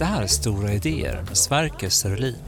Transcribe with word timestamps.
Det 0.00 0.06
här 0.06 0.22
är 0.22 0.26
Stora 0.26 0.72
idéer 0.72 1.24
med 1.28 1.36
Sverker 1.36 1.88
Sörlin. 1.88 2.42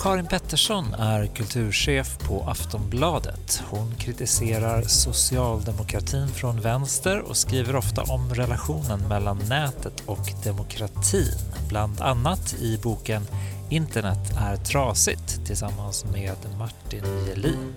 Karin 0.00 0.26
Pettersson 0.26 0.94
är 0.94 1.26
kulturchef 1.26 2.18
på 2.18 2.42
Aftonbladet. 2.42 3.62
Hon 3.70 3.94
kritiserar 3.94 4.82
socialdemokratin 4.82 6.28
från 6.28 6.60
vänster 6.60 7.20
och 7.20 7.36
skriver 7.36 7.76
ofta 7.76 8.02
om 8.02 8.34
relationen 8.34 9.08
mellan 9.08 9.38
nätet 9.48 10.02
och 10.06 10.32
demokratin. 10.44 11.38
Bland 11.68 12.00
annat 12.00 12.54
i 12.60 12.78
boken 12.82 13.22
Internet 13.70 14.36
är 14.38 14.56
trasigt 14.56 15.46
tillsammans 15.46 16.04
med 16.04 16.36
Martin 16.58 17.04
Jelin. 17.28 17.74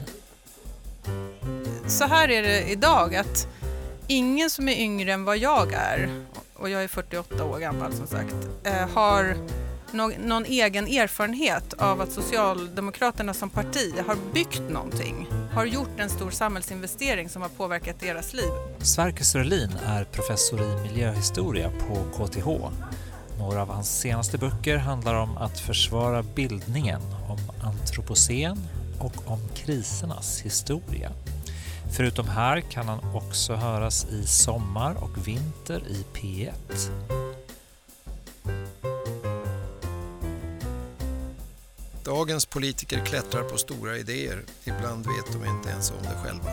Så 1.88 2.06
här 2.06 2.30
är 2.30 2.42
det 2.42 2.72
idag 2.72 3.16
att 3.16 3.48
ingen 4.08 4.50
som 4.50 4.70
är 4.70 4.80
yngre 4.80 5.14
än 5.14 5.26
vad 5.26 5.38
jag 5.38 5.74
är, 5.74 6.10
och 6.60 6.70
jag 6.70 6.84
är 6.84 6.88
48 6.88 7.46
år 7.46 7.60
gammal 7.60 7.94
som 7.94 8.08
sagt, 8.08 8.36
eh, 8.64 8.90
har 8.90 9.36
någon 10.24 10.46
egen 10.46 10.88
erfarenhet 10.88 11.74
av 11.74 12.02
att 12.02 12.12
Socialdemokraterna 12.12 13.34
som 13.34 13.50
parti 13.50 13.94
har 14.08 14.18
byggt 14.34 14.62
någonting, 14.70 15.28
har 15.54 15.66
gjort 15.66 16.00
en 16.00 16.10
stor 16.10 16.32
samhällsinvestering 16.32 17.30
som 17.30 17.42
har 17.42 17.50
påverkat 17.50 18.00
deras 18.00 18.34
liv. 18.34 18.50
Sverker 18.82 19.24
Sörlin 19.24 19.72
är 19.86 20.04
professor 20.04 20.62
i 20.62 20.82
miljöhistoria 20.82 21.72
på 21.88 22.26
KTH. 22.26 22.48
Några 23.40 23.62
av 23.62 23.70
hans 23.70 24.00
senaste 24.00 24.38
böcker 24.38 24.78
handlar 24.78 25.16
om 25.16 25.38
att 25.38 25.60
försvara 25.60 26.24
bildningen, 26.24 27.02
om 27.30 27.40
antropocen 27.64 28.58
och 29.00 29.32
om 29.32 29.40
krisernas 29.56 30.42
historia. 30.42 31.12
Förutom 31.92 32.28
här 32.28 32.62
kan 32.62 32.88
han 32.88 33.16
också 33.16 33.54
höras 33.54 34.06
i 34.06 34.28
Sommar 34.28 34.96
och 35.04 35.28
Vinter 35.28 35.84
i 35.88 36.06
P1. 36.14 36.52
Dagens 42.04 42.46
politiker 42.46 43.06
klättrar 43.06 43.44
på 43.44 43.58
stora 43.58 43.98
idéer. 43.98 44.44
Ibland 44.64 45.06
vet 45.06 45.34
de 45.34 45.50
inte 45.50 45.70
ens 45.70 45.92
om 45.92 45.98
det 46.04 46.18
själva. 46.24 46.52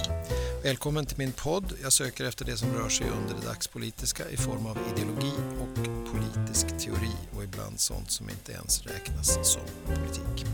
Välkommen 0.62 1.06
till 1.06 1.18
min 1.18 1.32
podd. 1.32 1.72
Jag 1.82 1.92
söker 1.92 2.24
efter 2.24 2.44
det 2.44 2.56
som 2.56 2.74
rör 2.74 2.88
sig 2.88 3.06
under 3.20 3.34
det 3.40 3.46
dagspolitiska 3.46 4.30
i 4.30 4.36
form 4.36 4.66
av 4.66 4.78
ideologi 4.92 5.32
och 5.60 5.84
politisk 6.12 6.66
teori 6.78 7.16
och 7.36 7.44
ibland 7.44 7.80
sånt 7.80 8.10
som 8.10 8.30
inte 8.30 8.52
ens 8.52 8.86
räknas 8.86 9.38
som 9.42 9.62
politik. 9.86 10.46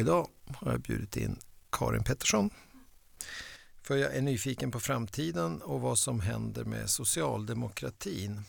Och 0.00 0.06
idag 0.06 0.28
har 0.54 0.72
jag 0.72 0.80
bjudit 0.80 1.16
in 1.16 1.38
Karin 1.72 2.04
Pettersson. 2.04 2.50
För 3.82 3.96
jag 3.96 4.16
är 4.16 4.20
nyfiken 4.20 4.70
på 4.70 4.80
framtiden 4.80 5.62
och 5.62 5.80
vad 5.80 5.98
som 5.98 6.20
händer 6.20 6.64
med 6.64 6.90
socialdemokratin. 6.90 8.42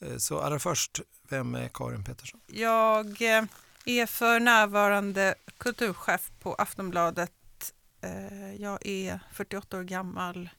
Eh, 0.00 0.16
så 0.16 0.38
allra 0.38 0.58
först, 0.58 1.00
vem 1.28 1.54
är 1.54 1.68
Karin 1.68 2.04
Pettersson? 2.04 2.40
Jag 2.46 3.22
eh, 3.22 3.44
är 3.84 4.06
för 4.06 4.40
närvarande 4.40 5.34
kulturchef 5.58 6.30
på 6.40 6.54
Aftonbladet. 6.54 7.74
Eh, 8.00 8.54
jag 8.54 8.86
är 8.86 9.20
48 9.32 9.78
år 9.78 9.82
gammal. 9.82 10.50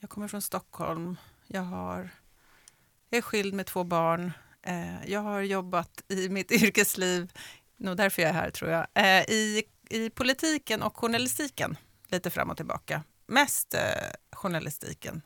Jag 0.00 0.10
kommer 0.10 0.28
från 0.28 0.42
Stockholm. 0.42 1.16
Jag, 1.46 1.62
har, 1.62 2.10
jag 3.10 3.18
är 3.18 3.22
skild 3.22 3.54
med 3.54 3.66
två 3.66 3.84
barn. 3.84 4.32
Jag 5.06 5.20
har 5.20 5.40
jobbat 5.40 6.02
i 6.08 6.28
mitt 6.28 6.52
yrkesliv, 6.62 7.32
nog 7.78 7.96
därför 7.96 8.22
jag 8.22 8.28
är 8.28 8.34
här 8.34 8.50
tror 8.50 8.70
jag, 8.70 8.86
i, 9.28 9.62
i 9.90 10.10
politiken 10.10 10.82
och 10.82 10.96
journalistiken 10.96 11.76
lite 12.08 12.30
fram 12.30 12.50
och 12.50 12.56
tillbaka. 12.56 13.02
Mest 13.26 13.74
journalistiken 14.32 15.22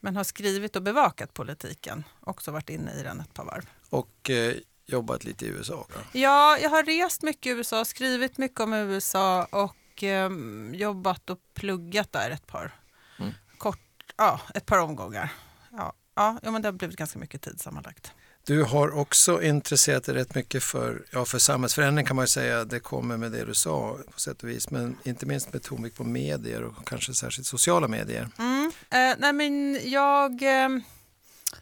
men 0.00 0.16
har 0.16 0.24
skrivit 0.24 0.76
och 0.76 0.82
bevakat 0.82 1.34
politiken. 1.34 2.04
Också 2.20 2.50
varit 2.50 2.70
inne 2.70 2.94
i 3.00 3.02
den 3.02 3.20
ett 3.20 3.34
par 3.34 3.44
varv. 3.44 3.70
Och 3.90 4.30
eh, 4.30 4.54
jobbat 4.86 5.24
lite 5.24 5.46
i 5.46 5.48
USA? 5.48 5.86
Då? 5.88 6.18
Ja, 6.18 6.58
jag 6.58 6.70
har 6.70 6.82
rest 6.82 7.22
mycket 7.22 7.46
i 7.46 7.50
USA, 7.50 7.84
skrivit 7.84 8.38
mycket 8.38 8.60
om 8.60 8.72
USA 8.72 9.44
och 9.44 10.02
eh, 10.02 10.30
jobbat 10.72 11.30
och 11.30 11.38
pluggat 11.54 12.12
där 12.12 12.30
ett 12.30 12.46
par, 12.46 12.74
mm. 13.18 13.32
kort, 13.58 14.12
ja, 14.16 14.40
ett 14.54 14.66
par 14.66 14.78
omgångar. 14.78 15.32
Ja, 15.70 15.94
ja, 16.14 16.38
men 16.42 16.62
det 16.62 16.68
har 16.68 16.72
blivit 16.72 16.96
ganska 16.96 17.18
mycket 17.18 17.42
tid 17.42 17.60
sammanlagt. 17.60 18.12
Du 18.46 18.62
har 18.62 18.98
också 18.98 19.42
intresserat 19.42 20.04
dig 20.04 20.14
rätt 20.14 20.34
mycket 20.34 20.62
för, 20.62 21.04
ja, 21.10 21.24
för 21.24 21.38
samhällsförändring 21.38 22.06
kan 22.06 22.16
man 22.16 22.22
ju 22.22 22.28
säga, 22.28 22.64
det 22.64 22.80
kommer 22.80 23.16
med 23.16 23.32
det 23.32 23.44
du 23.44 23.54
sa 23.54 23.98
på 24.14 24.20
sätt 24.20 24.42
och 24.42 24.48
vis, 24.48 24.70
men 24.70 24.98
inte 25.02 25.26
minst 25.26 25.52
med 25.52 25.62
tonvikt 25.62 25.96
på 25.96 26.04
medier 26.04 26.64
och 26.64 26.88
kanske 26.88 27.14
särskilt 27.14 27.46
sociala 27.46 27.88
medier. 27.88 28.28
Mm. 28.38 28.72
Eh, 28.90 29.16
nej 29.18 29.32
men 29.32 29.80
jag 29.90 30.42
eh, 30.42 30.68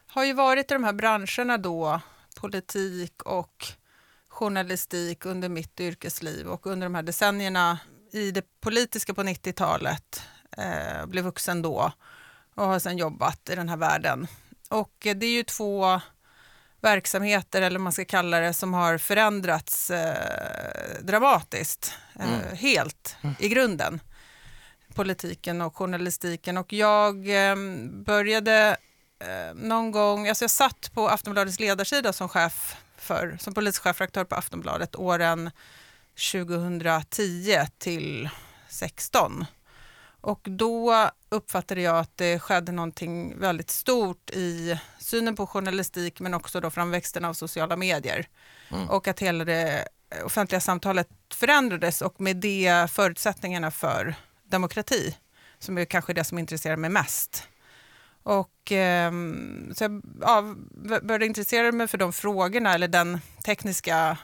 har 0.06 0.24
ju 0.24 0.32
varit 0.32 0.70
i 0.70 0.74
de 0.74 0.84
här 0.84 0.92
branscherna 0.92 1.58
då, 1.58 2.00
politik 2.40 3.22
och 3.22 3.66
journalistik 4.28 5.24
under 5.24 5.48
mitt 5.48 5.80
yrkesliv 5.80 6.46
och 6.46 6.66
under 6.66 6.86
de 6.86 6.94
här 6.94 7.02
decennierna 7.02 7.78
i 8.12 8.30
det 8.30 8.44
politiska 8.60 9.14
på 9.14 9.22
90-talet, 9.22 10.22
eh, 10.56 11.06
blev 11.06 11.24
vuxen 11.24 11.62
då 11.62 11.92
och 12.54 12.66
har 12.66 12.78
sedan 12.78 12.98
jobbat 12.98 13.48
i 13.50 13.54
den 13.54 13.68
här 13.68 13.76
världen. 13.76 14.26
Och 14.68 15.06
eh, 15.06 15.16
det 15.16 15.26
är 15.26 15.32
ju 15.32 15.42
två 15.42 16.00
verksamheter, 16.84 17.62
eller 17.62 17.78
man 17.78 17.92
ska 17.92 18.04
kalla 18.04 18.40
det, 18.40 18.52
som 18.52 18.74
har 18.74 18.98
förändrats 18.98 19.90
eh, 19.90 21.02
dramatiskt, 21.02 21.92
eh, 22.20 22.34
mm. 22.34 22.56
helt 22.56 23.16
mm. 23.22 23.34
i 23.38 23.48
grunden. 23.48 24.00
Politiken 24.94 25.60
och 25.60 25.76
journalistiken. 25.76 26.56
Och 26.56 26.72
jag 26.72 27.48
eh, 27.48 27.56
började 27.90 28.76
eh, 29.18 29.54
någon 29.54 29.90
gång, 29.90 30.28
alltså 30.28 30.42
jag 30.44 30.50
satt 30.50 30.90
på 30.94 31.08
Aftonbladets 31.08 31.60
ledarsida 31.60 32.12
som 32.12 32.28
chef 32.28 32.76
för, 32.96 33.36
som 33.40 33.54
politisk 33.54 33.82
chefredaktör 33.82 34.24
på 34.24 34.34
Aftonbladet 34.34 34.96
åren 34.96 35.50
2010 36.32 37.66
till 37.78 38.28
2016. 38.74 39.46
Och 40.24 40.40
då 40.50 41.10
uppfattade 41.28 41.80
jag 41.80 41.98
att 41.98 42.16
det 42.16 42.38
skedde 42.38 42.72
någonting 42.72 43.38
väldigt 43.38 43.70
stort 43.70 44.30
i 44.30 44.78
synen 44.98 45.36
på 45.36 45.46
journalistik 45.46 46.20
men 46.20 46.34
också 46.34 46.60
då 46.60 46.70
framväxten 46.70 47.24
av 47.24 47.34
sociala 47.34 47.76
medier. 47.76 48.28
Mm. 48.70 48.90
Och 48.90 49.08
att 49.08 49.20
hela 49.20 49.44
det 49.44 49.88
offentliga 50.24 50.60
samtalet 50.60 51.08
förändrades 51.34 52.02
och 52.02 52.20
med 52.20 52.36
det 52.36 52.90
förutsättningarna 52.90 53.70
för 53.70 54.14
demokrati, 54.44 55.16
som 55.58 55.78
är 55.78 55.84
kanske 55.84 56.12
det 56.12 56.24
som 56.24 56.38
intresserar 56.38 56.76
mig 56.76 56.90
mest. 56.90 57.48
Och 58.22 58.72
eh, 58.72 59.12
så 59.74 59.84
jag 59.84 60.02
ja, 60.20 60.54
började 61.02 61.26
intressera 61.26 61.72
mig 61.72 61.88
för 61.88 61.98
de 61.98 62.12
frågorna, 62.12 62.74
eller 62.74 62.88
den 62.88 63.20
tekniska 63.44 64.18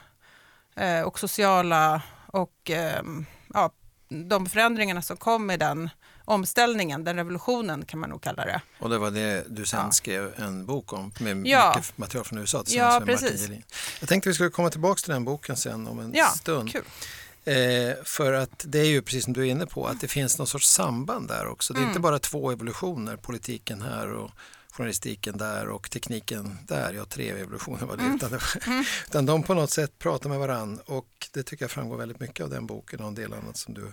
eh, 0.75 1.01
och 1.01 1.19
sociala 1.19 2.01
och 2.27 2.69
eh, 2.69 3.03
de 4.11 4.45
förändringarna 4.45 5.01
som 5.01 5.17
kom 5.17 5.45
med 5.45 5.59
den 5.59 5.89
omställningen, 6.25 7.03
den 7.03 7.15
revolutionen 7.15 7.85
kan 7.85 7.99
man 7.99 8.09
nog 8.09 8.21
kalla 8.21 8.45
det. 8.45 8.61
Och 8.79 8.89
det 8.89 8.97
var 8.97 9.11
det 9.11 9.45
du 9.49 9.65
sen 9.65 9.79
ja. 9.79 9.91
skrev 9.91 10.33
en 10.37 10.65
bok 10.65 10.93
om 10.93 11.11
med 11.19 11.47
ja. 11.47 11.73
mycket 11.75 11.97
material 11.97 12.25
från 12.25 12.39
USA 12.39 12.63
tillsammans 12.63 12.93
ja, 12.93 12.99
med 12.99 13.07
precis. 13.07 13.31
Martin 13.31 13.43
Gelin. 13.43 13.63
Jag 13.99 14.09
tänkte 14.09 14.29
vi 14.29 14.33
skulle 14.33 14.49
komma 14.49 14.69
tillbaka 14.69 14.99
till 14.99 15.13
den 15.13 15.25
boken 15.25 15.57
sen 15.57 15.87
om 15.87 15.99
en 15.99 16.13
ja, 16.13 16.27
stund. 16.27 16.71
Kul. 16.71 16.83
Eh, 17.45 17.55
för 18.03 18.33
att 18.33 18.65
det 18.67 18.79
är 18.79 18.85
ju 18.85 19.01
precis 19.01 19.23
som 19.23 19.33
du 19.33 19.41
är 19.41 19.51
inne 19.51 19.65
på 19.65 19.87
att 19.87 20.01
det 20.01 20.07
finns 20.07 20.37
någon 20.37 20.47
sorts 20.47 20.69
samband 20.69 21.27
där 21.27 21.47
också. 21.47 21.73
Det 21.73 21.77
är 21.77 21.81
mm. 21.81 21.89
inte 21.89 21.99
bara 21.99 22.19
två 22.19 22.51
evolutioner, 22.51 23.15
politiken 23.15 23.81
här 23.81 24.11
och 24.11 24.31
journalistiken 24.71 25.37
där 25.37 25.69
och 25.69 25.91
tekniken 25.91 26.57
där. 26.67 26.93
Ja, 26.93 27.05
tre 27.05 27.29
evolutioner 27.29 27.85
var 27.85 27.97
det. 27.97 28.03
Mm. 28.03 28.15
Utan, 28.15 28.29
mm. 28.67 28.83
utan 29.07 29.25
de 29.25 29.43
på 29.43 29.53
något 29.53 29.71
sätt 29.71 29.99
pratar 29.99 30.29
med 30.29 30.39
varann 30.39 30.79
och 30.85 31.29
det 31.33 31.43
tycker 31.43 31.63
jag 31.63 31.71
framgår 31.71 31.97
väldigt 31.97 32.19
mycket 32.19 32.43
av 32.43 32.49
den 32.49 32.67
boken 32.67 32.99
och 32.99 33.07
en 33.07 33.15
del 33.15 33.33
annat 33.33 33.57
som 33.57 33.73
du 33.73 33.91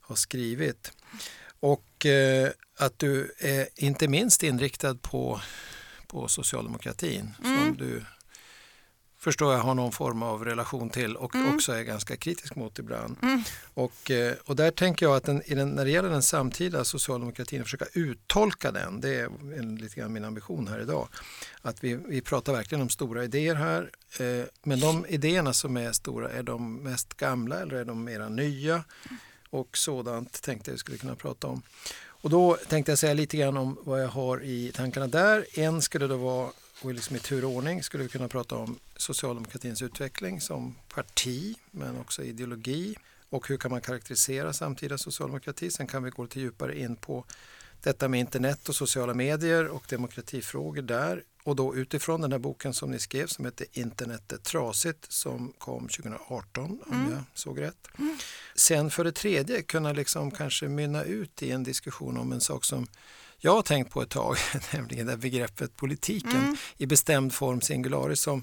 har 0.00 0.16
skrivit. 0.16 0.92
Och 1.60 2.06
eh, 2.06 2.50
att 2.78 2.98
du 2.98 3.34
är 3.38 3.68
inte 3.74 4.08
minst 4.08 4.42
inriktad 4.42 4.94
på, 4.94 5.40
på 6.06 6.28
socialdemokratin 6.28 7.34
mm. 7.44 7.58
som 7.58 7.76
du 7.76 8.04
förstår 9.24 9.52
jag 9.52 9.60
har 9.60 9.74
någon 9.74 9.92
form 9.92 10.22
av 10.22 10.44
relation 10.44 10.90
till 10.90 11.16
och 11.16 11.34
mm. 11.34 11.54
också 11.54 11.72
är 11.72 11.82
ganska 11.82 12.16
kritisk 12.16 12.54
mot 12.54 12.78
ibland. 12.78 13.16
Mm. 13.22 13.42
Och, 13.74 14.10
eh, 14.10 14.34
och 14.44 14.56
där 14.56 14.70
tänker 14.70 15.06
jag 15.06 15.16
att 15.16 15.24
den, 15.24 15.42
den, 15.48 15.68
när 15.68 15.84
det 15.84 15.90
gäller 15.90 16.08
den 16.08 16.22
samtida 16.22 16.84
socialdemokratin, 16.84 17.60
att 17.60 17.66
försöka 17.66 17.86
uttolka 17.92 18.72
den, 18.72 19.00
det 19.00 19.14
är 19.14 19.24
en, 19.58 19.76
lite 19.76 20.00
grann 20.00 20.12
min 20.12 20.24
ambition 20.24 20.68
här 20.68 20.80
idag. 20.80 21.08
Att 21.62 21.84
vi, 21.84 21.94
vi 21.94 22.20
pratar 22.20 22.52
verkligen 22.52 22.82
om 22.82 22.88
stora 22.88 23.24
idéer 23.24 23.54
här, 23.54 23.90
eh, 24.18 24.46
men 24.62 24.80
de 24.80 25.06
idéerna 25.06 25.52
som 25.52 25.76
är 25.76 25.92
stora, 25.92 26.30
är 26.30 26.42
de 26.42 26.76
mest 26.76 27.14
gamla 27.14 27.60
eller 27.60 27.76
är 27.76 27.84
de 27.84 28.04
mera 28.04 28.28
nya? 28.28 28.84
Och 29.50 29.76
sådant 29.76 30.42
tänkte 30.42 30.70
jag 30.70 30.80
skulle 30.80 30.98
kunna 30.98 31.14
prata 31.14 31.46
om. 31.46 31.62
Och 32.06 32.30
då 32.30 32.56
tänkte 32.68 32.92
jag 32.92 32.98
säga 32.98 33.14
lite 33.14 33.36
grann 33.36 33.56
om 33.56 33.78
vad 33.80 34.02
jag 34.02 34.08
har 34.08 34.42
i 34.42 34.72
tankarna 34.74 35.06
där. 35.06 35.46
En 35.54 35.82
skulle 35.82 36.06
då 36.06 36.16
vara 36.16 36.50
och 36.84 36.94
liksom 36.94 37.16
i 37.16 37.18
turordning 37.18 37.82
skulle 37.82 38.02
vi 38.02 38.08
kunna 38.08 38.28
prata 38.28 38.56
om 38.56 38.78
socialdemokratins 38.96 39.82
utveckling 39.82 40.40
som 40.40 40.74
parti 40.94 41.56
men 41.70 41.98
också 41.98 42.22
ideologi 42.22 42.96
och 43.30 43.48
hur 43.48 43.56
kan 43.56 43.70
man 43.70 43.80
karaktärisera 43.80 44.52
samtida 44.52 44.98
socialdemokrati. 44.98 45.70
Sen 45.70 45.86
kan 45.86 46.02
vi 46.02 46.10
gå 46.10 46.22
lite 46.22 46.40
djupare 46.40 46.78
in 46.78 46.96
på 46.96 47.24
detta 47.82 48.08
med 48.08 48.20
internet 48.20 48.68
och 48.68 48.74
sociala 48.74 49.14
medier 49.14 49.68
och 49.68 49.84
demokratifrågor 49.88 50.82
där. 50.82 51.22
Och 51.42 51.56
då 51.56 51.76
utifrån 51.76 52.20
den 52.20 52.32
här 52.32 52.38
boken 52.38 52.74
som 52.74 52.90
ni 52.90 52.98
skrev 52.98 53.26
som 53.26 53.44
heter 53.44 53.66
Internet 53.72 54.32
är 54.32 54.36
trasigt 54.36 55.12
som 55.12 55.52
kom 55.58 55.88
2018 55.88 56.64
om 56.86 56.92
Mm. 56.92 57.12
jag 57.12 57.22
såg 57.34 57.60
rätt. 57.60 57.88
Sen 58.54 58.90
för 58.90 59.04
det 59.04 59.12
tredje 59.12 59.62
kunna 59.62 59.92
liksom 59.92 60.30
kanske 60.30 60.68
mynna 60.68 61.04
ut 61.04 61.42
i 61.42 61.50
en 61.50 61.62
diskussion 61.64 62.16
om 62.16 62.32
en 62.32 62.40
sak 62.40 62.64
som 62.64 62.86
jag 63.38 63.54
har 63.54 63.62
tänkt 63.62 63.90
på 63.92 64.02
ett 64.02 64.10
tag, 64.10 64.36
nämligen 64.72 65.06
det 65.06 65.16
begreppet 65.16 65.76
politiken 65.76 66.30
Mm. 66.44 66.56
i 66.76 66.86
bestämd 66.86 67.34
form 67.34 67.60
singularis 67.60 68.20
som, 68.20 68.42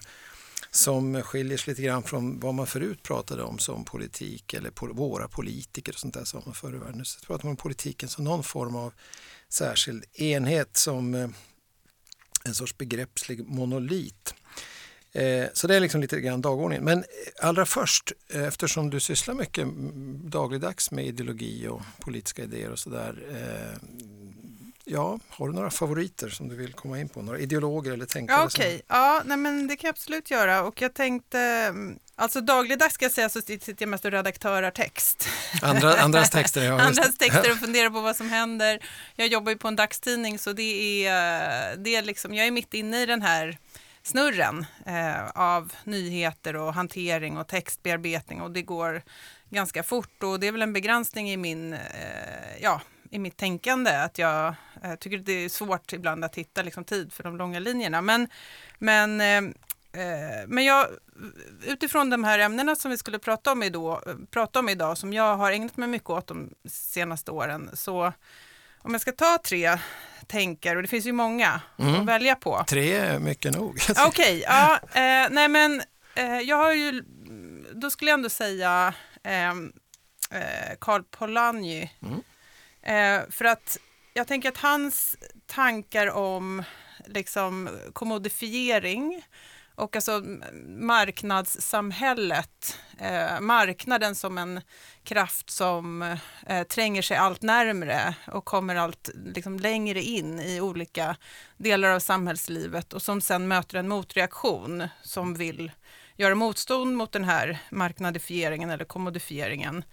som 0.72 1.22
skiljer 1.22 1.58
sig 1.58 1.72
lite 1.72 1.82
grann 1.82 2.04
från 2.04 2.40
vad 2.40 2.54
man 2.54 2.68
förut 2.68 3.04
pratade 3.04 3.44
om 3.44 3.60
som 3.60 3.86
politik 3.86 4.54
eller 4.54 4.70
po 4.72 4.94
våra 4.94 5.28
politiker 5.28 5.94
och 5.94 6.00
sånt 6.00 6.14
där 6.14 6.26
sa 6.26 6.42
man 6.46 6.54
förr 6.56 6.76
i 6.76 6.78
världen. 6.78 6.98
Nu 6.98 7.06
så 7.06 7.20
pratar 7.26 7.44
man 7.46 7.52
om 7.52 7.58
politiken 7.58 8.10
som 8.10 8.24
någon 8.24 8.44
form 8.44 8.76
av 8.76 8.94
särskild 9.50 10.06
enhet 10.14 10.78
som 10.78 11.16
eh, 11.16 11.28
en 12.44 12.54
sorts 12.54 12.78
begreppslig 12.78 13.48
monolit. 13.48 14.34
Eh, 15.14 15.46
Så 15.54 15.68
det 15.68 15.76
är 15.76 15.80
liksom 15.80 16.02
lite 16.02 16.22
grann 16.22 16.42
dagordningen. 16.42 16.84
Men 16.86 16.98
eh, 17.00 17.06
allra 17.48 17.66
först, 17.66 18.12
eftersom 18.30 18.90
du 18.90 19.00
sysslar 19.00 19.36
mycket 19.36 19.68
dagligdags 20.32 20.92
med 20.92 21.06
ideologi 21.06 21.68
och 21.68 21.82
politiska 22.00 22.44
idéer 22.44 22.70
och 22.70 22.80
sådär. 22.80 23.24
eh, 23.32 23.80
Ja, 24.94 25.20
har 25.30 25.48
du 25.48 25.54
några 25.54 25.70
favoriter 25.70 26.30
som 26.30 26.50
du 26.50 26.56
vill 26.56 26.74
komma 26.74 27.00
in 27.00 27.10
på? 27.10 27.22
Några 27.22 27.40
ideologer 27.40 27.92
eller 27.92 28.06
tänkare? 28.06 28.38
Ja, 28.38 28.46
Okej, 28.46 28.82
ja, 28.88 29.22
nej, 29.26 29.38
men 29.38 29.68
det 29.68 29.76
kan 29.76 29.88
jag 29.88 29.94
absolut 29.94 30.32
göra. 30.32 30.64
Och 30.64 30.82
jag 30.82 30.94
tänkte, 30.94 31.40
mm, 31.40 32.00
alltså 32.16 32.42
dagligdags 32.42 32.94
ska 32.94 33.06
jag 33.06 33.12
säga 33.12 33.30
så 33.30 33.42
sitter 33.42 33.76
jag 33.80 33.90
mest 33.90 34.06
och 34.06 34.12
redaktörar 34.12 34.72
text. 34.72 35.30
Andra, 35.62 35.96
andras 35.96 36.30
texter? 36.30 36.64
Ja, 36.64 36.82
Andras 36.82 37.18
texter 37.18 37.52
och 37.52 37.58
funderar 37.58 37.90
på 37.90 38.02
vad 38.02 38.16
som 38.16 38.30
händer. 38.30 38.80
Jag 39.16 39.28
jobbar 39.28 39.52
ju 39.52 39.58
på 39.58 39.68
en 39.68 39.76
dagstidning 39.76 40.40
så 40.40 40.54
det 40.54 41.06
är, 41.08 41.76
det 41.76 41.96
är 41.96 42.02
liksom, 42.02 42.34
jag 42.34 42.48
är 42.48 42.52
mitt 42.52 42.74
inne 42.74 43.02
i 43.02 43.06
den 43.06 43.22
här 43.22 43.58
snurren 44.04 44.66
eh, 44.86 45.30
av 45.36 45.74
nyheter 45.84 46.56
och 46.56 46.74
hantering 46.74 47.38
och 47.38 47.48
textbearbetning 47.48 48.42
och 48.42 48.52
det 48.52 48.62
går 48.62 49.02
ganska 49.50 49.84
fort 49.84 50.24
och 50.24 50.40
det 50.40 50.48
är 50.48 50.52
väl 50.52 50.62
en 50.62 50.74
begränsning 50.74 51.32
i 51.32 51.38
min, 51.38 51.74
eh, 51.74 51.80
ja, 52.62 52.82
i 53.12 53.20
mitt 53.20 53.38
tänkande 53.38 53.92
att 53.92 54.18
jag 54.18 54.56
eh, 54.84 54.96
tycker 54.96 55.18
det 55.18 55.34
är 55.34 55.50
svårt 55.50 55.94
ibland 55.94 56.26
att 56.26 56.36
hitta 56.36 56.62
liksom, 56.62 56.84
tid 56.84 57.14
för 57.14 57.24
de 57.24 57.38
långa 57.38 57.60
linjerna. 57.60 58.02
Men, 58.02 58.28
men, 58.80 59.22
eh, 59.22 59.38
eh, 60.04 60.48
men 60.48 60.64
jag, 60.66 60.88
utifrån 61.66 62.10
de 62.10 62.24
här 62.24 62.40
ämnena 62.40 62.76
som 62.76 62.92
vi 62.92 62.98
skulle 62.98 63.20
prata 63.20 63.52
om, 63.52 63.64
idag, 63.64 64.02
prata 64.32 64.60
om 64.60 64.70
idag, 64.70 64.98
som 64.98 65.14
jag 65.14 65.36
har 65.38 65.52
ägnat 65.52 65.78
mig 65.78 65.88
mycket 65.88 66.10
åt 66.10 66.28
de 66.28 66.50
senaste 66.70 67.32
åren, 67.32 67.70
så 67.74 68.14
om 68.84 68.92
jag 68.92 69.02
ska 69.02 69.12
ta 69.12 69.38
tre 69.46 69.78
tänkare, 70.28 70.76
och 70.76 70.82
det 70.82 70.88
finns 70.88 71.06
ju 71.06 71.12
många 71.12 71.62
Mm. 71.80 71.96
att 71.96 72.06
välja 72.08 72.36
på. 72.36 72.64
Tre 72.68 72.94
är 72.94 73.20
mycket 73.20 73.56
nog. 73.56 73.80
Okej, 74.08 74.44
ja, 74.48 74.80
eh, 74.94 75.28
nej 75.32 75.48
men 75.48 75.82
eh, 76.16 76.40
jag 76.40 76.58
har 76.58 76.74
ju, 76.74 77.04
då 77.74 77.90
skulle 77.90 78.12
jag 78.12 78.18
ändå 78.18 78.30
säga 78.30 78.94
ehm, 79.24 79.74
eh, 80.32 80.76
Karl 80.80 81.04
Polanyi. 81.04 81.92
Mm. 82.02 82.22
Eh, 82.82 83.20
för 83.30 83.46
att 83.46 83.78
jag 84.14 84.28
tänker 84.28 84.50
att 84.50 84.58
hans 84.58 85.18
tankar 85.46 86.12
om 86.12 86.64
liksom 87.06 87.70
kommodifiering 87.94 89.24
och 89.76 89.96
alltså 89.96 90.24
marknadssamhället, 90.68 92.80
eh, 93.00 93.40
marknaden 93.40 94.16
som 94.16 94.38
en 94.38 94.62
kraft 95.04 95.50
som 95.50 96.18
eh, 96.48 96.64
tränger 96.64 97.02
sig 97.02 97.18
allt 97.18 97.42
närmre 97.42 98.16
och 98.28 98.46
kommer 98.46 98.76
allt 98.76 99.10
liksom, 99.26 99.60
längre 99.60 100.02
in 100.02 100.40
i 100.40 100.62
olika 100.62 101.16
delar 101.58 101.90
av 101.90 102.00
samhällslivet 102.00 102.94
och 102.94 103.02
som 103.02 103.22
sen 103.22 103.48
möter 103.48 103.78
en 103.78 103.88
motreaktion 103.88 104.88
som 105.02 105.34
vill 105.34 105.72
göra 106.18 106.36
motstånd 106.36 106.98
mot 106.98 107.12
den 107.12 107.24
här 107.24 107.60
marknadifieringen 107.72 108.70
eller 108.70 108.86
kommodifieringen. 108.86 109.84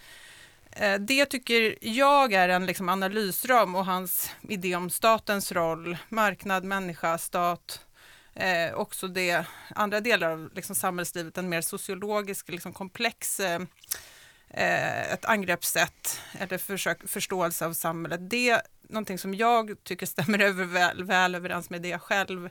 Eh, 0.79 1.01
Det 1.01 1.27
tycker 1.27 1.79
jag 1.81 2.33
är 2.33 2.49
en 2.49 2.67
liksom 2.67 2.89
analysram 2.89 3.75
och 3.75 3.85
hans 3.87 4.31
idé 4.49 4.77
om 4.77 4.91
statens 4.91 5.53
roll, 5.53 5.97
marknad, 6.09 6.65
människa, 6.65 7.19
stat, 7.19 7.81
eh, 8.35 8.75
också 8.75 9.09
det 9.09 9.45
andra 9.75 10.01
delar 10.01 10.31
av 10.31 10.51
liksom 10.55 10.77
samhällslivet, 10.77 11.39
en 11.39 11.49
mer 11.49 11.61
sociologisk, 11.61 12.49
liksom 12.49 12.73
komplex 12.73 13.41
eh, 13.41 13.61
eh, 14.51 15.13
ett 15.13 15.25
angreppssätt 15.25 16.21
eller 16.39 16.59
försök, 16.59 17.09
förståelse 17.09 17.67
av 17.67 17.73
samhället. 17.73 18.31
Det 18.31 18.51
är 18.51 18.63
någonting 18.89 19.19
som 19.19 19.35
jag 19.35 19.85
tycker 19.85 20.07
stämmer 20.07 20.39
över 20.43 20.65
väl, 20.65 21.05
väl 21.05 21.35
överens 21.35 21.71
med 21.71 21.83
det 21.83 21.89
jag 21.89 22.03
själv 22.03 22.49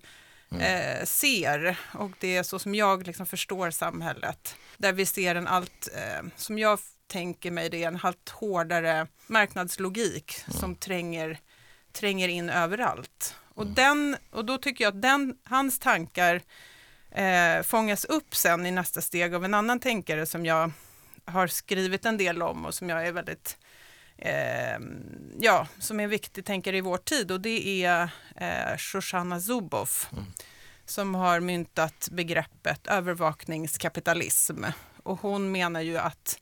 eh, 0.59 1.06
ser 1.06 1.79
och 1.94 2.12
det 2.19 2.38
är 2.38 2.44
så 2.44 2.59
som 2.59 2.75
jag 2.75 3.07
liksom 3.07 3.25
förstår 3.25 3.71
samhället. 3.71 4.56
Där 4.77 4.94
vi 4.94 5.06
ser 5.06 5.35
en 5.35 5.47
allt, 5.47 5.88
eh, 5.95 6.27
som 6.35 6.59
jag 6.59 6.79
tänker 7.07 7.51
mig 7.51 7.69
det 7.69 7.83
är 7.83 7.88
en 7.88 8.00
allt 8.04 8.30
hårdare 8.30 9.07
marknadslogik 9.27 10.31
som 10.48 10.75
tränger, 10.75 11.39
tränger 11.92 12.27
in 12.27 12.50
överallt. 12.50 13.36
Och, 13.54 13.68
den, 13.68 14.18
och 14.31 14.45
då 14.45 14.57
tycker 14.57 14.83
jag 14.83 14.95
att 14.95 15.01
den, 15.01 15.38
hans 15.44 15.80
tankar 15.80 16.42
eh, 17.12 17.62
fångas 17.63 18.06
upp 18.06 18.36
sen 18.36 18.65
i 18.65 18.71
nästa 18.71 19.01
steg 19.01 19.36
av 19.36 19.45
en 19.45 19.54
annan 19.54 19.80
tänkare 19.80 20.25
som 20.25 20.45
jag 20.45 20.71
har 21.25 21.48
skrivit 21.48 22.06
en 22.06 22.18
del 22.18 22.42
om 22.42 22.65
och 22.65 22.74
som 22.74 22.89
jag 22.89 23.07
är 23.07 23.12
väldigt 23.12 23.57
eh, 24.18 24.80
ja, 25.39 25.68
som 25.80 26.00
är 26.00 26.03
en 26.03 26.10
viktig 26.10 26.45
tänkare 26.45 26.77
i 26.77 26.81
vår 26.81 26.98
tid. 26.98 27.31
Och 27.31 27.42
det 27.42 27.83
är 27.86 28.10
eh, 28.36 28.77
Shoshana 28.77 29.39
Zuboff 29.42 30.10
som 30.86 31.15
har 31.15 31.39
myntat 31.39 32.10
begreppet 32.12 32.88
övervakningskapitalism. 32.88 34.63
Och 35.03 35.21
hon 35.21 35.51
menar 35.51 35.81
ju 35.81 35.98
att 35.98 36.39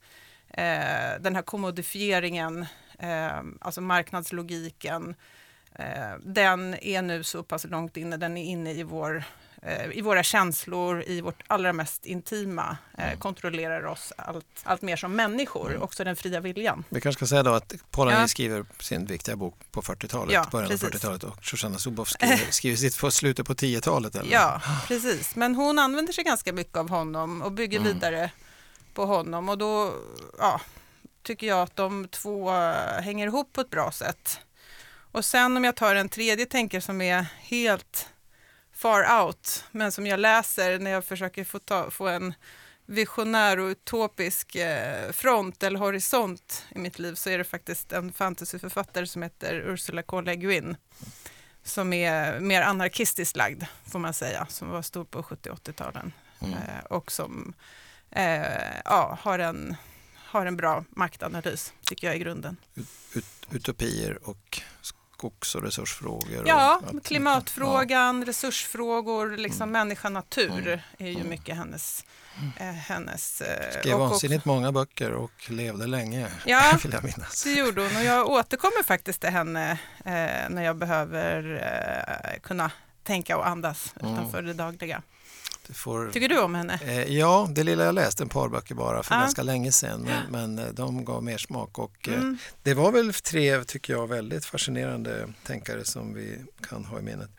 eh, 0.58 1.22
den 1.22 1.36
här 1.36 1.42
kommodifieringen, 1.42 2.66
eh, 3.00 3.42
alltså 3.62 3.82
marknadslogiken, 3.82 5.16
eh, 5.80 5.86
den 6.24 6.76
är 6.82 7.02
nu 7.02 7.24
så 7.24 7.44
pass 7.44 7.64
långt 7.66 7.98
inne, 7.98 8.18
den 8.18 8.38
är 8.38 8.44
inne 8.44 8.72
i, 8.74 8.84
vår, 8.84 9.24
eh, 9.62 9.92
i 9.98 10.02
våra 10.02 10.24
känslor, 10.24 11.04
i 11.08 11.22
vårt 11.22 11.44
allra 11.48 11.74
mest 11.74 12.06
intima, 12.06 12.78
eh, 12.98 13.20
kontrollerar 13.20 13.86
oss 13.86 14.14
allt, 14.18 14.46
allt 14.64 14.82
mer 14.82 14.96
som 14.96 15.16
människor, 15.16 15.78
också 15.84 16.04
den 16.04 16.16
fria 16.16 16.40
viljan. 16.40 16.84
Vi 16.90 17.02
kanske 17.02 17.20
ska 17.20 17.28
säga 17.28 17.44
då 17.44 17.54
att 17.54 17.74
Polanyi 17.92 18.20
Ja. 18.20 18.28
skriver 18.28 18.66
sin 18.80 19.06
viktiga 19.06 19.36
bok 19.36 19.56
på 19.72 19.82
40-talet, 19.82 20.34
Ja, 20.34 20.46
början 20.52 20.66
av 20.66 20.70
precis. 20.72 20.90
40-talet 20.90 21.24
och 21.24 21.46
Shoshana 21.46 21.78
Zuboff 21.78 22.10
skriver, 22.10 22.38
skriver 22.52 22.78
sitt 22.78 23.00
på 23.00 23.12
slutet 23.12 23.46
på 23.48 23.54
10-talet. 23.54 24.16
Eller? 24.16 24.32
Ja, 24.32 24.62
precis. 24.88 25.36
Men 25.36 25.56
hon 25.56 25.80
använder 25.80 26.14
sig 26.14 26.24
ganska 26.24 26.54
mycket 26.54 26.78
av 26.78 26.90
honom 26.90 27.42
och 27.42 27.52
bygger 27.52 27.80
Mm. 27.80 27.94
vidare 27.94 28.32
på 28.96 29.06
honom 29.06 29.50
och 29.50 29.58
då 29.58 29.94
ja, 30.40 30.62
tycker 31.24 31.48
jag 31.48 31.62
att 31.62 31.76
de 31.76 32.08
två 32.08 32.50
eh, 32.50 33.02
hänger 33.02 33.28
ihop 33.28 33.54
på 33.54 33.62
ett 33.62 33.70
bra 33.70 33.92
sätt. 33.92 34.40
Och 35.12 35.26
sen 35.26 35.58
om 35.58 35.64
jag 35.64 35.76
tar 35.76 35.96
en 35.96 36.10
tredje 36.10 36.46
tänkare 36.46 36.82
som 36.82 37.02
är 37.02 37.26
helt 37.40 38.10
far 38.74 39.22
out, 39.24 39.64
men 39.72 39.92
som 39.92 40.08
jag 40.08 40.20
läser 40.20 40.80
när 40.80 40.92
jag 40.92 41.06
försöker 41.06 41.44
få, 41.44 41.60
ta, 41.60 41.92
få 41.92 42.08
en 42.08 42.34
visionär 42.86 43.60
och 43.60 43.68
utopisk 43.68 44.56
eh, 44.56 45.12
front 45.12 45.64
eller 45.64 45.80
horisont 45.80 46.66
i 46.70 46.80
mitt 46.80 47.00
liv 47.00 47.16
så 47.16 47.30
är 47.30 47.38
det 47.38 47.44
faktiskt 47.44 47.92
en 47.92 48.14
fantasyförfattare 48.14 49.08
som 49.08 49.22
heter 49.24 49.56
Ursula 49.56 50.02
K. 50.04 50.22
Le 50.22 50.36
Guin 50.36 50.78
som 51.64 51.94
är 51.94 52.40
mer 52.40 52.62
anarkistiskt 52.62 53.36
lagd, 53.36 53.64
får 53.92 54.00
man 54.00 54.14
säga, 54.14 54.46
som 54.50 54.70
var 54.70 54.82
stor 54.82 55.06
på 55.06 55.24
70 55.24 55.50
80-talen 55.50 56.14
Mm. 56.42 56.54
eh, 56.54 56.86
och 56.90 57.12
som 57.12 57.54
eh, 58.12 58.46
ja, 58.86 59.18
har, 59.22 59.40
en, 59.40 59.76
har 60.18 60.46
en 60.46 60.58
bra 60.58 60.84
maktanalys, 60.90 61.74
tycker 61.86 62.08
jag 62.08 62.16
i 62.16 62.20
grunden. 62.20 62.58
Ut, 63.14 63.26
utopier 63.52 64.20
och 64.30 64.62
skogs 64.82 65.56
och 65.56 65.64
resursfrågor. 65.64 66.42
och 66.42 66.48
Ja, 66.48 66.82
allt 66.88 67.06
klimatfrågan, 67.08 68.26
resursfrågor, 68.26 69.38
liksom 69.38 69.62
Mm. 69.70 69.72
människa, 69.72 70.10
natur 70.10 70.68
Mm. 70.68 70.80
är 70.98 71.08
ju 71.08 71.16
Mm. 71.16 71.30
mycket 71.30 71.56
hennes... 71.58 72.06
Eh, 72.58 72.66
hennes 72.66 73.42
eh, 73.42 73.66
Ja. 73.74 73.80
Skrev 73.80 73.94
och 73.96 74.02
också- 74.02 74.10
vansinnigt 74.10 74.46
många 74.46 74.72
böcker 74.72 75.12
och 75.12 75.32
levde 75.50 75.88
länge, 75.88 76.28
Ja, 76.46 76.78
vill 76.84 76.92
jag 76.94 77.04
minnas. 77.04 77.44
det 77.44 77.52
gjorde 77.54 77.82
hon 77.82 77.96
och 77.96 78.04
jag 78.04 78.28
återkommer 78.30 78.84
faktiskt 78.84 79.22
till 79.22 79.30
henne 79.30 79.72
eh, 80.06 80.50
när 80.50 80.62
jag 80.64 80.76
behöver 80.78 81.62
eh, 82.34 82.40
kunna 82.42 82.72
tänka 83.04 83.38
och 83.38 83.48
andas 83.48 83.94
Mm. 84.00 84.14
utanför 84.14 84.42
det 84.42 84.54
dagliga. 84.54 85.02
Får, 85.74 86.12
Tycker 86.12 86.30
du 86.30 86.40
om 86.42 86.56
henne? 86.56 86.80
eh, 86.84 87.04
ja, 87.18 87.48
det 87.52 87.64
lilla 87.64 87.84
jag 87.86 87.96
läste, 87.96 88.24
en 88.24 88.30
par 88.30 88.50
böcker 88.50 88.76
bara 88.76 89.04
för 89.04 89.16
Ja. 89.16 89.20
ganska 89.22 89.44
länge 89.44 89.72
sedan, 89.72 90.02
men, 90.02 90.32
men 90.56 90.60
eh, 90.68 90.74
de 90.74 91.06
gav 91.06 91.24
mer 91.24 91.38
smak. 91.38 91.80
Och, 91.80 92.08
eh, 92.10 92.14
Mm. 92.14 92.38
Det 92.64 92.74
var 92.74 92.92
väl 92.92 93.14
tre, 93.14 93.64
tycker 93.64 93.94
jag, 93.94 94.08
väldigt 94.08 94.46
fascinerande 94.46 95.34
tänkare 95.44 95.86
som 95.86 96.14
vi 96.14 96.38
kan 96.70 96.86
ha 96.86 97.00
i 97.00 97.02
minnet. 97.02 97.30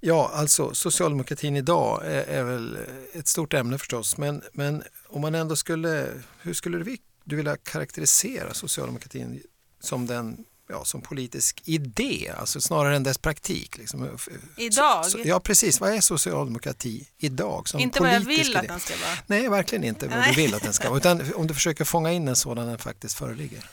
Ja, 0.00 0.30
alltså 0.34 0.74
socialdemokratin 0.74 1.56
idag 1.56 2.02
är, 2.04 2.22
är 2.24 2.44
väl 2.44 2.78
ett 3.12 3.28
stort 3.28 3.54
ämne 3.54 3.78
förstås, 3.78 4.16
men, 4.16 4.42
men 4.52 4.82
om 5.08 5.20
man 5.20 5.34
ändå 5.34 5.56
skulle, 5.56 6.08
hur 6.42 6.54
skulle 6.54 6.78
du, 6.78 6.96
du 7.24 7.36
vilja 7.36 7.56
karaktärisera 7.56 8.54
socialdemokratin 8.54 9.42
som 9.80 10.06
den 10.06 10.44
ja, 10.68 10.84
som 10.84 11.00
politisk 11.00 11.62
idé, 11.64 12.32
alltså 12.38 12.60
snarare 12.60 12.96
än 12.96 13.02
dess 13.02 13.18
praktik. 13.18 13.78
Liksom. 13.78 14.18
Idag? 14.56 15.06
Så, 15.06 15.18
ja, 15.24 15.40
precis. 15.40 15.80
Vad 15.80 15.92
är 15.92 16.00
socialdemokrati 16.00 17.08
idag? 17.18 17.68
Som 17.68 17.80
inte 17.80 18.00
vad 18.00 18.14
jag 18.14 18.20
vill 18.20 18.50
idé? 18.50 18.58
att 18.58 18.68
den 18.68 18.80
ska 18.80 18.94
vara? 18.96 19.18
Nej, 19.26 19.48
verkligen 19.48 19.84
inte 19.84 20.08
vad 20.08 20.24
du 20.24 20.32
vill 20.32 20.54
att 20.54 20.62
den 20.62 20.72
ska 20.72 20.88
vara, 20.88 20.98
utan 20.98 21.34
om 21.34 21.46
du 21.46 21.54
försöker 21.54 21.84
fånga 21.84 22.12
in 22.12 22.28
en 22.28 22.36
sådan 22.36 22.66
den 22.66 22.78
faktiskt 22.78 23.18
föreligger. 23.18 23.70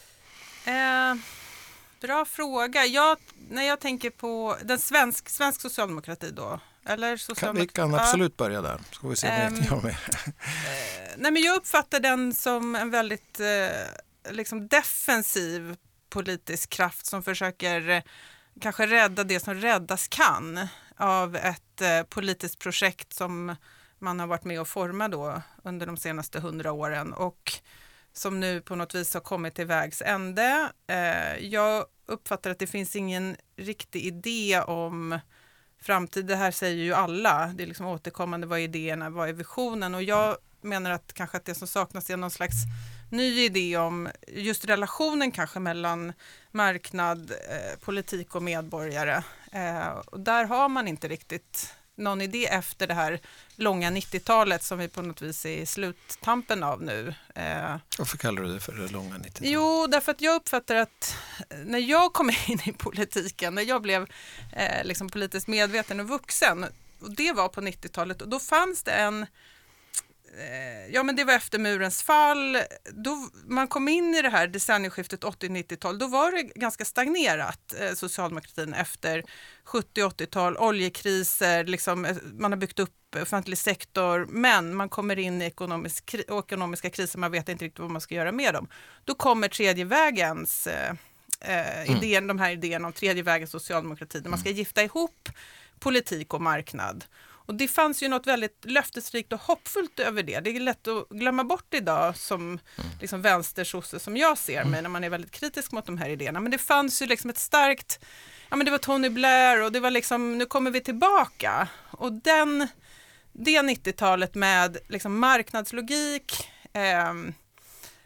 Eh, 0.66 1.16
bra 2.02 2.26
fråga. 2.26 2.86
Jag, 2.86 3.18
när 3.50 3.64
jag 3.64 3.80
tänker 3.80 4.10
på 4.10 4.58
den 4.64 4.80
svensk, 4.80 5.30
svensk 5.30 5.62
socialdemokrati 5.62 6.32
då, 6.32 6.60
eller 6.86 7.18
socialdemokrati? 7.18 7.68
vi 7.68 7.76
kan 7.76 7.96
absolut 7.96 8.38
börja 8.38 8.62
där, 8.62 8.82
så 8.92 9.02
får 9.02 9.10
vi 9.10 9.16
se 9.16 9.28
vad 9.28 9.58
um, 9.58 9.66
jag 9.70 9.84
med. 9.84 9.92
eh, 10.26 10.34
nej, 11.18 11.32
men 11.32 11.42
jag 11.42 11.56
uppfattar 11.56 12.00
den 12.00 12.34
som 12.34 12.76
en 12.76 12.90
väldigt 12.90 13.40
eh, 13.40 14.34
liksom 14.34 14.68
defensiv 14.68 15.76
politisk 16.12 16.70
kraft 16.70 17.06
som 17.06 17.24
försöker 17.24 17.90
eh, 17.90 18.02
kanske 18.62 18.88
rädda 18.88 19.24
det 19.24 19.40
som 19.40 19.56
räddas 19.56 20.08
kan 20.08 20.68
av 20.98 21.36
ett 21.36 21.82
eh, 21.82 22.04
politiskt 22.04 22.60
projekt 22.60 23.14
som 23.14 23.56
man 24.00 24.20
har 24.20 24.28
varit 24.28 24.44
med 24.44 24.62
och 24.62 24.68
forma 24.68 25.08
då 25.08 25.42
under 25.64 25.86
de 25.86 25.98
senaste 25.98 26.40
hundra 26.40 26.72
åren 26.72 27.14
och 27.14 27.52
som 28.14 28.40
nu 28.40 28.62
på 28.62 28.76
något 28.76 28.96
vis 28.96 29.14
har 29.14 29.22
kommit 29.22 29.56
till 29.56 29.66
vägs 29.66 30.02
ände. 30.02 30.72
Eh, 30.88 31.46
jag 31.46 31.86
uppfattar 32.06 32.52
att 32.52 32.60
det 32.60 32.68
finns 32.68 32.96
ingen 32.96 33.38
riktig 33.56 34.06
idé 34.06 34.62
om 34.62 35.20
framtid. 35.82 36.26
Det 36.26 36.36
här 36.36 36.52
säger 36.52 36.84
ju 36.84 36.94
alla. 36.94 37.52
Det 37.56 37.64
är 37.64 37.68
liksom 37.68 37.86
återkommande. 37.86 38.48
Vad 38.48 38.60
är 38.60 38.64
idéerna? 38.64 39.10
Vad 39.10 39.30
är 39.30 39.34
visionen? 39.34 39.96
Och 39.96 40.04
jag 40.04 40.38
menar 40.62 40.92
att 40.92 41.14
kanske 41.14 41.38
att 41.38 41.46
det 41.46 41.56
som 41.56 41.68
saknas 41.68 42.10
är 42.10 42.18
någon 42.18 42.32
slags 42.32 42.56
ny 43.12 43.44
idé 43.46 43.78
om 43.78 44.10
just 44.28 44.66
relationen 44.66 45.32
kanske 45.32 45.60
mellan 45.60 46.14
marknad, 46.52 47.32
eh, 47.32 47.80
politik 47.80 48.36
och 48.36 48.44
medborgare. 48.44 49.24
Eh, 49.52 49.88
och 49.88 50.20
där 50.20 50.46
har 50.46 50.70
man 50.70 50.88
inte 50.88 51.08
riktigt 51.08 51.74
någon 51.96 52.22
idé 52.22 52.46
efter 52.48 52.88
det 52.88 52.94
här 52.94 53.20
långa 53.56 53.92
90-talet 53.92 54.64
som 54.64 54.80
vi 54.80 54.88
på 54.88 55.02
något 55.02 55.22
vis 55.22 55.46
är 55.46 55.58
i 55.58 55.66
sluttampen 55.66 56.64
av 56.64 56.82
nu. 56.82 57.14
Eh, 57.36 57.76
Varför 57.98 58.18
kallar 58.18 58.42
du 58.42 58.54
det 58.54 58.60
för 58.60 58.74
det 58.74 58.92
långa 58.92 59.16
90-talet? 59.16 59.40
Jo, 59.42 59.88
därför 59.88 60.12
att 60.12 60.22
jag 60.22 60.36
uppfattar 60.36 60.76
att 60.76 61.16
när 61.66 61.80
jag 61.80 62.14
kom 62.14 62.30
in 62.48 62.60
i 62.66 62.74
politiken, 62.74 63.56
när 63.56 63.64
jag 63.64 63.82
blev 63.82 64.08
eh, 64.54 64.84
liksom 64.84 65.10
politiskt 65.10 65.48
medveten 65.48 66.00
och 66.00 66.08
vuxen, 66.08 66.66
och 67.00 67.12
det 67.12 67.32
var 67.32 67.50
på 67.50 67.62
90-talet, 67.62 68.22
och 68.22 68.30
då 68.30 68.40
fanns 68.40 68.84
det 68.84 68.92
en 68.92 69.22
Eh, 69.22 69.28
ja 70.90 71.04
men 71.04 71.16
det 71.16 71.24
var 71.24 71.34
efter 71.34 71.60
murens 71.60 72.04
fall, 72.04 72.58
då 72.92 73.30
man 73.46 73.68
kom 73.68 73.88
in 73.88 74.16
i 74.16 74.22
det 74.22 74.30
här 74.30 74.48
decennieskiftet 74.48 75.24
80-90-tal, 75.24 76.00
då 76.00 76.08
var 76.08 76.32
det 76.32 76.44
ganska 76.44 76.86
stagnerat, 76.86 77.74
eh, 77.80 77.94
socialdemokratin 77.94 78.74
efter 78.74 79.24
70-80-tal, 79.66 80.58
oljekriser, 80.58 81.64
liksom, 81.64 82.06
eh, 82.06 82.16
man 82.34 82.52
har 82.52 82.58
byggt 82.58 82.80
upp 82.80 83.16
offentlig 83.22 83.58
sektor, 83.58 84.26
men 84.26 84.76
man 84.76 84.90
kommer 84.90 85.20
in 85.20 85.42
i 85.42 85.46
ekonomisk, 85.46 86.14
ekonomiska 86.14 86.90
kriser, 86.90 87.20
man 87.20 87.32
vet 87.32 87.50
inte 87.50 87.66
riktigt 87.66 87.80
vad 87.80 87.92
man 87.92 88.02
ska 88.02 88.16
göra 88.16 88.32
med 88.32 88.54
dem. 88.54 88.68
Då 89.04 89.16
kommer 89.16 89.48
tredje 89.48 89.86
vägens 89.86 90.68
eh, 90.68 90.96
mm. 91.42 91.98
idén, 91.98 92.28
de 92.28 92.40
här 92.40 92.52
idéerna 92.52 92.88
om 92.88 92.94
tredje 92.94 93.24
vägens 93.24 93.52
socialdemokrati, 93.52 94.20
där 94.20 94.30
man 94.30 94.40
ska 94.40 94.50
mm. 94.50 94.58
gifta 94.58 94.84
ihop 94.84 95.30
politik 95.80 96.34
och 96.34 96.42
marknad. 96.42 97.06
Och 97.46 97.56
det 97.56 97.68
fanns 97.68 98.04
ju 98.04 98.08
något 98.08 98.28
väldigt 98.28 98.66
löftesrikt 98.66 99.34
och 99.34 99.40
hoppfullt 99.40 100.00
över 100.00 100.24
det. 100.24 100.40
Det 100.40 100.50
är 100.50 100.60
lätt 100.60 100.88
att 100.88 101.10
glömma 101.10 101.44
bort 101.44 101.74
idag 101.74 102.18
som 102.18 102.42
mm. 102.42 102.60
liksom 103.02 103.22
vänstersosse 103.22 104.00
som 104.00 104.18
jag 104.18 104.38
ser 104.38 104.64
mig 104.64 104.80
mm. 104.80 104.84
när 104.84 104.90
man 104.90 105.04
är 105.04 105.10
väldigt 105.10 105.32
kritisk 105.32 105.72
mot 105.72 105.86
de 105.86 105.98
här 105.98 106.10
idéerna. 106.10 106.40
Men 106.40 106.52
det 106.52 106.58
fanns 106.58 107.02
ju 107.02 107.06
liksom 107.06 107.30
ett 107.30 107.38
starkt, 107.38 108.00
ja 108.50 108.56
men 108.56 108.66
det 108.66 108.72
var 108.72 108.78
Tony 108.78 109.10
Blair 109.10 109.62
och 109.62 109.72
det 109.72 109.80
var 109.80 109.92
liksom, 109.92 110.38
nu 110.38 110.46
kommer 110.46 110.72
vi 110.72 110.82
tillbaka. 110.82 111.68
Och 111.92 112.14
den, 112.14 112.68
det 113.32 113.60
90-talet 113.60 114.36
med 114.36 114.78
liksom 114.90 115.20
marknadslogik, 115.20 116.50
eh, 116.74 117.14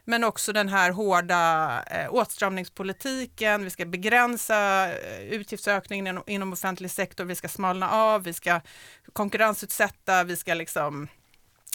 men 0.05 0.23
också 0.23 0.53
den 0.53 0.69
här 0.69 0.91
hårda 0.91 1.83
eh, 1.83 2.13
åtstramningspolitiken, 2.13 3.63
vi 3.63 3.69
ska 3.69 3.85
begränsa 3.85 4.89
eh, 4.89 5.19
utgiftsökningen 5.21 6.07
inom, 6.07 6.23
inom 6.27 6.53
offentlig 6.53 6.91
sektor, 6.91 7.25
vi 7.25 7.35
ska 7.35 7.47
smalna 7.47 7.89
av, 7.89 8.23
vi 8.23 8.33
ska 8.33 8.61
konkurrensutsätta, 9.13 10.23
vi 10.23 10.35
ska 10.35 10.53
liksom 10.53 11.07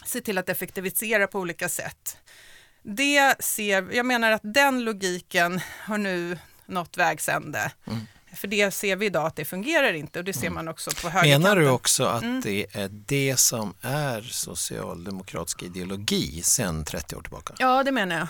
se 0.04 0.20
till 0.20 0.38
att 0.38 0.49
effektivisera 0.49 1.26
på 1.26 1.38
olika 1.38 1.68
sätt. 1.68 2.18
Det 2.82 3.42
ser, 3.42 3.88
jag 3.92 4.06
menar 4.06 4.32
att 4.32 4.40
den 4.44 4.84
logiken 4.84 5.60
har 5.84 5.99
nu 5.99 6.38
nått 6.66 6.96
vägs 6.96 7.28
ände. 7.28 7.72
Mm. 7.87 8.00
För 8.34 8.49
det 8.49 8.70
ser 8.70 8.96
vi 8.96 9.06
idag 9.06 9.26
att 9.26 9.37
det 9.37 9.44
fungerar 9.44 9.92
inte 9.92 10.18
och 10.18 10.25
det 10.25 10.32
ser 10.32 10.46
mm. 10.46 10.54
man 10.54 10.68
också 10.68 10.90
på 10.90 11.08
högerkanten. 11.08 11.42
Menar 11.42 11.56
du 11.56 11.68
också 11.68 12.04
att 12.04 12.22
mm. 12.22 12.40
det 12.40 12.66
är 12.72 12.88
det 12.88 13.40
som 13.40 13.75
är 13.80 14.22
socialdemokratisk 14.22 15.62
ideologi 15.62 16.42
sedan 16.42 16.84
30 16.84 17.16
år 17.16 17.22
tillbaka? 17.22 17.54
Ja, 17.58 17.84
det 17.84 17.92
menar 17.92 18.16
jag. 18.16 18.28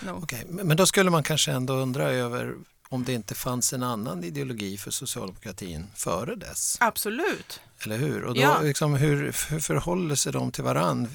No. 0.00 0.22
Okay. 0.22 0.44
Men 0.48 0.76
då 0.76 0.86
skulle 0.86 1.10
man 1.10 1.22
kanske 1.22 1.52
ändå 1.52 1.74
undra 1.74 2.10
över 2.10 2.54
om 2.88 3.04
det 3.04 3.12
inte 3.12 3.34
fanns 3.34 3.72
en 3.72 3.82
annan 3.82 4.24
ideologi 4.24 4.76
för 4.76 4.90
socialdemokratin 4.90 5.86
före 5.94 6.34
dess? 6.34 6.76
Absolut. 6.80 7.60
Eller 7.84 7.96
hur? 7.96 8.24
Och 8.24 8.34
då, 8.34 8.40
ja. 8.40 8.60
liksom, 8.60 8.94
hur, 8.94 9.16
hur 9.50 9.60
förhåller 9.60 10.14
sig 10.14 10.32
de 10.32 10.52
till 10.52 10.64
varann? 10.64 11.08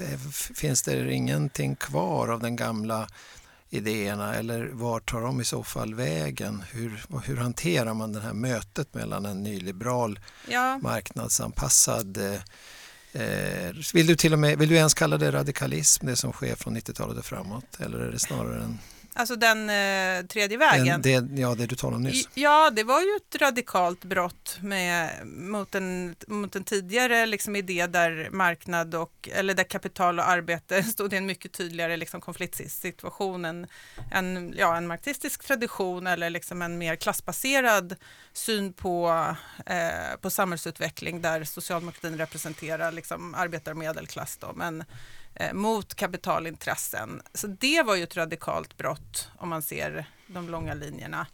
Finns 0.55 0.81
det 0.81 1.13
ingenting 1.13 1.75
kvar 1.75 2.27
av 2.27 2.39
den 2.39 2.55
gamla 2.55 3.07
idéerna 3.75 4.35
eller 4.35 4.67
var 4.67 4.99
tar 4.99 5.21
de 5.21 5.41
i 5.41 5.43
så 5.43 5.63
fall 5.63 5.93
vägen? 5.93 6.63
Hur, 6.71 7.05
hur 7.25 7.37
hanterar 7.37 7.93
man 7.93 8.13
det 8.13 8.19
här 8.19 8.33
mötet 8.33 8.93
mellan 8.93 9.25
en 9.25 9.43
nyliberal 9.43 10.19
ja. 10.47 10.77
marknadsanpassad 10.77 12.17
eh, 12.17 13.23
eh, 13.23 13.75
vill 13.93 14.07
du 14.07 14.15
till 14.15 14.33
och 14.33 14.39
med, 14.39 14.59
vill 14.59 14.69
du 14.69 14.75
ens 14.75 14.93
kalla 14.93 15.17
det 15.17 15.31
radikalism 15.31 16.05
det 16.05 16.15
som 16.15 16.31
sker 16.31 16.55
från 16.55 16.77
90-talet 16.77 17.17
och 17.17 17.25
framåt 17.25 17.79
eller 17.79 17.99
är 17.99 18.11
det 18.11 18.19
snarare 18.19 18.63
en 18.63 18.79
Alltså 19.17 19.35
den 19.35 19.69
eh, 19.69 20.25
tredje 20.25 20.57
vägen? 20.57 21.01
Den, 21.01 21.35
det, 21.35 21.41
ja, 21.41 21.55
det 21.55 21.65
du 21.65 21.75
talade 21.75 21.95
om 21.95 22.03
nyss. 22.03 22.29
Ja, 22.33 22.69
det 22.69 22.83
var 22.83 23.01
ju 23.01 23.15
ett 23.15 23.41
radikalt 23.41 24.03
brott 24.03 24.57
med, 24.61 25.27
mot, 25.27 25.75
en, 25.75 26.15
mot 26.27 26.55
en 26.55 26.63
tidigare 26.63 27.25
liksom, 27.25 27.55
idé 27.55 27.87
där 27.87 28.29
marknad 28.31 28.95
och, 28.95 29.29
eller 29.33 29.53
där 29.53 29.63
kapital 29.63 30.19
och 30.19 30.29
arbete 30.29 30.83
stod 30.93 31.13
i 31.13 31.17
en 31.17 31.25
mycket 31.25 31.53
tydligare 31.53 31.97
liksom, 31.97 32.21
konfliktsituation 32.21 33.45
än 33.45 33.67
en, 34.11 34.53
ja, 34.57 34.77
en 34.77 34.87
marxistisk 34.87 35.43
tradition 35.43 36.07
eller 36.07 36.29
liksom 36.29 36.61
en 36.61 36.77
mer 36.77 36.95
klassbaserad 36.95 37.95
syn 38.33 38.73
på, 38.73 39.25
eh, 39.65 40.19
på 40.21 40.29
samhällsutveckling 40.29 41.21
där 41.21 41.43
socialdemokratin 41.43 42.17
representerar 42.17 42.91
liksom, 42.91 43.35
arbetar 43.35 43.71
och 43.71 43.77
medelklass. 43.77 44.37
Då, 44.37 44.53
men 44.55 44.83
mot 45.53 45.95
kapitalintressen. 45.95 47.21
Så 47.33 47.47
det 47.47 47.83
var 47.83 47.95
ju 47.95 48.03
ett 48.03 48.17
radikalt 48.17 48.77
brott 48.77 49.29
om 49.37 49.49
man 49.49 49.61
ser 49.61 50.05
de 50.27 50.49
långa 50.49 50.73
linjerna. 50.73 51.27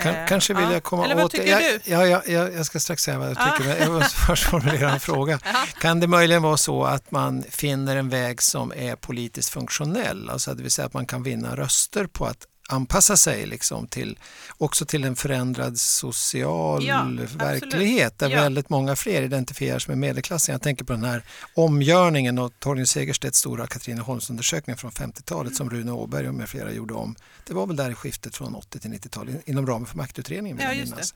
Kan, 0.00 0.14
eh, 0.14 0.26
kanske 0.26 0.54
vill 0.54 0.64
ja. 0.64 0.72
jag 0.72 0.82
komma 0.82 1.04
Eller 1.04 1.14
vad 1.14 1.24
åt 1.24 1.30
tycker 1.30 1.46
jag, 1.46 1.60
du? 1.60 1.90
Ja, 1.90 2.06
ja, 2.06 2.22
ja, 2.26 2.48
jag 2.48 2.66
ska 2.66 2.80
strax 2.80 3.02
säga 3.02 3.18
vad 3.18 3.30
jag 3.30 3.36
tycker, 3.36 3.68
men 3.68 3.78
jag 3.78 3.92
måste 3.92 4.16
först 4.26 4.44
formulera 4.44 4.90
en 4.90 5.00
fråga. 5.00 5.38
Kan 5.80 6.00
det 6.00 6.06
möjligen 6.06 6.42
vara 6.42 6.56
så 6.56 6.84
att 6.84 7.10
man 7.10 7.42
finner 7.42 7.96
en 7.96 8.08
väg 8.08 8.42
som 8.42 8.72
är 8.76 8.96
politiskt 8.96 9.50
funktionell, 9.50 10.30
alltså 10.30 10.54
det 10.54 10.62
vill 10.62 10.72
säga 10.72 10.86
att 10.86 10.94
man 10.94 11.06
kan 11.06 11.22
vinna 11.22 11.56
röster 11.56 12.06
på 12.06 12.26
att 12.26 12.46
anpassa 12.68 13.16
sig 13.16 13.46
liksom 13.46 13.86
till, 13.86 14.18
också 14.58 14.86
till 14.86 15.04
en 15.04 15.16
förändrad 15.16 15.78
social 15.78 16.84
ja, 16.84 17.06
verklighet 17.36 18.18
där 18.18 18.30
ja. 18.30 18.40
väldigt 18.40 18.68
många 18.68 18.96
fler 18.96 19.22
identifierar 19.22 19.78
sig 19.78 19.88
med 19.88 19.98
medelklassen. 19.98 20.52
Jag 20.52 20.62
tänker 20.62 20.84
på 20.84 20.92
den 20.92 21.04
här 21.04 21.22
omgörningen 21.54 22.38
och 22.38 22.52
Torgny 22.58 22.86
Segerstedts 22.86 23.38
stora 23.38 23.66
Katrineholmsundersökning 23.66 24.76
från 24.76 24.90
50-talet 24.90 25.50
mm. 25.50 25.54
som 25.54 25.70
Rune 25.70 25.92
Åberg 25.92 26.28
och 26.28 26.34
med 26.34 26.48
flera 26.48 26.72
gjorde 26.72 26.94
om. 26.94 27.16
Det 27.46 27.54
var 27.54 27.66
väl 27.66 27.76
där 27.76 27.90
i 27.90 27.94
skiftet 27.94 28.36
från 28.36 28.54
80 28.54 28.78
till 28.78 28.90
90-talet 28.90 29.48
inom 29.48 29.66
ramen 29.66 29.86
för 29.86 29.96
maktutredningen 29.96 30.58
ja, 30.60 30.68
minnas. 30.68 31.14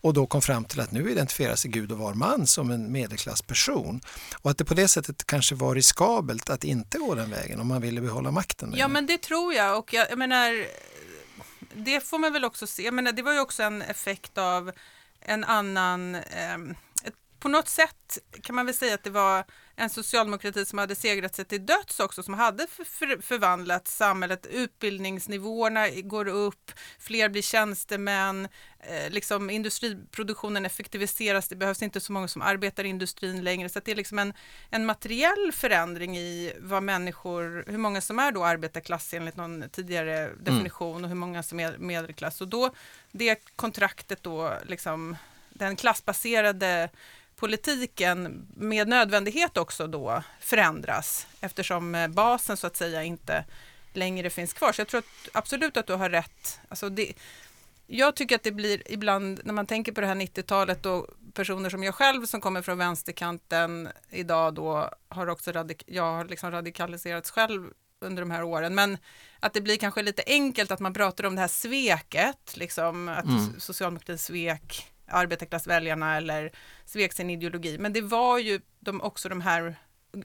Och 0.00 0.14
då 0.14 0.26
kom 0.26 0.42
fram 0.42 0.64
till 0.64 0.80
att 0.80 0.92
nu 0.92 1.10
identifierar 1.10 1.56
sig 1.56 1.70
Gud 1.70 1.92
och 1.92 1.98
var 1.98 2.14
man 2.14 2.46
som 2.46 2.70
en 2.70 2.92
medelklassperson 2.92 4.00
och 4.42 4.50
att 4.50 4.58
det 4.58 4.64
på 4.64 4.74
det 4.74 4.88
sättet 4.88 5.26
kanske 5.26 5.54
var 5.54 5.74
riskabelt 5.74 6.50
att 6.50 6.64
inte 6.64 6.98
gå 6.98 7.14
den 7.14 7.30
vägen 7.30 7.60
om 7.60 7.66
man 7.66 7.82
ville 7.82 8.00
behålla 8.00 8.30
makten. 8.30 8.74
Ja 8.76 8.88
men 8.88 9.06
det 9.06 9.18
tror 9.18 9.54
jag 9.54 9.78
och 9.78 9.94
jag, 9.94 10.06
jag 10.10 10.18
menar 10.18 10.66
det 11.76 12.00
får 12.00 12.18
man 12.18 12.32
väl 12.32 12.44
också 12.44 12.66
se. 12.66 12.90
Men 12.90 13.16
det 13.16 13.22
var 13.22 13.32
ju 13.32 13.40
också 13.40 13.62
en 13.62 13.82
effekt 13.82 14.38
av 14.38 14.72
en 15.20 15.44
annan, 15.44 16.14
eh, 16.14 16.58
på 17.46 17.50
något 17.50 17.68
sätt 17.68 18.18
kan 18.42 18.54
man 18.54 18.66
väl 18.66 18.74
säga 18.74 18.94
att 18.94 19.04
det 19.04 19.10
var 19.10 19.44
en 19.76 19.90
socialdemokrati 19.90 20.64
som 20.64 20.78
hade 20.78 20.94
segrat 20.94 21.34
sig 21.34 21.44
till 21.44 21.66
döds 21.66 22.00
också, 22.00 22.22
som 22.22 22.34
hade 22.34 22.66
för, 22.66 23.22
förvandlat 23.22 23.88
samhället. 23.88 24.46
Utbildningsnivåerna 24.46 25.88
går 25.88 26.28
upp, 26.28 26.72
fler 26.98 27.28
blir 27.28 27.42
tjänstemän, 27.42 28.48
eh, 28.80 29.10
liksom 29.10 29.50
industriproduktionen 29.50 30.66
effektiviseras, 30.66 31.48
det 31.48 31.56
behövs 31.56 31.82
inte 31.82 32.00
så 32.00 32.12
många 32.12 32.28
som 32.28 32.42
arbetar 32.42 32.84
i 32.84 32.88
industrin 32.88 33.44
längre, 33.44 33.68
så 33.68 33.80
det 33.84 33.90
är 33.90 33.96
liksom 33.96 34.18
en, 34.18 34.32
en 34.70 34.86
materiell 34.86 35.52
förändring 35.52 36.16
i 36.16 36.52
vad 36.60 36.82
människor, 36.82 37.64
hur 37.66 37.78
många 37.78 38.00
som 38.00 38.18
är 38.18 38.32
då 38.32 38.44
arbetarklass 38.44 39.14
enligt 39.14 39.36
någon 39.36 39.64
tidigare 39.70 40.18
mm. 40.18 40.44
definition 40.44 40.90
mm. 40.90 41.04
och 41.04 41.08
hur 41.08 41.16
många 41.16 41.42
som 41.42 41.60
är 41.60 41.78
medelklass. 41.78 42.40
Och 42.40 42.48
då, 42.48 42.70
det 43.12 43.56
kontraktet 43.56 44.22
då, 44.22 44.54
liksom, 44.66 45.16
den 45.58 45.76
klassbaserade 45.76 46.88
politiken 47.36 48.46
med 48.56 48.88
nödvändighet 48.88 49.56
också 49.56 49.86
då 49.86 50.22
förändras 50.40 51.26
eftersom 51.40 51.94
eh, 51.94 52.08
basen 52.08 52.56
så 52.56 52.66
att 52.66 52.76
säga 52.76 53.02
inte 53.02 53.44
längre 53.92 54.30
finns 54.30 54.52
kvar. 54.52 54.72
Så 54.72 54.80
jag 54.80 54.88
tror 54.88 54.98
att, 54.98 55.28
absolut 55.32 55.76
att 55.76 55.86
du 55.86 55.92
har 55.92 56.10
rätt. 56.10 56.60
Alltså 56.68 56.88
det, 56.88 57.12
jag 57.86 58.16
tycker 58.16 58.36
att 58.36 58.42
det 58.42 58.52
blir 58.52 58.92
ibland, 58.92 59.40
när 59.44 59.54
man 59.54 59.66
tänker 59.66 59.92
på 59.92 60.00
det 60.00 60.06
här 60.06 60.14
90-talet 60.14 60.86
och 60.86 61.06
personer 61.34 61.70
som 61.70 61.84
jag 61.84 61.94
själv 61.94 62.26
som 62.26 62.40
kommer 62.40 62.62
från 62.62 62.78
vänsterkanten 62.78 63.88
idag 64.10 64.54
då 64.54 64.90
har 65.08 65.26
också 65.26 65.52
radik 65.52 65.82
jag 65.86 66.12
har 66.12 66.24
liksom 66.24 66.50
radikaliserats 66.50 67.30
själv 67.30 67.70
under 68.00 68.22
de 68.22 68.30
här 68.30 68.42
åren, 68.42 68.74
men 68.74 68.98
att 69.40 69.54
det 69.54 69.60
blir 69.60 69.76
kanske 69.76 70.02
lite 70.02 70.22
enkelt 70.26 70.70
att 70.70 70.80
man 70.80 70.94
pratar 70.94 71.24
om 71.24 71.34
det 71.34 71.40
här 71.40 71.48
sveket, 71.48 72.56
liksom 72.56 73.08
att 73.08 73.24
mm. 73.24 73.60
socialdemokratin 73.60 74.18
svek 74.18 74.92
arbetarklassväljarna 75.08 76.16
eller 76.16 76.52
svek 76.84 77.12
sin 77.12 77.30
ideologi. 77.30 77.78
Men 77.78 77.92
det 77.92 78.00
var 78.00 78.38
ju 78.38 78.60
de, 78.80 79.00
också 79.00 79.28
de 79.28 79.40
här 79.40 79.76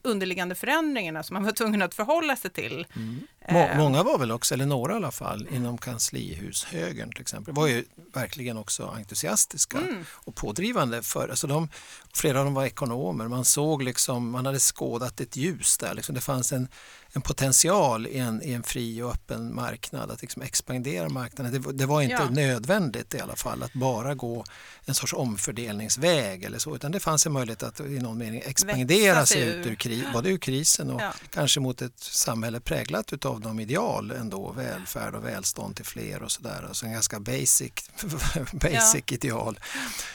underliggande 0.04 0.56
förändringarna 0.56 1.24
som 1.24 1.34
man 1.34 1.44
var 1.44 1.52
tvungen 1.52 1.82
att 1.82 1.94
förhålla 1.94 2.36
sig 2.36 2.52
till. 2.52 2.86
Mm. 2.96 3.20
Eh. 3.42 3.78
Många 3.78 4.04
var 4.04 4.18
väl 4.18 4.32
också, 4.32 4.54
eller 4.54 4.66
några 4.66 4.94
i 4.94 4.96
alla 4.96 5.12
fall, 5.12 5.48
inom 5.52 5.78
kanslihushögern 5.78 7.12
till 7.12 7.22
exempel, 7.22 7.54
var 7.54 7.68
ju 7.68 7.86
verkligen 8.14 8.58
också 8.58 8.86
entusiastiska 8.88 9.78
mm. 9.78 10.06
och 10.10 10.36
pådrivande 10.36 11.02
för, 11.02 11.30
alltså 11.30 11.48
de, 11.48 11.70
flera 12.14 12.40
av 12.40 12.46
dem 12.46 12.54
var 12.54 12.66
ekonomer, 12.66 13.28
man 13.28 13.46
såg 13.46 13.84
liksom, 13.84 14.32
man 14.32 14.46
hade 14.46 14.60
skådat 14.60 15.22
ett 15.22 15.36
ljus 15.36 15.78
där, 15.78 15.94
liksom. 15.94 16.16
det 16.16 16.22
fanns 16.22 16.52
en 16.52 16.68
en 17.14 17.22
potential 17.22 18.08
i 18.08 18.18
en, 18.18 18.44
i 18.44 18.54
en 18.54 18.64
fri 18.64 19.02
och 19.02 19.12
öppen 19.12 19.56
marknad, 19.56 20.12
att 20.12 20.22
liksom 20.22 20.42
expandera 20.42 21.10
marknaden. 21.10 21.62
Det, 21.62 21.74
det 21.74 21.86
var 21.86 22.02
inte 22.02 22.14
ja. 22.14 22.30
nödvändigt 22.30 23.14
i 23.14 23.20
alla 23.20 23.36
fall 23.36 23.64
att 23.64 23.74
bara 23.74 24.16
gå 24.16 24.46
en 24.86 24.94
sorts 24.94 25.14
omfördelningsväg 25.14 26.44
eller 26.44 26.60
så, 26.60 26.76
utan 26.76 26.92
det 26.92 27.00
fanns 27.00 27.26
en 27.26 27.32
möjlighet 27.32 27.64
att 27.64 27.80
i 27.80 28.00
någon 28.00 28.18
mening 28.18 28.42
expandera 28.46 29.26
sig 29.26 29.42
ut 29.42 29.68
ur, 29.68 29.76
kri, 29.76 30.04
både 30.14 30.30
ur 30.30 30.38
krisen 30.38 30.92
och 30.92 31.02
ja. 31.02 31.14
kanske 31.34 31.60
mot 31.60 31.82
ett 31.82 32.00
samhälle 32.00 32.60
präglat 32.60 33.26
av 33.26 33.40
de 33.40 33.60
ideal 33.60 34.12
ändå, 34.12 34.52
välfärd 34.52 35.16
och 35.16 35.26
välstånd 35.26 35.76
till 35.76 35.86
fler 35.86 36.24
och 36.24 36.32
sådär. 36.32 36.66
Alltså 36.68 36.86
en 36.86 36.92
ganska 36.92 37.20
basic, 37.20 37.72
basic 38.52 39.04
ja. 39.08 39.16
ideal 39.16 39.60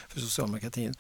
för 0.09 0.21
socialdemokratin. 0.21 0.95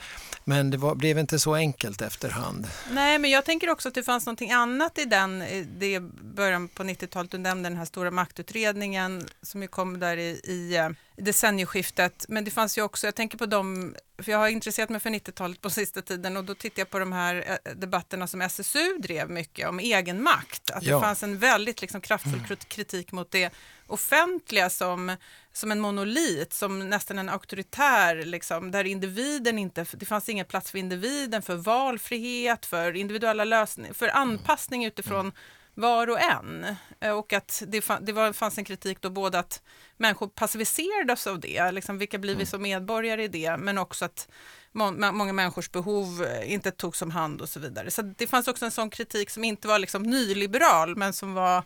Men 0.45 0.71
det 0.71 0.76
var, 0.76 0.95
blev 0.95 1.19
inte 1.19 1.38
så 1.38 1.55
enkelt 1.55 2.03
efterhand. 2.03 2.69
Nej, 2.91 3.19
men 3.19 3.31
jag 3.31 3.45
tänker 3.45 3.71
också 3.71 3.88
att 3.88 3.95
det 3.95 4.03
fanns 4.03 4.26
någonting 4.26 4.53
annat 4.53 4.99
i 4.99 5.05
den, 5.05 5.43
det 5.87 6.00
början 6.23 6.69
på 6.69 6.83
90-talet, 6.83 7.31
du 7.31 7.38
nämnde 7.38 7.69
den 7.69 7.78
här 7.78 7.85
stora 7.85 8.11
maktutredningen 8.11 9.28
som 9.43 9.62
ju 9.62 9.69
kom 9.69 9.99
där 9.99 10.16
i, 10.16 10.40
i 10.45 10.76
eh, 10.76 10.88
decennieskiftet. 11.16 12.26
Men 12.28 12.45
det 12.45 12.50
fanns 12.50 12.78
ju 12.78 12.83
också, 12.83 13.07
jag 13.07 13.14
tänker 13.14 13.38
på 13.38 13.47
dem, 13.47 13.95
för 14.23 14.33
jag 14.33 14.38
har 14.38 14.49
intresserat 14.49 14.88
mig 14.88 15.00
för 15.00 15.11
90-talet 15.11 15.61
på 15.61 15.71
sista 15.71 16.02
tiden 16.02 16.37
och 16.37 16.45
då 16.45 16.55
tittar 16.55 16.81
jag 16.81 16.90
på 16.90 16.99
de 16.99 17.12
här 17.12 17.59
eh, 17.64 17.73
debatterna 17.75 18.26
som 18.26 18.43
SSU 18.43 18.99
drev 18.99 19.31
mycket 19.31 19.69
om 19.69 19.78
egen 19.78 20.23
makt. 20.23 20.71
Att 20.71 20.83
ja. 20.83 20.95
det 20.95 21.00
fanns 21.00 21.23
en 21.23 21.38
väldigt 21.38 21.81
liksom, 21.81 22.00
kraftfull 22.00 22.35
mm. 22.35 22.57
kritik 22.69 23.12
mot 23.12 23.31
det 23.31 23.52
offentliga 23.87 24.71
som, 24.71 25.16
som 25.52 25.73
en 25.73 25.81
monolit, 25.81 26.52
som 26.52 26.90
nästan 26.90 27.19
en 27.19 27.28
auktoritär, 27.28 28.25
liksom, 28.25 28.71
där 28.71 28.85
individen 28.85 29.59
inte, 29.59 29.87
det 29.93 30.07
fanns 30.07 30.28
ingen 30.28 30.47
plats 30.47 30.71
för 30.71 30.78
individen, 30.78 31.43
för 31.43 31.57
valfrihet, 31.57 32.66
för 32.66 32.97
individuella 32.97 33.45
lösningar, 33.45 33.93
för 33.93 34.09
anpassning 34.09 34.85
utifrån 34.85 35.21
mm 35.21 35.33
var 35.76 36.11
och 36.11 36.21
en. 36.21 36.76
Eh, 37.00 37.11
och 37.11 37.33
att 37.33 37.62
det, 37.66 37.85
det 38.00 38.12
var, 38.12 38.33
fanns 38.33 38.59
en 38.59 38.64
kritik 38.64 39.00
då 39.00 39.11
både 39.11 39.38
att 39.38 39.62
människor 39.97 40.28
passiviserades 40.28 41.26
av 41.26 41.40
det, 41.40 41.71
liksom 41.71 41.99
vilka 41.99 42.18
blir 42.18 42.33
vi 42.33 42.35
mm. 42.35 42.47
som 42.47 42.62
medborgare 42.62 43.25
i 43.25 43.28
det, 43.28 43.56
men 43.56 43.78
också 43.78 44.05
att 44.05 44.29
må, 44.72 44.90
många 44.90 45.33
människors 45.33 45.70
behov 45.70 46.24
eh, 46.24 46.53
inte 46.53 46.70
togs 46.70 47.03
om 47.03 47.11
hand 47.11 47.40
och 47.40 47.48
så 47.48 47.61
vidare. 47.61 47.90
Så 47.90 48.03
det 48.03 48.27
fanns 48.27 48.48
också 48.48 48.64
en 48.64 48.70
sån 48.70 48.90
kritik 48.90 49.31
som 49.31 49.44
inte 49.44 49.68
var 49.68 49.79
liksom 49.79 50.03
nyliberal, 50.03 50.96
men 50.96 51.12
som 51.12 51.35
var 51.35 51.62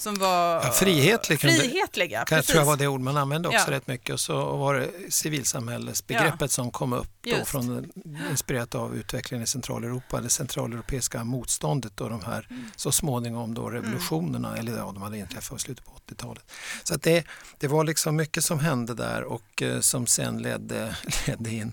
som 0.00 0.14
var 0.14 0.54
ja, 0.54 0.72
frihetlig, 0.72 1.40
frihetliga. 1.40 2.24
Kan 2.24 2.36
jag 2.36 2.44
tror 2.44 2.58
jag 2.58 2.66
var 2.66 2.76
det 2.76 2.86
ord 2.86 3.00
man 3.00 3.16
använde 3.16 3.48
också 3.48 3.64
ja. 3.66 3.70
rätt 3.70 3.86
mycket. 3.86 4.12
Och 4.12 4.20
så 4.20 4.56
var 4.56 4.74
det 4.74 5.12
civilsamhällesbegreppet 5.12 6.40
ja. 6.40 6.48
som 6.48 6.70
kom 6.70 6.92
upp 6.92 7.08
då 7.20 7.44
från, 7.44 7.92
inspirerat 8.30 8.74
av 8.74 8.96
utvecklingen 8.96 9.44
i 9.44 9.46
Centraleuropa, 9.46 10.20
det 10.20 10.28
centraleuropeiska 10.28 11.24
motståndet 11.24 12.00
och 12.00 12.10
de 12.10 12.24
här 12.24 12.46
mm. 12.50 12.70
så 12.76 12.92
småningom 12.92 13.54
då 13.54 13.70
revolutionerna, 13.70 14.48
mm. 14.48 14.60
eller 14.60 14.78
ja, 14.78 14.90
de 14.94 15.02
hade 15.02 15.18
inträffat 15.18 15.58
i 15.58 15.60
slutet 15.60 15.84
på 15.84 15.92
80-talet. 16.08 16.52
Så 16.84 16.94
att 16.94 17.02
det, 17.02 17.24
det 17.58 17.68
var 17.68 17.84
liksom 17.84 18.16
mycket 18.16 18.44
som 18.44 18.58
hände 18.58 18.94
där 18.94 19.22
och 19.22 19.62
eh, 19.62 19.80
som 19.80 20.06
sen 20.06 20.42
ledde, 20.42 20.96
ledde 21.26 21.50
in 21.50 21.72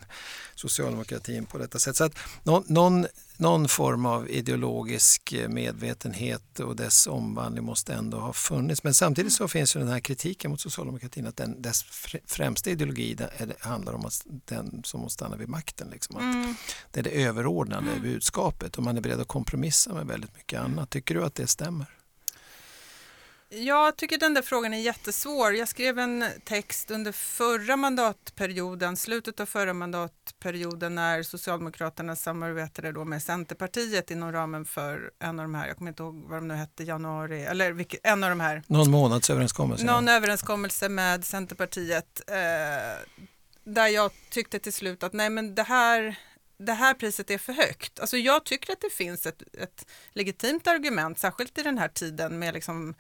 socialdemokratin 0.60 1.46
på 1.46 1.58
detta 1.58 1.80
sätt. 1.80 1.96
Så 1.96 2.04
att 2.04 2.18
någon, 2.44 2.64
någon, 2.68 3.06
någon 3.38 3.68
form 3.68 4.06
av 4.06 4.30
ideologisk 4.30 5.36
medvetenhet 5.50 6.60
och 6.60 6.76
dess 6.76 7.08
omvandling 7.08 7.66
måste 7.66 7.94
ändå 7.94 8.20
ha 8.20 8.34
funnits. 8.34 8.84
Men 8.84 8.94
samtidigt 8.94 9.34
så 9.34 9.48
finns 9.48 9.76
ju 9.76 9.80
den 9.80 9.90
här 9.90 10.00
kritiken 10.00 10.52
mot 10.52 10.62
socialdemokratin 10.62 11.28
att 11.28 11.38
den, 11.38 11.62
dess 11.62 11.84
främsta 12.26 12.70
ideologi 12.70 13.14
det 13.14 13.30
handlar 13.60 13.94
om 13.94 14.06
att 14.06 14.26
den 14.46 14.82
som 14.84 15.02
måste 15.02 15.14
stanna 15.14 15.36
vid 15.36 15.50
makten. 15.50 15.90
Liksom. 15.90 16.16
Att 16.16 16.22
mm. 16.22 16.56
Det 16.92 17.00
är 17.00 17.04
det 17.04 17.24
överordnade 17.24 17.92
mm. 17.92 18.02
budskapet 18.02 18.78
och 18.78 18.84
man 18.84 18.98
är 18.98 19.02
beredd 19.02 19.20
att 19.20 19.28
kompromissa 19.28 19.94
med 19.94 20.08
väldigt 20.08 20.36
mycket 20.36 20.60
annat. 20.60 20.90
Tycker 20.90 21.16
du 21.16 21.26
att 21.26 21.36
det 21.36 21.48
stämmer? 21.48 21.97
Jag 23.50 23.96
tycker 23.98 24.18
den 24.18 24.34
där 24.34 24.42
frågan 24.42 24.74
är 24.74 24.78
jättesvår. 24.78 25.54
Jag 25.56 25.68
skrev 25.68 26.00
en 26.00 26.26
text 26.44 26.92
under 26.92 27.12
förra 27.12 27.76
mandatperioden, 27.76 28.98
slutet 28.98 29.40
av 29.40 29.46
förra 29.46 29.74
mandatperioden 29.74 30.96
när 30.96 31.24
Socialdemokraterna 31.24 32.16
samarbetade 32.16 32.92
då 32.92 33.06
med 33.06 33.24
Centerpartiet 33.24 34.12
inom 34.12 34.32
ramen 34.32 34.66
för 34.66 35.12
en 35.20 35.40
av 35.40 35.46
de 35.46 35.56
här, 35.56 35.68
jag 35.68 35.78
kommer 35.78 35.92
inte 35.92 36.04
ihåg 36.04 36.26
vad 36.30 36.38
de 36.38 36.48
nu 36.48 36.54
hette, 36.54 36.84
januari, 36.84 37.44
eller 37.44 37.72
vilket, 37.72 38.00
en 38.04 38.24
av 38.24 38.30
de 38.30 38.40
här. 38.40 38.64
Någon 38.68 38.92
månadsöverenskommelse. 38.92 39.86
Någon 39.86 40.08
ja. 40.08 40.14
överenskommelse 40.14 40.90
med 40.90 41.26
Centerpartiet 41.26 42.22
eh, 42.28 42.36
där 43.64 43.88
jag 43.88 44.12
tyckte 44.30 44.60
till 44.60 44.74
slut 44.74 45.04
att 45.04 45.14
nej 45.14 45.30
men 45.30 45.56
det 45.56 45.64
här 45.64 46.20
det 46.60 46.74
här 46.74 46.94
priset 46.94 47.32
är 47.32 47.38
för 47.38 47.54
högt. 47.54 48.00
Alltså 48.00 48.18
jag 48.18 48.44
tycker 48.44 48.74
att 48.74 48.82
det 48.82 48.94
finns 48.94 49.26
ett, 49.26 49.44
ett 49.54 49.86
legitimt 50.14 50.68
argument, 50.68 51.20
särskilt 51.20 51.58
i 51.58 51.64
den 51.64 51.78
här 51.78 51.88
tiden 51.88 52.40
med 52.40 52.54
liksom 52.54 52.96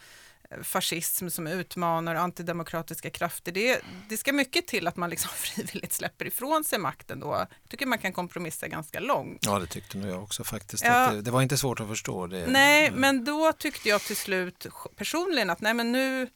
fascism 0.63 1.29
som 1.29 1.47
utmanar 1.47 2.15
antidemokratiska 2.15 3.09
krafter. 3.09 3.51
Det, 3.51 3.81
det 4.09 4.17
ska 4.17 4.33
mycket 4.33 4.67
till 4.67 4.87
att 4.87 4.95
man 4.95 5.09
liksom 5.09 5.29
frivilligt 5.35 5.93
släpper 5.93 6.25
ifrån 6.27 6.63
sig 6.63 6.79
makten 6.79 7.19
då. 7.19 7.27
Jag 7.27 7.69
tycker 7.69 7.85
man 7.85 7.99
kan 7.99 8.13
kompromissa 8.13 8.67
ganska 8.67 8.99
långt. 8.99 9.45
Ja, 9.45 9.59
det 9.59 9.67
tyckte 9.67 9.97
nog 9.97 10.09
jag 10.09 10.23
också 10.23 10.43
faktiskt. 10.43 10.85
Ja. 10.85 11.11
Det, 11.11 11.21
det, 11.21 11.31
var 11.31 11.41
inte 11.41 11.57
svårt 11.57 11.79
att 11.79 11.87
förstå 11.87 12.27
det. 12.27 12.47
Nej, 12.47 12.91
men 12.91 13.25
då 13.25 13.53
tyckte 13.53 13.89
jag 13.89 14.01
till 14.01 14.17
slut 14.17 14.67
personligen 14.95 15.49
att 15.49 15.61
nej, 15.61 15.73
men 15.73 15.91
nu 15.91 16.29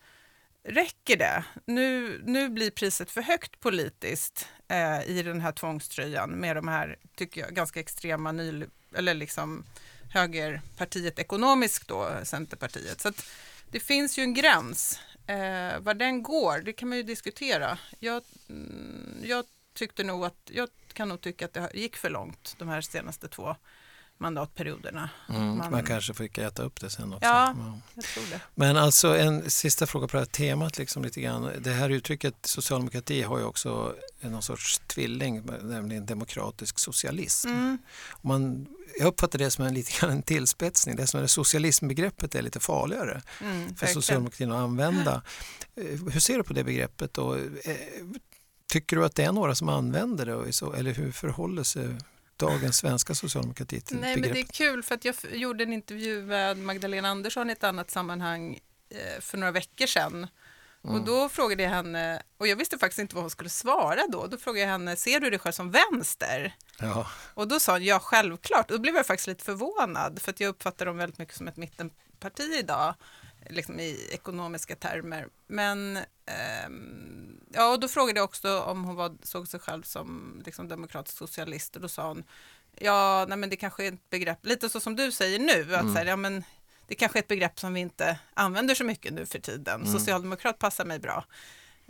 räcker 0.64 1.18
det. 1.18 1.44
Nu, 1.66 2.22
nu 2.26 2.50
blir 2.50 2.72
priset 2.72 3.12
för 3.12 3.22
högt 3.22 3.60
politiskt 3.60 4.48
eh, 4.68 5.10
i 5.10 5.24
den 5.24 5.42
här 5.42 5.52
tvångströjan 5.52 6.30
med 6.30 6.56
de 6.56 6.68
här, 6.68 6.98
tycker 7.16 7.42
jag, 7.42 7.56
ganska 7.56 7.80
extrema 7.80 8.32
ny, 8.32 8.66
eller 8.96 9.14
liksom 9.14 9.64
högerpartiet 10.10 11.20
ekonomiskt 11.20 11.88
då, 11.88 12.10
Centerpartiet. 12.24 13.02
Så 13.02 13.08
att, 13.08 13.26
det 13.72 13.80
finns 13.80 14.18
ju 14.20 14.24
en 14.24 14.34
gräns. 14.34 15.00
Eh, 15.28 15.80
var 15.80 15.94
den 15.94 16.24
går, 16.24 16.60
det 16.60 16.74
kan 16.74 16.90
man 16.90 16.98
ju 16.98 17.04
diskutera. 17.04 17.78
Jag, 18.00 18.24
mm, 18.50 19.18
jag 19.24 19.46
tyckte 19.74 20.04
nog 20.04 20.26
att, 20.26 20.50
jag 20.52 20.70
kan 20.94 21.10
nog 21.10 21.22
tycka 21.22 21.46
att 21.46 21.54
det 21.54 21.70
gick 21.74 21.96
för 21.96 22.10
långt 22.10 22.56
de 22.58 22.68
här 22.68 22.82
senaste 22.82 23.28
två 23.28 23.56
mandatperioderna. 24.22 25.10
Mm, 25.30 25.58
man, 25.58 25.72
man, 25.72 25.84
kanske 25.84 26.14
fick 26.14 26.38
äta 26.38 26.64
upp 26.64 26.82
det 26.82 26.90
sen 26.90 27.14
också. 27.14 27.26
Ja, 27.26 27.56
jag 27.96 28.04
tror 28.04 28.24
det. 28.32 28.40
Men 28.56 28.78
alltså 28.78 29.18
en 29.18 29.50
sista 29.50 29.88
fråga 29.88 30.08
på 30.08 30.18
det 30.18 30.22
här 30.22 30.26
temat. 30.26 30.78
Liksom 30.78 31.04
lite 31.04 31.22
grann. 31.22 31.52
Det 31.60 31.72
här 31.72 31.90
uttrycket 31.90 32.36
socialdemokrati 32.46 33.22
har 33.22 33.38
ju 33.38 33.44
också 33.44 33.96
någon 34.22 34.44
sorts 34.44 34.80
tvilling, 34.88 35.42
nämligen 35.62 36.06
demokratisk 36.06 36.80
socialism. 36.80 37.50
Mm. 37.50 37.78
Man, 38.22 38.68
jag 39.00 39.08
uppfattar 39.08 39.40
det 39.40 39.52
som 39.52 39.66
en, 39.66 39.74
lite 39.74 40.00
grann 40.00 40.12
en 40.12 40.24
tillspetsning. 40.24 40.96
Det 40.96 41.08
som 41.08 41.24
är 41.24 41.28
socialismbegreppet 41.28 42.36
är 42.36 42.42
lite 42.42 42.60
farligare 42.60 43.22
mm, 43.42 43.76
för 43.76 43.88
socialdemokratin 43.88 44.52
att 44.52 44.58
använda. 44.58 45.22
Eh, 45.76 46.12
hur 46.12 46.20
ser 46.20 46.38
du 46.38 46.44
på 46.44 46.54
det 46.54 46.64
begreppet? 46.64 47.18
Och, 47.18 47.38
eh, 47.38 47.76
tycker 48.72 48.96
du 48.96 49.06
att 49.06 49.16
det 49.16 49.24
är 49.24 49.32
några 49.32 49.56
som 49.56 49.70
använder 49.70 50.26
det? 50.26 50.78
Eller 50.80 50.94
hur 50.94 51.12
förhåller 51.12 51.64
sig 51.64 51.88
dagens 52.46 52.78
svenska 52.78 53.16
socialdemokrati 53.16 53.82
till 53.82 53.98
Nej, 53.98 54.16
begrepp? 54.16 54.34
men 54.34 54.34
det 54.34 54.50
är 54.50 54.54
kul 54.54 54.84
för 54.84 54.96
att 54.96 55.06
jag 55.06 55.16
gjorde 55.32 55.64
en 55.64 55.74
intervju 55.74 56.22
med 56.22 56.58
Magdalena 56.58 57.10
Andersson 57.10 57.50
i 57.50 57.54
ett 57.54 57.64
annat 57.64 57.92
sammanhang 57.92 58.60
eh, 58.90 59.22
för 59.22 59.38
några 59.38 59.52
veckor 59.52 59.86
sedan. 59.86 60.28
Mm. 60.84 60.96
Och 60.96 61.06
då 61.06 61.30
frågade 61.30 61.64
jag 61.64 61.70
henne, 61.70 62.22
och 62.38 62.48
jag 62.48 62.56
visste 62.56 62.78
faktiskt 62.78 63.00
inte 63.00 63.16
vad 63.16 63.24
hon 63.24 63.30
skulle 63.30 63.50
svara 63.50 64.02
då, 64.10 64.28
då 64.28 64.38
frågade 64.38 64.60
jag 64.60 64.72
henne, 64.72 64.96
ser 64.96 65.20
du 65.20 65.30
dig 65.30 65.40
själv 65.40 65.54
som 65.54 65.72
vänster? 65.72 66.56
Ja. 66.80 67.08
Och 67.34 67.48
då 67.48 67.60
sa 67.60 67.72
hon, 67.72 67.84
ja 67.84 68.00
självklart. 68.00 68.72
Och 68.72 68.78
då 68.78 68.82
blev 68.82 68.96
jag 68.96 69.06
faktiskt 69.06 69.28
lite 69.28 69.44
förvånad, 69.44 70.22
för 70.22 70.32
att 70.32 70.40
jag 70.40 70.50
uppfattar 70.50 70.86
dem 70.86 70.98
väldigt 70.98 71.20
mycket 71.20 71.36
som 71.36 71.48
ett 71.48 71.58
mittenparti 71.58 72.56
idag, 72.60 72.96
liksom 73.50 73.80
i 73.80 74.08
ekonomiska 74.12 74.76
termer. 74.76 75.28
Men 75.48 76.00
ehm, 76.26 77.40
ja, 77.54 77.72
och 77.72 77.80
då 77.80 77.88
frågade 77.88 78.20
jag 78.20 78.26
också 78.26 78.60
om 78.60 78.84
hon 78.84 78.96
var, 78.96 79.18
såg 79.24 79.48
sig 79.48 79.60
själv 79.60 79.84
som 79.84 80.42
liksom, 80.46 80.68
demokratisk 80.68 81.18
socialist 81.18 81.76
och 81.76 81.82
då 81.82 81.88
sa 81.88 82.08
hon, 82.08 82.24
ja, 82.80 83.26
nej, 83.30 83.38
men 83.38 83.50
det 83.50 83.56
kanske 83.56 83.88
är 83.88 83.92
ett 83.92 84.10
begrepp, 84.10 84.46
lite 84.46 84.70
så 84.70 84.80
som 84.80 84.96
du 84.96 85.12
säger 85.12 85.40
nu, 85.40 85.76
att 85.76 85.82
mm. 85.82 85.94
så 85.94 86.00
här, 86.00 86.06
ja, 86.06 86.16
men, 86.16 86.44
det 86.88 86.96
kanske 86.96 87.20
är 87.20 87.22
ett 87.22 87.28
begrepp 87.28 87.60
som 87.60 87.74
vi 87.74 87.80
inte 87.80 88.20
använder 88.34 88.76
så 88.76 88.84
mycket 88.84 89.14
nu 89.14 89.26
för 89.26 89.40
tiden. 89.40 89.82
Mm. 89.82 89.94
Socialdemokrat 89.94 90.60
passar 90.60 90.86
mig 90.86 91.00
bra, 91.00 91.26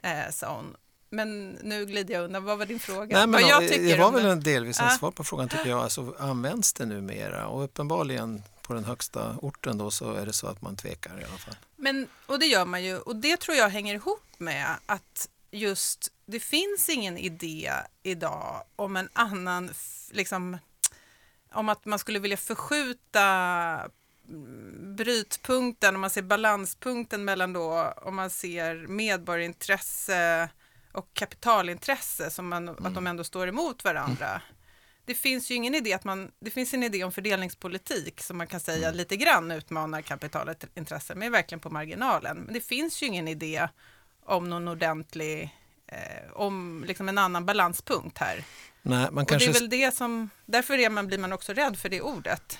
eh, 0.04 0.30
sa 0.32 0.56
hon. 0.56 0.76
Men 1.14 1.50
nu 1.50 1.86
glider 1.86 2.14
jag 2.14 2.24
undan. 2.24 2.44
Vad 2.44 2.58
var 2.58 2.66
din 2.66 2.80
fråga? 2.80 3.18
Nej, 3.18 3.28
men, 3.28 3.48
jag 3.48 3.70
det 3.70 4.00
var 4.00 4.12
väl 4.12 4.26
en 4.26 4.44
delvis 4.44 4.80
en 4.80 4.86
ah. 4.86 4.90
svar 4.90 5.12
på 5.12 5.24
frågan 5.24 5.50
tycker 5.50 5.70
jag. 5.70 5.80
Alltså, 5.80 6.16
används 6.20 6.74
det 6.74 6.86
numera? 6.86 7.48
Och 7.48 7.64
uppenbarligen 7.64 8.44
på 8.62 8.74
den 8.74 8.86
högsta 8.86 9.36
orten 9.42 9.78
då 9.78 9.92
så 9.92 10.14
är 10.14 10.26
det 10.26 10.34
så 10.34 10.48
att 10.48 10.62
man 10.62 10.76
tvekar 10.76 11.22
i 11.22 11.24
alla 11.24 11.38
fall. 11.38 11.56
Men, 11.76 12.08
och 12.26 12.40
det 12.40 12.46
gör 12.46 12.66
man 12.66 12.84
ju. 12.84 12.98
Och 12.98 13.16
det 13.16 13.38
tror 13.38 13.58
jag 13.58 13.70
hänger 13.70 13.96
ihop 13.96 14.24
med 14.38 14.68
att 14.86 15.30
just 15.52 16.12
det 16.26 16.40
finns 16.40 16.90
ingen 16.90 17.18
idé 17.18 17.72
idag 18.04 18.64
om 18.76 18.98
en 18.98 19.10
annan, 19.14 19.72
liksom, 20.12 20.58
om 21.54 21.70
att 21.70 21.86
man 21.86 22.00
skulle 22.00 22.20
vilja 22.20 22.38
förskjuta 22.38 23.90
brytpunkten, 24.98 25.96
om 25.96 26.02
man 26.02 26.10
ser 26.10 26.22
balanspunkten 26.22 27.24
mellan 27.24 27.54
då, 27.54 27.94
om 28.02 28.16
man 28.16 28.30
ser 28.30 28.88
medborgarintresse 28.88 30.50
och 30.92 31.14
kapitalintresse, 31.14 32.30
som 32.30 32.50
man, 32.50 32.70
mm. 32.70 32.86
att 32.86 32.96
de 32.96 33.08
ändå 33.08 33.24
står 33.24 33.48
emot 33.48 33.84
varandra. 33.84 34.30
Mm. 34.30 34.42
Det 35.06 35.14
finns 35.14 35.52
ju 35.52 35.56
ingen 35.56 35.76
idé 35.76 35.94
att 35.94 36.04
man, 36.04 36.32
det 36.40 36.52
finns 36.52 36.74
en 36.74 36.84
idé 36.84 37.04
om 37.04 37.12
fördelningspolitik 37.12 38.22
som 38.22 38.38
man 38.38 38.48
kan 38.48 38.60
säga 38.60 38.88
mm. 38.88 38.98
lite 38.98 39.18
grann 39.18 39.52
utmanar 39.52 40.02
kapitalintresse, 40.02 41.16
men 41.16 41.32
verkligen 41.32 41.60
på 41.60 41.70
marginalen. 41.70 42.38
Men 42.38 42.54
det 42.54 42.62
finns 42.62 43.04
ju 43.04 43.08
ingen 43.08 43.28
idé 43.28 43.68
om 44.26 44.50
någon 44.50 44.68
ordentlig, 44.68 45.58
eh, 45.88 46.32
om 46.34 46.84
liksom 46.88 47.10
en 47.10 47.18
annan 47.18 47.46
balanspunkt 47.46 48.18
här. 48.18 48.44
Nej, 48.82 49.08
man 49.12 49.26
kanske... 49.26 49.50
Och 49.50 49.54
det 49.54 49.58
är 49.58 49.62
väl 49.62 49.70
det 49.70 49.96
som, 49.96 50.30
därför 50.46 50.78
är 50.78 50.90
man, 50.90 51.08
blir 51.08 51.18
man 51.18 51.34
också 51.34 51.54
rädd 51.54 51.80
för 51.80 51.90
det 51.90 52.02
ordet. 52.02 52.60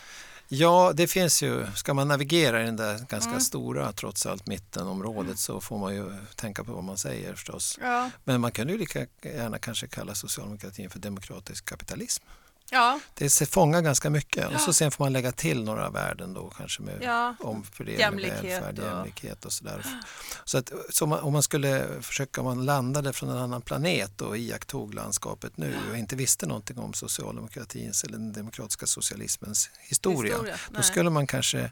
Ja, 0.54 0.94
det 0.96 1.08
finns 1.08 1.44
ju, 1.44 1.66
ska 1.76 1.94
man 1.94 2.08
navigera 2.08 2.62
i 2.62 2.66
den 2.66 2.76
där 2.76 2.98
ganska 3.10 3.30
mm. 3.30 3.42
stora 3.42 3.92
trots 3.92 4.26
allt 4.26 4.48
mittenområdet 4.48 5.40
så 5.40 5.62
får 5.62 5.78
man 5.78 5.96
ju 5.96 6.14
tänka 6.36 6.64
på 6.64 6.74
vad 6.74 6.84
man 6.84 6.98
säger 6.98 7.36
förstås. 7.36 7.80
Ja. 7.82 8.10
Men 8.24 8.42
man 8.42 8.52
kan 8.52 8.70
ju 8.70 8.78
lika 8.78 9.06
gärna 9.24 9.60
kanske 9.60 9.88
kalla 9.88 10.16
socialdemokratin 10.16 10.90
för 10.90 11.00
demokratisk 11.00 11.66
kapitalism. 11.66 12.24
Ja. 12.70 13.00
Det 13.14 13.46
fångar 13.50 13.82
ganska 13.82 14.10
mycket 14.10 14.48
ja. 14.50 14.56
och 14.56 14.62
så 14.62 14.74
sen 14.74 14.92
får 14.92 15.04
man 15.04 15.14
lägga 15.14 15.32
till 15.32 15.64
några 15.64 15.90
värden 15.90 16.34
då 16.34 16.50
kanske 16.58 16.82
med 16.82 16.98
ja. 17.02 17.36
omfördelning, 17.40 18.00
jämlikhet 18.00 18.44
välfärd, 18.44 18.80
och... 18.80 18.86
jämlikhet 18.86 19.46
och 19.46 19.52
sådär. 19.52 19.86
Så 20.46 20.58
att 20.58 20.72
så 20.90 21.06
man, 21.06 21.20
om 21.20 21.34
man 21.34 21.44
skulle 21.44 21.88
försöka, 22.02 22.42
om 22.42 22.46
man 22.46 22.66
landade 22.66 23.14
från 23.14 23.30
en 23.30 23.38
annan 23.38 23.62
planet 23.62 24.22
och 24.22 24.38
iakttog 24.38 24.94
landskapet 24.94 25.58
nu 25.58 25.76
och 25.92 25.98
inte 25.98 26.16
visste 26.16 26.46
någonting 26.46 26.78
om 26.78 26.94
socialdemokratins 26.94 28.04
eller 28.04 28.18
den 28.18 28.34
demokratiska 28.34 28.86
socialismens 28.86 29.70
historia, 29.80 30.34
historia. 30.34 30.56
då 30.70 30.82
skulle 30.82 31.10
man 31.10 31.28
kanske 31.28 31.72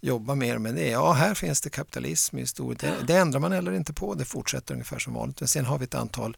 jobba 0.00 0.34
mer 0.34 0.58
med 0.58 0.74
det. 0.74 0.88
Ja, 0.88 1.12
här 1.12 1.34
finns 1.34 1.60
det 1.60 1.70
kapitalism 1.70 2.38
i 2.38 2.40
historien. 2.40 2.78
Det, 2.80 3.06
det 3.06 3.18
ändrar 3.18 3.40
man 3.40 3.52
heller 3.52 3.72
inte 3.72 3.92
på, 3.92 4.14
det 4.14 4.24
fortsätter 4.24 4.74
ungefär 4.74 4.98
som 4.98 5.14
vanligt. 5.14 5.40
Men 5.40 5.48
sen 5.48 5.64
har 5.64 5.78
vi 5.78 5.84
ett 5.84 5.94
antal 5.94 6.36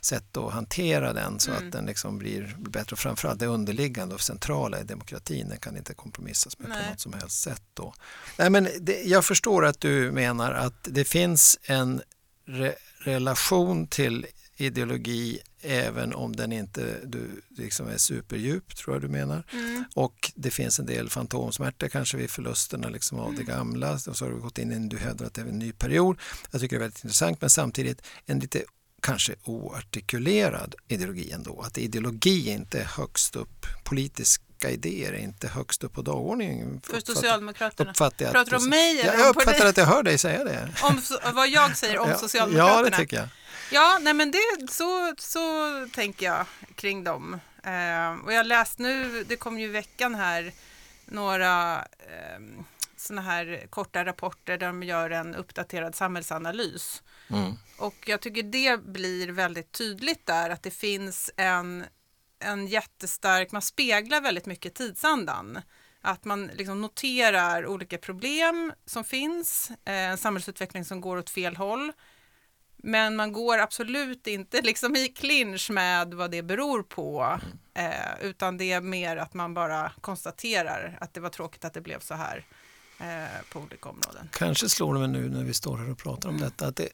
sätt 0.00 0.36
att 0.36 0.52
hantera 0.52 1.12
den 1.12 1.40
så 1.40 1.50
mm. 1.50 1.66
att 1.66 1.72
den 1.72 1.86
liksom 1.86 2.18
blir 2.18 2.56
bättre. 2.58 2.94
Och 2.94 2.98
framförallt 2.98 3.40
det 3.40 3.46
underliggande 3.46 4.14
och 4.14 4.20
centrala 4.20 4.80
i 4.80 4.84
demokratin, 4.84 5.48
den 5.48 5.58
kan 5.58 5.76
inte 5.76 5.94
kompromissas 5.94 6.58
med 6.58 6.68
Nej. 6.68 6.84
på 6.84 6.90
något 6.90 7.00
som 7.00 7.12
helst 7.12 7.42
sätt. 7.42 7.62
Då. 7.74 7.94
Nej, 8.38 8.50
men 8.50 8.68
det, 8.80 9.02
jag 9.02 9.24
förstår 9.24 9.64
att 9.64 9.80
du 9.80 10.12
menar 10.12 10.52
att 10.52 10.88
det 10.90 11.04
finns 11.04 11.58
en 11.62 12.02
re 12.46 12.74
relation 13.04 13.86
till 13.86 14.26
ideologi 14.56 15.40
även 15.62 16.14
om 16.14 16.36
den 16.36 16.52
inte 16.52 16.96
du, 17.04 17.42
liksom 17.48 17.88
är 17.88 17.96
superdjup, 17.96 18.76
tror 18.76 18.94
jag 18.94 19.02
du 19.02 19.08
menar. 19.08 19.44
Mm. 19.52 19.84
Och 19.94 20.32
det 20.34 20.50
finns 20.50 20.78
en 20.78 20.86
del 20.86 21.10
fantomsmärtor 21.10 21.88
kanske 21.88 22.16
vid 22.16 22.30
förlusterna 22.30 22.88
liksom 22.88 23.18
av 23.18 23.28
mm. 23.28 23.38
det 23.38 23.44
gamla. 23.44 23.92
Och 23.92 24.16
så 24.16 24.24
har 24.24 24.32
du 24.32 24.40
gått 24.40 24.58
in 24.58 24.72
i 24.72 24.74
en, 24.74 24.88
du 24.88 24.98
hävdar 24.98 25.26
att 25.26 25.34
det 25.34 25.40
är 25.40 25.46
en 25.46 25.58
ny 25.58 25.72
period. 25.72 26.18
Jag 26.50 26.60
tycker 26.60 26.76
det 26.76 26.78
är 26.78 26.84
väldigt 26.84 27.04
intressant 27.04 27.40
men 27.40 27.50
samtidigt 27.50 28.02
en 28.26 28.38
lite 28.38 28.64
kanske 29.00 29.34
oartikulerad 29.44 30.74
ideologi 30.88 31.30
ändå. 31.32 31.60
Att 31.60 31.78
ideologi 31.78 32.50
inte 32.50 32.80
är 32.80 32.84
högst 32.84 33.36
upp, 33.36 33.66
politiska 33.84 34.70
idéer 34.70 35.12
är 35.12 35.18
inte 35.18 35.48
högst 35.48 35.84
upp 35.84 35.92
på 35.92 36.02
dagordningen. 36.02 36.80
För 36.84 37.00
Socialdemokraterna? 37.00 37.90
Uppfattar 37.90 38.32
Pratar 38.32 38.50
du 38.50 38.56
om 38.56 38.68
mig? 38.68 39.00
Eller 39.00 39.18
jag 39.18 39.28
uppfattar 39.28 39.66
att 39.66 39.76
jag 39.76 39.86
hör 39.86 40.02
dig 40.02 40.18
säga 40.18 40.44
det. 40.44 40.68
Om 40.82 41.02
vad 41.34 41.48
jag 41.48 41.76
säger 41.76 41.98
om 41.98 42.14
Socialdemokraterna? 42.18 42.84
Ja, 42.84 42.90
det 42.90 42.96
tycker 42.96 43.16
jag. 43.16 43.28
Ja, 43.72 43.98
nej 44.00 44.14
men 44.14 44.30
det, 44.30 44.38
så, 44.70 45.14
så 45.18 45.40
tänker 45.94 46.26
jag 46.26 46.46
kring 46.74 47.04
dem. 47.04 47.40
Eh, 47.64 48.24
och 48.24 48.32
jag 48.32 48.46
läst 48.46 48.78
nu, 48.78 49.24
det 49.24 49.36
kom 49.36 49.58
ju 49.58 49.64
i 49.64 49.68
veckan 49.68 50.14
här, 50.14 50.52
några 51.04 51.76
eh, 51.98 52.40
sådana 52.96 53.22
här 53.22 53.66
korta 53.70 54.04
rapporter 54.04 54.58
där 54.58 54.66
de 54.66 54.82
gör 54.82 55.10
en 55.10 55.34
uppdaterad 55.34 55.94
samhällsanalys. 55.94 57.02
Mm. 57.30 57.52
Och 57.78 57.94
jag 58.06 58.20
tycker 58.20 58.42
det 58.42 58.80
blir 58.84 59.28
väldigt 59.28 59.72
tydligt 59.72 60.26
där 60.26 60.50
att 60.50 60.62
det 60.62 60.70
finns 60.70 61.30
en, 61.36 61.84
en 62.38 62.66
jättestark, 62.66 63.52
man 63.52 63.62
speglar 63.62 64.20
väldigt 64.20 64.46
mycket 64.46 64.74
tidsandan. 64.74 65.58
Att 66.00 66.24
man 66.24 66.46
liksom 66.46 66.80
noterar 66.80 67.66
olika 67.66 67.98
problem 67.98 68.72
som 68.86 69.04
finns, 69.04 69.70
eh, 69.84 69.94
en 69.94 70.18
samhällsutveckling 70.18 70.84
som 70.84 71.00
går 71.00 71.16
åt 71.16 71.30
fel 71.30 71.56
håll. 71.56 71.92
Men 72.76 73.16
man 73.16 73.32
går 73.32 73.58
absolut 73.58 74.26
inte 74.26 74.60
liksom 74.62 74.96
i 74.96 75.08
clinch 75.08 75.70
med 75.70 76.14
vad 76.14 76.30
det 76.30 76.42
beror 76.42 76.82
på, 76.82 77.40
eh, 77.74 78.20
utan 78.20 78.56
det 78.56 78.72
är 78.72 78.80
mer 78.80 79.16
att 79.16 79.34
man 79.34 79.54
bara 79.54 79.92
konstaterar 80.00 80.98
att 81.00 81.14
det 81.14 81.20
var 81.20 81.30
tråkigt 81.30 81.64
att 81.64 81.74
det 81.74 81.80
blev 81.80 82.00
så 82.00 82.14
här 82.14 82.46
på 83.52 83.60
olika 83.60 83.88
områden. 83.88 84.28
Kanske 84.32 84.68
slår 84.68 84.94
det 84.94 85.00
mig 85.00 85.08
nu 85.08 85.28
när 85.28 85.44
vi 85.44 85.54
står 85.54 85.78
här 85.78 85.90
och 85.90 85.98
pratar 85.98 86.28
om 86.28 86.36
mm. 86.36 86.48
detta 86.48 86.66
att 86.66 86.76
det, 86.76 86.88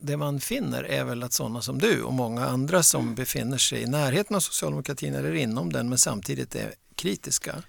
det, 0.00 0.16
man 0.16 0.40
finner 0.40 0.82
är 0.82 1.04
väl 1.04 1.22
att 1.22 1.32
sådana 1.32 1.62
som 1.62 1.78
du 1.78 2.02
och 2.02 2.12
många 2.12 2.46
andra 2.46 2.82
som 2.82 3.02
mm. 3.02 3.14
befinner 3.14 3.58
sig 3.58 3.82
i 3.82 3.86
närheten 3.86 4.36
av 4.36 4.40
socialdemokratin 4.40 5.14
eller 5.14 5.34
inom 5.34 5.72
den 5.72 5.88
men 5.88 5.98
samtidigt 5.98 6.54
är 6.54 6.74
kritiska 6.94 7.62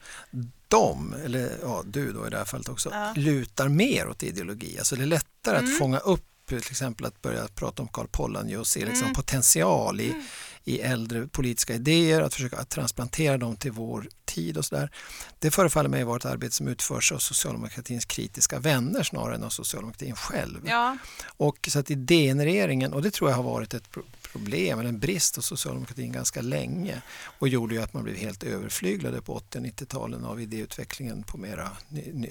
de, 0.67 1.15
eller 1.25 1.51
ja, 1.61 1.83
du 1.85 2.11
då 2.11 2.27
i 2.27 2.29
det 2.29 2.37
här 2.37 2.45
fallet 2.45 2.69
också, 2.69 2.89
ja. 2.91 3.13
lutar 3.15 3.67
mer 3.67 4.07
åt 4.07 4.23
ideologi. 4.23 4.77
Alltså 4.77 4.95
det 4.95 5.03
är 5.03 5.05
lättare 5.05 5.57
mm. 5.57 5.71
att 5.71 5.77
fånga 5.77 5.97
upp 5.97 6.25
till 6.47 6.57
exempel 6.57 7.05
att 7.05 7.21
börja 7.21 7.47
prata 7.47 7.81
om 7.81 7.87
Karl 7.87 8.07
Polanyi 8.11 8.55
och 8.55 8.67
se 8.67 8.85
liksom 8.85 9.03
mm. 9.03 9.15
potential 9.15 9.99
i, 9.99 10.09
mm. 10.09 10.23
i 10.63 10.79
äldre 10.79 11.27
politiska 11.27 11.73
idéer, 11.73 12.21
att 12.21 12.33
försöka 12.33 12.57
att 12.57 12.69
transplantera 12.69 13.37
dem 13.37 13.55
till 13.55 13.71
vår 13.71 14.07
tid 14.33 14.57
och 14.57 14.65
sådär. 14.65 14.91
Det 15.39 15.51
förefaller 15.51 15.89
mig 15.89 16.03
vara 16.03 16.17
ett 16.17 16.25
arbete 16.25 16.55
som 16.55 16.67
utförs 16.67 17.11
av 17.11 17.17
socialdemokratins 17.17 18.05
kritiska 18.05 18.59
vänner 18.59 19.03
snarare 19.03 19.35
än 19.35 19.43
av 19.43 19.49
socialdemokratin 19.49 20.15
själv. 20.15 20.61
Ja. 20.65 20.97
Och 21.37 21.69
så 21.71 21.79
att 21.79 21.91
idégenereringen, 21.91 22.93
och 22.93 23.01
det 23.01 23.11
tror 23.11 23.29
jag 23.29 23.37
har 23.37 23.43
varit 23.43 23.73
ett 23.73 23.89
problem 24.31 24.79
eller 24.79 24.89
en 24.89 24.99
brist 24.99 25.35
hos 25.35 25.45
socialdemokratin 25.45 26.11
ganska 26.11 26.41
länge 26.41 27.01
och 27.39 27.47
gjorde 27.47 27.75
ju 27.75 27.81
att 27.81 27.93
man 27.93 28.03
blev 28.03 28.15
helt 28.15 28.43
överflyglade 28.43 29.21
på 29.21 29.33
80 29.33 29.57
och 29.57 29.63
90-talen 29.63 30.25
av 30.25 30.41
idéutvecklingen 30.41 31.23
på 31.23 31.37
mera, 31.37 31.69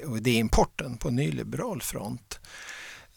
och 0.06 0.16
idéimporten 0.16 0.96
på 0.96 1.10
nyliberal 1.10 1.82
front. 1.82 2.40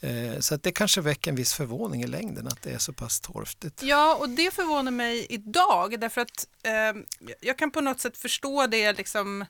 Eh, 0.04 0.40
så 0.40 0.56
att 0.56 0.64
det 0.64 0.72
kanske 0.72 1.02
väcker 1.02 1.32
en 1.32 1.36
viss 1.36 1.54
förvåning 1.54 2.02
i 2.04 2.08
längden 2.08 2.48
att 2.48 2.62
det 2.62 2.72
är 2.72 2.78
så 2.78 2.94
pass 2.94 3.20
torftigt. 3.20 3.84
Ja, 3.84 4.16
och 4.16 4.30
det 4.30 4.54
förvånar 4.54 4.92
mig 4.92 5.26
idag 5.30 6.00
därför 6.00 6.22
att 6.22 6.48
eh, 6.64 7.02
jag 7.42 7.58
kan 7.58 7.72
på 7.72 7.82
något 7.82 8.00
sätt 8.00 8.18
förstå 8.18 8.68
det 8.68 8.94
liksom, 8.94 9.46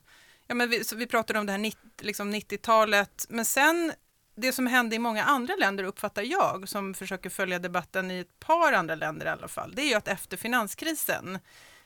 ja 0.48 0.56
men 0.56 0.70
vi, 0.70 0.84
vi 0.96 1.08
pratade 1.08 1.40
om 1.40 1.46
det 1.46 1.52
här 1.52 1.72
liksom 2.02 2.34
90-talet, 2.36 3.26
men 3.30 3.46
sen 3.46 3.94
det 4.36 4.54
som 4.54 4.68
hände 4.68 4.96
i 4.96 5.00
många 5.00 5.24
andra 5.24 5.56
länder 5.56 5.84
uppfattar 5.84 6.24
jag, 6.24 6.70
som 6.70 6.94
försöker 6.94 7.30
följa 7.30 7.60
debatten 7.60 8.12
i 8.12 8.20
ett 8.20 8.40
par 8.40 8.74
andra 8.74 8.96
länder 8.96 9.26
i 9.26 9.30
alla 9.30 9.48
fall, 9.48 9.74
det 9.76 9.82
är 9.82 9.88
ju 9.88 9.94
att 9.94 10.08
efter 10.08 10.38
finanskrisen 10.38 11.40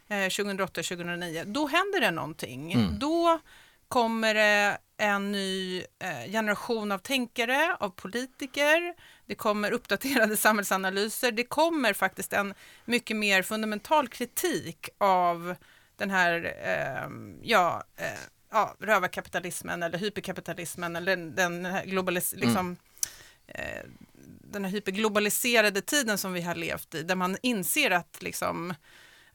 eh, 0.08 0.16
2008-2009, 0.16 1.44
då 1.46 1.68
händer 1.68 2.02
det 2.02 2.12
någonting. 2.12 2.74
Mm. 2.74 3.00
Då 3.00 3.40
kommer 3.88 4.34
det 4.34 4.78
en 4.98 5.32
ny 5.32 5.84
eh, 6.00 6.32
generation 6.32 6.92
av 6.92 6.98
tänkare, 6.98 7.76
av 7.80 7.90
politiker. 7.90 8.94
Det 9.26 9.36
kommer 9.36 9.72
uppdaterade 9.72 10.38
samhällsanalyser. 10.38 11.32
Det 11.32 11.44
kommer 11.44 11.94
faktiskt 11.94 12.34
en 12.34 12.54
mycket 12.86 13.18
mer 13.18 13.42
fundamental 13.42 14.08
kritik 14.08 14.90
av 14.98 15.56
den 15.96 16.10
här 16.10 16.56
eh, 16.64 17.10
ja, 17.42 17.84
eh, 17.96 18.20
ja, 18.52 18.76
rövarkapitalismen 18.80 19.84
eller 19.84 19.98
hyperkapitalismen 19.98 20.96
eller 20.96 21.16
den, 21.16 21.36
den 21.36 21.66
här 21.66 21.86
globalis 21.86 22.34
mm. 22.34 22.46
liksom, 22.46 22.78
eh, 23.48 23.84
den 24.52 24.66
här 24.66 24.72
hyperglobaliserade 24.72 25.82
tiden 25.82 26.18
som 26.18 26.34
vi 26.34 26.42
har 26.42 26.56
levt 26.56 26.96
i, 26.96 27.04
där 27.04 27.16
man 27.16 27.38
inser 27.42 27.92
att 27.92 28.22
liksom, 28.22 28.74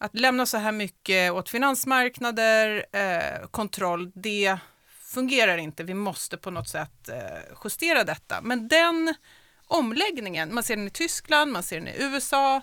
att 0.03 0.19
lämna 0.19 0.47
så 0.47 0.57
här 0.57 0.73
mycket 0.73 1.33
åt 1.33 1.49
finansmarknader, 1.49 2.87
eh, 2.93 3.47
kontroll, 3.51 4.11
det 4.15 4.59
fungerar 5.01 5.59
inte. 5.59 5.85
Vi 5.85 5.95
måste 5.95 6.37
på 6.37 6.51
något 6.51 6.69
sätt 6.69 7.09
eh, 7.09 7.57
justera 7.65 8.05
detta. 8.05 8.41
Men 8.41 8.69
den 8.69 9.15
omläggningen, 9.67 10.55
man 10.55 10.63
ser 10.63 10.77
den 10.77 10.87
i 10.87 10.91
Tyskland, 10.91 11.53
man 11.53 11.63
ser 11.63 11.77
den 11.77 11.89
i 11.89 11.95
USA, 11.99 12.63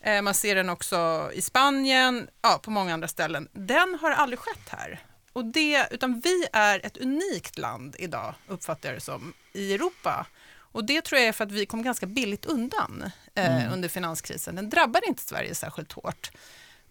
eh, 0.00 0.22
man 0.22 0.34
ser 0.34 0.54
den 0.54 0.70
också 0.70 1.30
i 1.34 1.42
Spanien, 1.42 2.28
ja, 2.42 2.60
på 2.62 2.70
många 2.70 2.94
andra 2.94 3.08
ställen. 3.08 3.48
Den 3.52 3.98
har 4.00 4.10
aldrig 4.10 4.38
skett 4.38 4.68
här. 4.68 5.00
Och 5.32 5.44
det, 5.44 5.88
utan 5.90 6.20
vi 6.20 6.46
är 6.52 6.86
ett 6.86 6.96
unikt 6.96 7.58
land 7.58 7.96
idag, 7.98 8.34
uppfattar 8.48 8.88
jag 8.88 8.96
det 8.96 9.00
som, 9.00 9.32
i 9.52 9.74
Europa. 9.74 10.26
Och 10.72 10.84
det 10.84 11.02
tror 11.02 11.18
jag 11.18 11.28
är 11.28 11.32
för 11.32 11.44
att 11.44 11.52
vi 11.52 11.66
kom 11.66 11.82
ganska 11.82 12.06
billigt 12.06 12.44
undan 12.44 13.10
eh, 13.34 13.56
mm. 13.56 13.72
under 13.72 13.88
finanskrisen. 13.88 14.54
Den 14.54 14.70
drabbade 14.70 15.06
inte 15.06 15.22
Sverige 15.22 15.54
särskilt 15.54 15.92
hårt. 15.92 16.30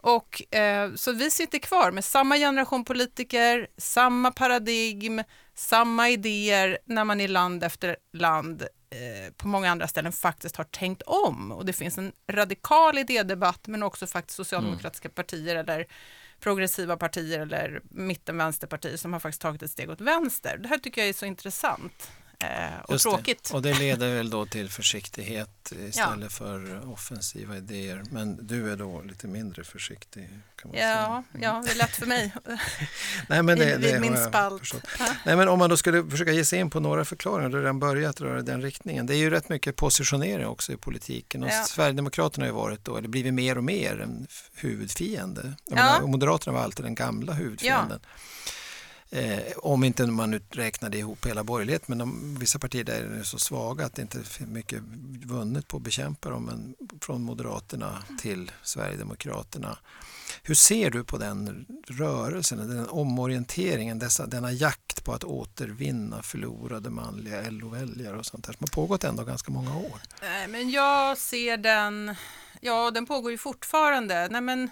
Och, 0.01 0.55
eh, 0.55 0.93
så 0.95 1.11
vi 1.11 1.31
sitter 1.31 1.59
kvar 1.59 1.91
med 1.91 2.05
samma 2.05 2.35
generation 2.35 2.85
politiker, 2.85 3.67
samma 3.77 4.31
paradigm, 4.31 5.23
samma 5.55 6.09
idéer 6.09 6.77
när 6.85 7.03
man 7.03 7.21
i 7.21 7.27
land 7.27 7.63
efter 7.63 7.97
land 8.13 8.61
eh, 8.89 9.33
på 9.37 9.47
många 9.47 9.71
andra 9.71 9.87
ställen 9.87 10.11
faktiskt 10.11 10.55
har 10.55 10.63
tänkt 10.63 11.01
om. 11.01 11.51
Och 11.51 11.65
det 11.65 11.73
finns 11.73 11.97
en 11.97 12.11
radikal 12.31 12.97
idédebatt 12.97 13.67
men 13.67 13.83
också 13.83 14.07
faktiskt 14.07 14.37
socialdemokratiska 14.37 15.07
mm. 15.07 15.15
partier 15.15 15.55
eller 15.55 15.87
progressiva 16.39 16.97
partier 16.97 17.39
eller 17.39 17.81
mitten-vänsterpartier 17.89 18.97
som 18.97 19.13
har 19.13 19.19
faktiskt 19.19 19.41
tagit 19.41 19.63
ett 19.63 19.71
steg 19.71 19.89
åt 19.89 20.01
vänster. 20.01 20.57
Det 20.57 20.67
här 20.67 20.77
tycker 20.77 21.01
jag 21.01 21.09
är 21.09 21.13
så 21.13 21.25
intressant 21.25 22.11
och 22.83 22.93
Just 22.93 23.03
tråkigt. 23.03 23.43
Det. 23.43 23.53
Och 23.53 23.61
det 23.61 23.73
leder 23.73 24.15
väl 24.15 24.29
då 24.29 24.45
till 24.45 24.69
försiktighet 24.69 25.71
istället 25.71 26.21
ja. 26.21 26.29
för 26.29 26.89
offensiva 26.91 27.57
idéer. 27.57 28.03
Men 28.11 28.47
du 28.47 28.71
är 28.71 28.75
då 28.75 29.01
lite 29.01 29.27
mindre 29.27 29.63
försiktig? 29.63 30.29
Kan 30.55 30.71
man 30.71 30.79
ja, 30.79 30.83
säga. 30.83 31.05
Mm. 31.05 31.23
ja, 31.41 31.63
det 31.65 31.71
är 31.71 31.75
lätt 31.75 31.95
för 31.95 32.05
mig. 32.05 32.33
Nej, 33.27 33.43
men 33.43 33.59
det, 33.59 33.77
vid, 33.77 34.01
min 34.01 34.17
spalt. 34.17 34.73
Nej, 35.25 35.35
men 35.35 35.47
om 35.47 35.59
man 35.59 35.69
då 35.69 35.77
skulle 35.77 36.09
försöka 36.09 36.31
ge 36.31 36.45
sig 36.45 36.59
in 36.59 36.69
på 36.69 36.79
några 36.79 37.05
förklaringar, 37.05 37.49
du 37.49 37.55
har 37.55 37.61
redan 37.61 37.79
börjat 37.79 38.21
röra 38.21 38.41
den 38.41 38.61
riktningen. 38.61 39.05
Det 39.05 39.15
är 39.15 39.17
ju 39.17 39.29
rätt 39.29 39.49
mycket 39.49 39.75
positionering 39.75 40.47
också 40.47 40.71
i 40.71 40.77
politiken 40.77 41.43
och 41.43 41.49
ja. 41.49 41.63
Sverigedemokraterna 41.63 42.45
har 42.45 42.49
ju 42.49 42.55
varit 42.55 42.85
då, 42.85 42.97
eller 42.97 43.07
blivit 43.07 43.33
mer 43.33 43.57
och 43.57 43.63
mer 43.63 43.99
en 43.99 44.27
huvudfiende. 44.55 45.53
Ja. 45.65 45.75
Menar, 45.75 46.01
Moderaterna 46.01 46.53
var 46.53 46.63
alltid 46.63 46.85
den 46.85 46.95
gamla 46.95 47.33
huvudfienden. 47.33 47.99
Ja. 48.03 48.09
Eh, 49.11 49.57
om 49.57 49.83
inte 49.83 50.05
man 50.05 50.31
nu 50.31 50.41
räknade 50.49 50.97
ihop 50.97 51.25
hela 51.25 51.43
borgerligheten, 51.43 51.85
men 51.87 51.97
de, 51.97 52.35
vissa 52.39 52.59
partier 52.59 52.83
där 52.83 53.01
är 53.01 53.23
så 53.23 53.39
svaga 53.39 53.85
att 53.85 53.95
det 53.95 54.01
inte 54.01 54.17
är 54.17 54.45
mycket 54.45 54.81
vunnet 55.25 55.67
på 55.67 55.77
att 55.77 55.83
bekämpa 55.83 56.29
dem, 56.29 56.43
men 56.43 56.75
från 57.01 57.23
Moderaterna 57.23 58.03
till 58.21 58.51
Sverigedemokraterna. 58.63 59.77
Hur 60.43 60.55
ser 60.55 60.89
du 60.89 61.03
på 61.03 61.17
den 61.17 61.65
rörelsen, 61.87 62.57
den 62.57 62.89
omorienteringen, 62.89 63.99
dessa, 63.99 64.25
denna 64.25 64.51
jakt 64.51 65.03
på 65.03 65.13
att 65.13 65.23
återvinna 65.23 66.23
förlorade 66.23 66.89
manliga 66.89 67.49
LO-väljare 67.49 68.17
och 68.17 68.25
sånt 68.25 68.45
där 68.45 68.53
som 68.53 68.63
har 68.63 68.81
pågått 68.81 69.03
ändå 69.03 69.23
ganska 69.23 69.51
många 69.51 69.77
år? 69.77 70.01
Nej, 70.21 70.47
men 70.47 70.69
jag 70.69 71.17
ser 71.17 71.57
den, 71.57 72.15
ja 72.61 72.91
den 72.91 73.05
pågår 73.05 73.31
ju 73.31 73.37
fortfarande. 73.37 74.27
Nej, 74.31 74.41
men 74.41 74.69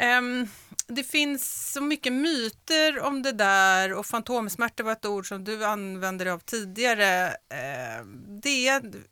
Um, 0.00 0.48
det 0.90 1.02
finns 1.02 1.72
så 1.72 1.80
mycket 1.80 2.12
myter 2.12 3.00
om 3.00 3.22
det 3.22 3.32
där 3.32 3.92
och 3.92 4.06
fantomsmärta 4.06 4.82
var 4.82 4.92
ett 4.92 5.06
ord 5.06 5.28
som 5.28 5.44
du 5.44 5.64
använde 5.64 6.24
dig 6.24 6.32
av 6.32 6.38
tidigare. 6.38 7.28
Uh, 7.28 8.06
det, 8.42 8.64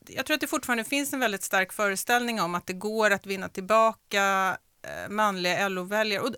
jag 0.07 0.25
tror 0.25 0.35
att 0.35 0.41
det 0.41 0.47
fortfarande 0.47 0.83
finns 0.83 1.13
en 1.13 1.19
väldigt 1.19 1.43
stark 1.43 1.73
föreställning 1.73 2.41
om 2.41 2.55
att 2.55 2.67
det 2.67 2.73
går 2.73 3.11
att 3.11 3.25
vinna 3.25 3.49
tillbaka 3.49 4.57
uh, 4.87 5.09
manliga 5.09 5.67
LO-väljare. 5.67 6.33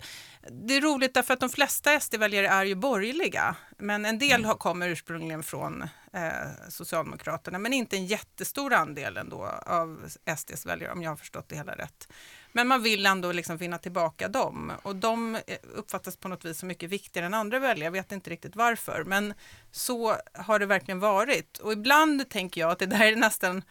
Det 0.49 0.77
är 0.77 0.81
roligt 0.81 1.13
därför 1.13 1.33
att 1.33 1.39
de 1.39 1.49
flesta 1.49 1.99
SD-väljare 1.99 2.47
är 2.47 2.65
ju 2.65 2.75
borgerliga, 2.75 3.55
men 3.77 4.05
en 4.05 4.19
del 4.19 4.43
mm. 4.43 4.57
kommer 4.57 4.89
ursprungligen 4.89 5.43
från 5.43 5.81
eh, 6.13 6.69
Socialdemokraterna, 6.69 7.59
men 7.59 7.73
inte 7.73 7.95
en 7.95 8.05
jättestor 8.05 8.73
andel 8.73 9.17
ändå 9.17 9.45
av 9.65 10.09
SDs 10.37 10.65
väljare 10.65 10.91
om 10.91 11.01
jag 11.01 11.11
har 11.11 11.15
förstått 11.15 11.49
det 11.49 11.55
hela 11.55 11.75
rätt. 11.75 12.07
Men 12.51 12.67
man 12.67 12.83
vill 12.83 13.05
ändå 13.05 13.31
liksom 13.31 13.57
vinna 13.57 13.77
tillbaka 13.77 14.27
dem 14.27 14.71
och 14.83 14.95
de 14.95 15.35
eh, 15.35 15.41
uppfattas 15.73 16.17
på 16.17 16.27
något 16.27 16.45
vis 16.45 16.59
som 16.59 16.67
mycket 16.67 16.89
viktigare 16.89 17.25
än 17.25 17.33
andra 17.33 17.59
väljare. 17.59 17.85
Jag 17.85 17.91
vet 17.91 18.11
inte 18.11 18.29
riktigt 18.29 18.55
varför, 18.55 19.03
men 19.03 19.33
så 19.71 20.15
har 20.33 20.59
det 20.59 20.65
verkligen 20.65 20.99
varit. 20.99 21.57
Och 21.57 21.73
ibland 21.73 22.29
tänker 22.29 22.61
jag 22.61 22.71
att 22.71 22.79
det 22.79 22.85
där 22.85 23.05
är 23.05 23.15
nästan 23.15 23.63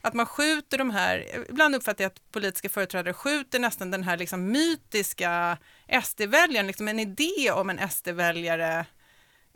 att 0.00 0.14
man 0.14 0.26
skjuter 0.26 0.78
de 0.78 0.90
här, 0.90 1.26
eh, 1.32 1.40
ibland 1.48 1.74
uppfattar 1.74 2.04
jag 2.04 2.10
att 2.10 2.32
politiska 2.32 2.68
företrädare 2.68 3.14
skjuter 3.14 3.58
nästan 3.58 3.90
den 3.90 4.02
här 4.02 4.16
liksom 4.16 4.50
mytiska 4.52 5.58
SD-väljaren, 6.02 6.66
liksom 6.66 6.88
en 6.88 7.00
idé 7.00 7.50
om 7.50 7.70
en 7.70 7.88
SD-väljare 7.88 8.86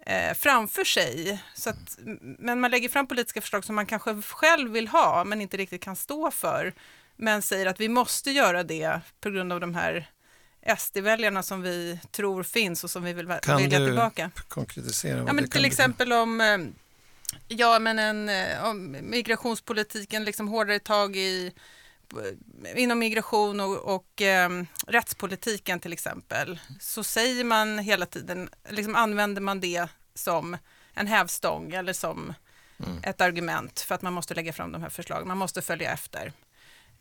eh, 0.06 0.34
framför 0.34 0.84
sig. 0.84 1.42
Så 1.54 1.70
att, 1.70 1.98
men 2.38 2.60
man 2.60 2.70
lägger 2.70 2.88
fram 2.88 3.06
politiska 3.06 3.40
förslag 3.40 3.64
som 3.64 3.74
man 3.74 3.86
kanske 3.86 4.22
själv 4.22 4.72
vill 4.72 4.88
ha, 4.88 5.24
men 5.24 5.40
inte 5.40 5.56
riktigt 5.56 5.82
kan 5.82 5.96
stå 5.96 6.30
för 6.30 6.74
men 7.20 7.42
säger 7.42 7.66
att 7.66 7.80
vi 7.80 7.88
måste 7.88 8.30
göra 8.30 8.62
det 8.62 9.00
på 9.20 9.30
grund 9.30 9.52
av 9.52 9.60
de 9.60 9.74
här 9.74 10.10
SD-väljarna 10.78 11.42
som 11.42 11.62
vi 11.62 12.00
tror 12.10 12.42
finns 12.42 12.84
och 12.84 12.90
som 12.90 13.02
vi 13.02 13.12
vill 13.12 13.34
kan 13.42 13.56
vilja 13.56 13.78
tillbaka. 13.78 14.22
Kan 14.22 14.30
du 14.34 14.42
konkretisera? 14.42 15.24
Ja, 15.26 15.32
men 15.32 15.50
till 15.50 15.64
exempel 15.64 16.12
om, 16.12 16.40
eh, 16.40 16.58
ja, 17.48 17.78
men 17.78 17.98
en, 17.98 18.28
eh, 18.28 18.64
om 18.64 18.96
migrationspolitiken, 19.02 20.24
liksom 20.24 20.48
hårdare 20.48 20.78
tag 20.78 21.16
i 21.16 21.52
inom 22.76 22.98
migration 22.98 23.60
och, 23.60 23.94
och 23.94 24.22
eh, 24.22 24.50
rättspolitiken 24.86 25.80
till 25.80 25.92
exempel, 25.92 26.60
så 26.80 27.04
säger 27.04 27.44
man 27.44 27.78
hela 27.78 28.06
tiden, 28.06 28.50
liksom 28.68 28.96
använder 28.96 29.42
man 29.42 29.60
det 29.60 29.88
som 30.14 30.56
en 30.94 31.06
hävstång 31.06 31.72
eller 31.72 31.92
som 31.92 32.34
mm. 32.78 32.98
ett 33.02 33.20
argument 33.20 33.80
för 33.80 33.94
att 33.94 34.02
man 34.02 34.12
måste 34.12 34.34
lägga 34.34 34.52
fram 34.52 34.72
de 34.72 34.82
här 34.82 34.88
förslagen, 34.88 35.28
man 35.28 35.38
måste 35.38 35.62
följa 35.62 35.92
efter. 35.92 36.32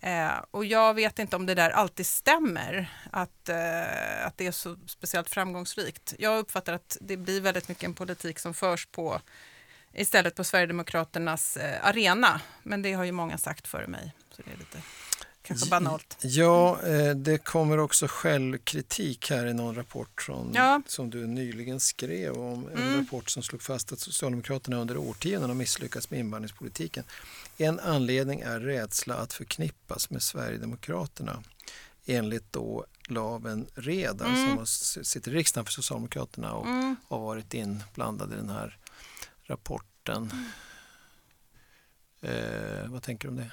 Eh, 0.02 0.32
och 0.52 0.66
jag 0.66 0.94
vet 0.94 1.20
inte 1.20 1.36
om 1.36 1.46
det 1.46 1.56
där 1.56 1.70
alltid 1.70 2.06
stämmer, 2.06 2.92
att, 3.12 3.50
eh, 3.50 4.26
att 4.26 4.38
det 4.38 4.48
är 4.48 4.52
så 4.52 4.78
speciellt 4.86 5.30
framgångsrikt. 5.30 6.14
Jag 6.20 6.40
uppfattar 6.40 6.74
att 6.74 6.98
det 7.02 7.18
blir 7.18 7.42
väldigt 7.42 7.70
mycket 7.70 7.84
en 7.84 7.94
politik 7.94 8.40
som 8.40 8.54
förs 8.54 8.86
på 8.86 9.22
istället 9.94 10.36
på 10.36 10.44
Sverigedemokraternas 10.44 11.58
eh, 11.58 11.86
arena. 11.86 12.42
Men 12.64 12.82
det 12.82 12.94
har 12.94 13.04
ju 13.04 13.12
många 13.12 13.38
sagt 13.38 13.68
före 13.68 13.88
mig, 13.88 14.14
så 14.30 14.42
det 14.42 14.52
är 14.52 14.58
lite 14.58 14.82
kanske 15.42 15.70
banalt. 15.70 16.18
Ja, 16.22 16.82
eh, 16.82 17.16
det 17.16 17.38
kommer 17.38 17.78
också 17.78 18.08
självkritik 18.10 19.30
här 19.30 19.46
i 19.46 19.54
någon 19.54 19.76
rapport 19.76 20.22
från, 20.22 20.52
ja. 20.54 20.82
som 20.88 21.10
du 21.10 21.28
nyligen 21.28 21.80
skrev 21.80 22.34
om. 22.34 22.68
En 22.68 22.78
mm. 22.78 23.00
rapport 23.00 23.30
som 23.30 23.44
slog 23.44 23.62
fast 23.62 23.92
att 23.92 24.00
Socialdemokraterna 24.00 24.78
under 24.78 24.98
årtionden 24.98 25.50
har 25.50 25.56
misslyckats 25.56 26.10
med 26.10 26.20
invandringspolitiken. 26.20 27.04
En 27.58 27.80
anledning 27.80 28.42
är 28.42 28.60
rädsla 28.60 29.16
att 29.16 29.34
förknippas 29.34 30.10
med 30.10 30.24
Sverigedemokraterna 30.24 31.44
enligt 32.06 32.54
då 32.54 32.86
Laven 33.08 33.68
Redar 33.76 34.26
mm. 34.26 34.66
som 34.66 35.06
sitter 35.06 35.32
i 35.32 35.36
riksdagen 35.36 35.66
för 35.66 35.72
Socialdemokraterna 35.72 36.54
och 36.54 36.68
mm. 36.68 36.96
har 37.08 37.20
varit 37.20 37.54
inblandad 37.54 38.34
i 38.34 38.36
den 38.36 38.50
här 38.50 38.78
rapporten. 39.44 40.32
Eh, 42.22 42.88
vad 42.88 43.04
tänker 43.04 43.28
du 43.28 43.30
om 43.30 43.38
det? 43.38 43.52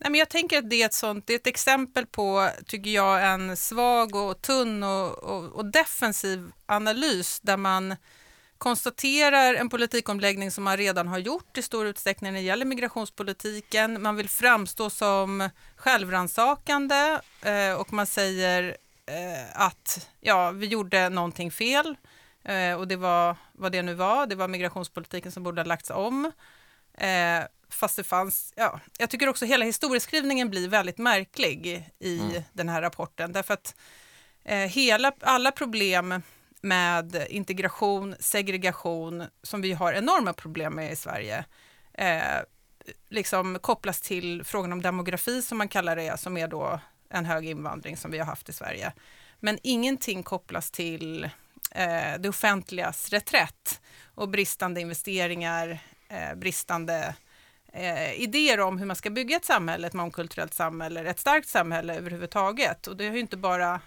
Nej, 0.00 0.10
men 0.10 0.18
jag 0.18 0.28
tänker 0.28 0.58
att 0.58 0.70
det 0.70 0.82
är 0.82 0.86
ett 0.86 0.94
sånt, 0.94 1.26
det 1.26 1.32
är 1.32 1.36
ett 1.38 1.46
exempel 1.46 2.06
på, 2.06 2.50
tycker 2.66 2.90
jag, 2.90 3.32
en 3.32 3.56
svag 3.56 4.14
och 4.14 4.42
tunn 4.42 4.82
och, 4.82 5.18
och, 5.18 5.44
och 5.44 5.64
defensiv 5.64 6.52
analys 6.66 7.40
där 7.40 7.56
man 7.56 7.96
konstaterar 8.58 9.54
en 9.54 9.68
politikomläggning 9.68 10.50
som 10.50 10.64
man 10.64 10.76
redan 10.76 11.08
har 11.08 11.18
gjort 11.18 11.58
i 11.58 11.62
stor 11.62 11.86
utsträckning 11.86 12.32
när 12.32 12.40
det 12.40 12.44
gäller 12.44 12.64
migrationspolitiken. 12.64 14.02
Man 14.02 14.16
vill 14.16 14.28
framstå 14.28 14.90
som 14.90 15.48
självransakande 15.76 17.20
eh, 17.42 17.72
och 17.80 17.92
man 17.92 18.06
säger 18.06 18.76
eh, 19.06 19.60
att 19.60 20.08
ja, 20.20 20.50
vi 20.50 20.66
gjorde 20.66 21.08
någonting 21.08 21.50
fel 21.50 21.96
eh, 22.44 22.74
och 22.74 22.88
det 22.88 22.96
var 22.96 23.36
vad 23.52 23.72
det 23.72 23.82
nu 23.82 23.94
var. 23.94 24.26
Det 24.26 24.34
var 24.34 24.48
migrationspolitiken 24.48 25.32
som 25.32 25.42
borde 25.42 25.60
ha 25.60 25.66
lagts 25.66 25.90
om. 25.90 26.32
Eh, 26.94 27.42
Fast 27.70 27.96
det 27.96 28.04
fanns, 28.04 28.52
ja, 28.56 28.80
jag 28.98 29.10
tycker 29.10 29.28
också 29.28 29.44
hela 29.44 29.64
historieskrivningen 29.64 30.50
blir 30.50 30.68
väldigt 30.68 30.98
märklig 30.98 31.90
i 31.98 32.20
mm. 32.20 32.42
den 32.52 32.68
här 32.68 32.82
rapporten 32.82 33.32
därför 33.32 33.54
att 33.54 33.76
eh, 34.44 34.58
hela, 34.58 35.12
alla 35.20 35.52
problem 35.52 36.22
med 36.60 37.26
integration, 37.28 38.14
segregation 38.20 39.24
som 39.42 39.60
vi 39.60 39.72
har 39.72 39.92
enorma 39.92 40.32
problem 40.32 40.74
med 40.74 40.92
i 40.92 40.96
Sverige 40.96 41.44
eh, 41.94 42.42
liksom 43.08 43.58
kopplas 43.58 44.00
till 44.00 44.44
frågan 44.44 44.72
om 44.72 44.82
demografi 44.82 45.42
som 45.42 45.58
man 45.58 45.68
kallar 45.68 45.96
det, 45.96 46.20
som 46.20 46.36
är 46.36 46.48
då 46.48 46.80
en 47.10 47.24
hög 47.24 47.46
invandring 47.46 47.96
som 47.96 48.10
vi 48.10 48.18
har 48.18 48.26
haft 48.26 48.48
i 48.48 48.52
Sverige. 48.52 48.92
Men 49.40 49.58
ingenting 49.62 50.22
kopplas 50.22 50.70
till 50.70 51.24
eh, 51.70 52.18
det 52.18 52.28
offentligas 52.28 53.08
reträtt 53.08 53.80
och 54.14 54.28
bristande 54.28 54.80
investeringar, 54.80 55.78
eh, 56.08 56.34
bristande 56.34 57.14
eh, 57.72 58.12
idéer 58.12 58.60
om 58.60 58.78
hur 58.78 58.86
man 58.86 58.96
ska 58.96 59.10
bygga 59.10 59.36
ett 59.36 59.44
samhälle, 59.44 59.86
ett 59.86 59.92
mångkulturellt 59.94 60.54
samhälle, 60.54 61.00
ett 61.10 61.20
starkt 61.20 61.48
samhälle 61.48 61.94
överhuvudtaget. 61.96 62.86
Och 62.86 62.96
det 62.96 63.04
är 63.06 63.12
ju 63.12 63.20
inte 63.20 63.36
bara, 63.36 63.80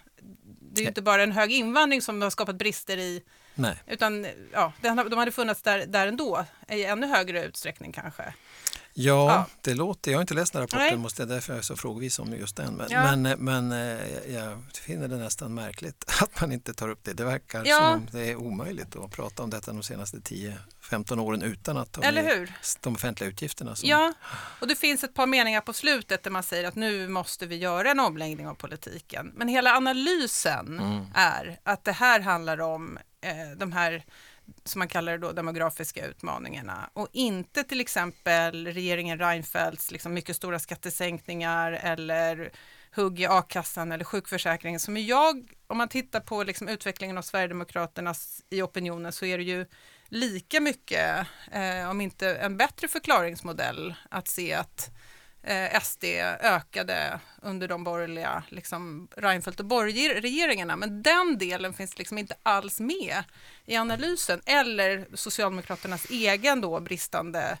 det 0.72 0.82
är 0.82 0.88
inte 0.88 1.02
bara 1.02 1.22
en 1.22 1.32
hög 1.32 1.52
invandring 1.52 2.02
som 2.02 2.22
har 2.22 2.30
skapat 2.30 2.56
brister 2.56 2.96
i 2.96 3.22
Nej. 3.54 3.76
utan 3.86 4.26
ja, 4.52 4.72
de 4.82 5.18
hade 5.18 5.32
funnits 5.32 5.62
där, 5.62 5.86
där 5.86 6.06
ändå, 6.06 6.44
i 6.68 6.84
ännu 6.84 7.06
högre 7.06 7.44
utsträckning 7.44 7.92
kanske. 7.92 8.34
Ja, 8.94 9.28
Ja. 9.34 9.46
det 9.60 9.74
låter, 9.74 10.10
jag 10.10 10.18
har 10.18 10.20
inte 10.22 10.34
läst 10.34 10.52
den 10.52 10.62
rapporten, 10.62 10.86
Nej. 10.86 10.96
måste 10.96 11.22
jag, 11.22 11.28
därför 11.28 11.52
är 11.52 11.56
jag 11.56 11.64
så 11.64 11.76
frågvis 11.76 12.18
om 12.18 12.32
just 12.32 12.56
den. 12.56 12.74
Men, 12.74 12.86
Ja. 12.90 13.16
men, 13.16 13.38
men 13.38 13.72
eh, 13.72 14.32
jag 14.34 14.58
finner 14.74 15.08
det 15.08 15.16
nästan 15.16 15.54
märkligt 15.54 16.04
att 16.22 16.40
man 16.40 16.52
inte 16.52 16.74
tar 16.74 16.88
upp 16.88 17.04
det. 17.04 17.12
Det 17.12 17.24
verkar 17.24 17.62
Ja. 17.66 17.76
som 17.78 17.86
om 18.00 18.06
det 18.12 18.20
är 18.30 18.36
omöjligt 18.36 18.96
att 18.96 19.10
prata 19.10 19.42
om 19.42 19.50
detta 19.50 19.72
de 19.72 19.82
senaste 19.82 20.20
10-15 20.92 21.18
åren 21.20 21.42
utan 21.42 21.76
att 21.76 21.92
ta 21.92 22.02
Eller 22.02 22.22
hur? 22.36 22.52
de 22.80 22.94
offentliga 22.94 23.30
utgifterna. 23.30 23.76
Som, 23.76 23.88
Ja, 23.88 24.12
och 24.60 24.68
det 24.68 24.74
finns 24.76 25.04
ett 25.04 25.14
par 25.14 25.26
meningar 25.26 25.60
på 25.60 25.72
slutet 25.72 26.22
där 26.22 26.30
man 26.30 26.42
säger 26.42 26.68
att 26.68 26.74
nu 26.74 27.08
måste 27.08 27.46
vi 27.46 27.56
göra 27.56 27.90
en 27.90 28.00
omläggning 28.00 28.48
av 28.48 28.54
politiken. 28.54 29.32
Men 29.36 29.48
hela 29.48 29.76
analysen 29.76 30.78
Mm. 30.78 31.04
är 31.14 31.58
att 31.62 31.84
det 31.84 31.92
här 31.92 32.20
handlar 32.20 32.60
om 32.60 32.98
eh, 33.20 33.56
de 33.56 33.72
här 33.72 34.04
som 34.64 34.78
man 34.78 34.88
kallar 34.88 35.12
det 35.12 35.18
då 35.18 35.32
demografiska 35.32 36.06
utmaningarna 36.06 36.90
och 36.92 37.08
inte 37.12 37.64
till 37.64 37.80
exempel 37.80 38.66
regeringen 38.66 39.18
Reinfeldts 39.18 39.90
liksom 39.90 40.14
mycket 40.14 40.36
stora 40.36 40.58
skattesänkningar 40.58 41.72
eller 41.72 42.52
hugg 42.96 43.20
i 43.20 43.26
a-kassan 43.26 43.92
eller 43.92 44.04
sjukförsäkringen 44.04 44.80
som 44.80 44.96
jag, 44.96 45.50
om 45.66 45.78
man 45.78 45.88
tittar 45.88 46.20
på 46.20 46.42
liksom 46.42 46.68
utvecklingen 46.68 47.18
av 47.18 47.22
Sverigedemokraternas 47.22 48.42
i 48.50 48.62
opinionen 48.62 49.12
så 49.12 49.24
är 49.24 49.38
det 49.38 49.44
ju 49.44 49.66
lika 50.12 50.60
mycket, 50.60 51.26
eh, 51.52 51.90
om 51.90 52.00
inte 52.00 52.34
en 52.36 52.56
bättre 52.56 52.88
förklaringsmodell 52.88 53.94
att 54.10 54.28
se 54.28 54.54
att 54.54 54.90
eh, 55.42 55.80
SD 55.82 56.04
ökade 56.40 57.20
under 57.42 57.68
de 57.68 57.84
borgerliga, 57.84 58.42
liksom 58.48 59.08
Reinfeldt 59.16 59.60
och 59.60 59.66
Borg-regeringarna. 59.66 60.76
Men 60.76 61.02
den 61.02 61.38
delen 61.38 61.74
finns 61.74 61.98
liksom 61.98 62.18
inte 62.18 62.34
alls 62.42 62.80
med 62.80 63.22
i 63.66 63.76
analysen 63.76 64.40
eller 64.46 65.06
Socialdemokraternas 65.14 66.06
egen 66.10 66.60
då 66.60 66.80
bristande 66.80 67.58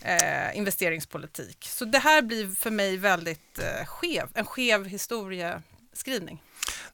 eh, 0.00 0.56
investeringspolitik. 0.56 1.64
Så 1.68 1.84
det 1.84 1.98
här 1.98 2.22
blir 2.22 2.54
för 2.54 2.70
mig 2.70 2.96
väldigt 2.96 3.58
eh, 3.58 3.86
skev, 3.86 4.28
en 4.34 4.46
skev 4.46 4.84
historieskrivning. 4.84 6.42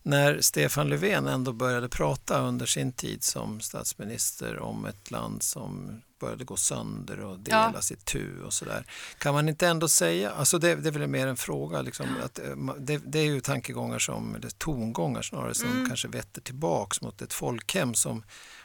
När 0.03 0.41
Stefan 0.41 0.89
Löfven 0.89 1.27
ändå 1.27 1.53
började 1.53 1.89
prata 1.89 2.41
under 2.41 2.67
sin 2.67 2.93
tid 2.93 3.23
som 3.23 3.61
statsminister 3.61 4.59
om 4.59 4.85
ett 4.87 5.11
land 5.11 5.43
som 5.43 6.01
började 6.21 6.45
gå 6.45 6.57
sönder 6.57 7.21
och 7.21 7.39
delas 7.39 7.93
i 7.93 7.97
tu 7.97 8.43
och 8.43 8.53
sådär. 8.53 8.87
Kan 9.19 9.35
man 9.35 9.49
inte 9.49 9.69
ändå 9.69 9.89
säga, 9.89 10.31
alltså 10.31 10.59
det, 10.59 10.75
det 10.75 10.89
är 10.89 10.93
väl 10.93 11.07
mer 11.09 11.27
en 11.27 11.37
fråga, 11.37 11.83
liksom, 11.83 12.07
att, 12.25 12.39
eh, 12.39 12.75
det, 12.79 12.99
det 13.07 13.19
är 13.19 13.25
ju 13.25 13.41
tankegångar 13.41 13.99
som, 13.99 14.35
eller 14.35 14.51
tongångar 14.51 15.23
snarare, 15.23 15.55
som 15.55 15.71
Mm. 15.71 15.89
kanske 15.89 16.09
vetter 16.09 16.41
tillbaks 16.41 17.01
mot 17.01 17.23
ett 17.23 17.33
folkhem 17.33 17.95
som 17.95 18.23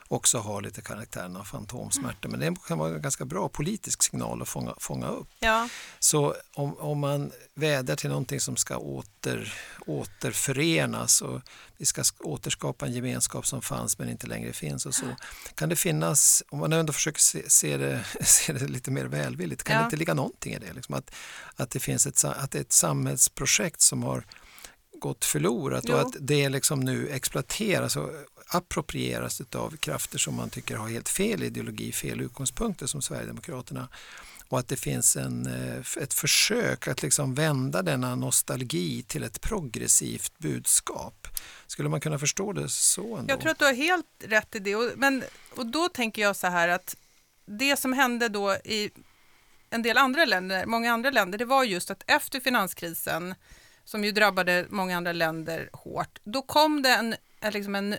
också 0.07 0.37
har 0.37 0.61
lite 0.61 0.81
karaktären 0.81 1.35
av 1.35 1.43
fantomsmärta. 1.43 2.27
Men 2.27 2.39
det 2.39 2.55
kan 2.67 2.77
vara 2.77 2.95
en 2.95 3.01
ganska 3.01 3.25
bra 3.25 3.49
politisk 3.49 4.03
signal 4.03 4.41
att 4.41 4.49
fånga, 4.49 4.73
fånga 4.77 5.07
upp. 5.07 5.27
Ja, 5.39 5.69
Så 5.99 6.35
om, 6.53 6.77
om 6.77 6.99
man 6.99 7.31
vädjar 7.53 7.95
till 7.95 8.09
någonting 8.09 8.39
som 8.39 8.55
ska 8.57 8.77
åter, 8.77 9.53
återförenas 9.85 11.21
och 11.21 11.41
vi 11.77 11.85
ska 11.85 12.01
sk- 12.01 12.21
återskapa 12.21 12.85
en 12.85 12.93
gemenskap 12.93 13.47
som 13.47 13.61
fanns 13.61 13.97
men 13.99 14.09
inte 14.09 14.27
längre 14.27 14.53
finns 14.53 14.85
och 14.85 14.93
så. 14.95 15.05
Kan 15.55 15.69
det 15.69 15.75
finnas, 15.75 16.43
om 16.49 16.59
man 16.59 16.73
ändå 16.73 16.93
försöker 16.93 17.19
se, 17.19 17.49
se, 17.49 17.77
det, 17.77 18.03
se 18.25 18.53
det 18.53 18.67
lite 18.67 18.91
mer 18.91 19.05
välvilligt, 19.05 19.63
kan 19.63 19.73
Ja. 19.75 19.79
det 19.81 19.85
inte 19.85 19.97
ligga 19.97 20.13
någonting 20.13 20.53
i 20.53 20.59
det? 20.59 20.73
Liksom 20.73 20.95
att, 20.95 21.11
att 21.55 21.69
det 21.71 21.79
finns 21.79 22.07
ett, 22.07 22.23
att 22.23 22.51
det 22.51 22.57
är 22.57 22.61
ett 22.61 22.71
samhällsprojekt 22.71 23.81
som 23.81 24.03
har 24.03 24.25
gått 25.07 25.25
förlorat 25.25 25.83
Jo. 25.87 25.93
och 25.93 26.01
att 26.01 26.15
det 26.19 26.49
liksom 26.49 26.79
nu 26.79 27.09
exploateras 27.09 27.95
och 27.95 28.09
approprieras 28.47 29.41
av 29.55 29.77
krafter 29.77 30.17
som 30.17 30.35
man 30.35 30.49
tycker 30.49 30.75
har 30.75 30.89
helt 30.89 31.09
fel 31.09 31.43
ideologi, 31.43 31.91
fel 31.91 32.21
utgångspunkter 32.21 32.87
som 32.87 33.01
Sverigedemokraterna 33.01 33.87
och 34.49 34.59
att 34.59 34.67
det 34.67 34.75
finns 34.75 35.15
en, 35.15 35.47
eh, 35.47 36.03
ett 36.03 36.13
försök 36.13 36.87
att 36.87 37.01
liksom 37.01 37.35
vända 37.35 37.81
denna 37.81 38.15
nostalgi 38.15 39.03
till 39.03 39.23
ett 39.23 39.41
progressivt 39.41 40.37
budskap. 40.37 41.27
Skulle 41.67 41.89
man 41.89 42.01
kunna 42.01 42.19
förstå 42.19 42.53
det 42.53 42.69
så 42.69 43.17
ändå? 43.17 43.31
Jag 43.33 43.39
tror 43.39 43.51
att 43.51 43.59
du 43.59 43.65
har 43.65 43.73
helt 43.73 44.05
rätt 44.19 44.55
i 44.55 44.59
det. 44.59 44.75
Och, 44.75 44.91
men, 44.95 45.23
och 45.55 45.65
då 45.65 45.89
tänker 45.89 46.21
jag 46.21 46.35
så 46.35 46.47
här 46.47 46.67
att 46.67 46.95
det 47.45 47.79
som 47.79 47.93
hände 47.93 48.29
då 48.29 48.53
i 48.53 48.89
en 49.69 49.81
del 49.81 49.97
andra 49.97 50.25
länder, 50.25 50.65
många 50.65 50.93
andra 50.93 51.11
länder, 51.11 51.37
det 51.37 51.45
var 51.45 51.63
just 51.63 51.91
att 51.91 52.03
efter 52.07 52.39
finanskrisen, 52.39 53.35
som 53.85 54.03
ju 54.03 54.11
drabbade 54.11 54.65
många 54.69 54.97
andra 54.97 55.11
länder 55.11 55.69
hårt, 55.73 56.19
då 56.23 56.41
kom 56.41 56.81
det 56.81 56.89
en, 56.89 57.15
liksom 57.53 57.75
en 57.75 57.97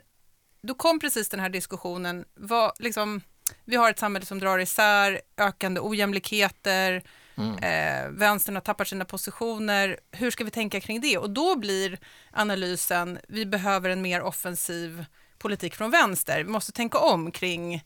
då 0.63 0.75
kom 0.75 0.99
precis 0.99 1.29
den 1.29 1.41
här 1.41 1.49
diskussionen, 1.49 2.25
vad, 2.35 2.73
liksom, 2.79 3.21
vi 3.65 3.77
har 3.77 3.91
ett 3.91 3.99
samhälle 3.99 4.27
som 4.27 4.39
drar 4.39 4.59
isär, 4.59 5.21
ökande 5.37 5.81
ojämlikheter, 5.81 7.03
Mm. 7.39 7.59
eh, 7.59 8.11
vänstern 8.11 8.55
har 8.57 8.61
tappat 8.63 8.89
sina 8.89 9.05
positioner, 9.05 10.01
hur 10.13 10.31
ska 10.31 10.45
vi 10.45 10.51
tänka 10.51 10.81
kring 10.81 11.01
det? 11.01 11.19
Och 11.19 11.31
då 11.31 11.57
blir 11.57 11.99
analysen, 12.33 13.19
vi 13.29 13.47
behöver 13.47 13.91
en 13.91 14.03
mer 14.03 14.23
offensiv 14.23 15.05
politik 15.39 15.75
från 15.75 15.91
vänster, 15.91 16.39
vi 16.45 16.51
måste 16.51 16.73
tänka 16.73 16.99
om 16.99 17.31
kring 17.31 17.85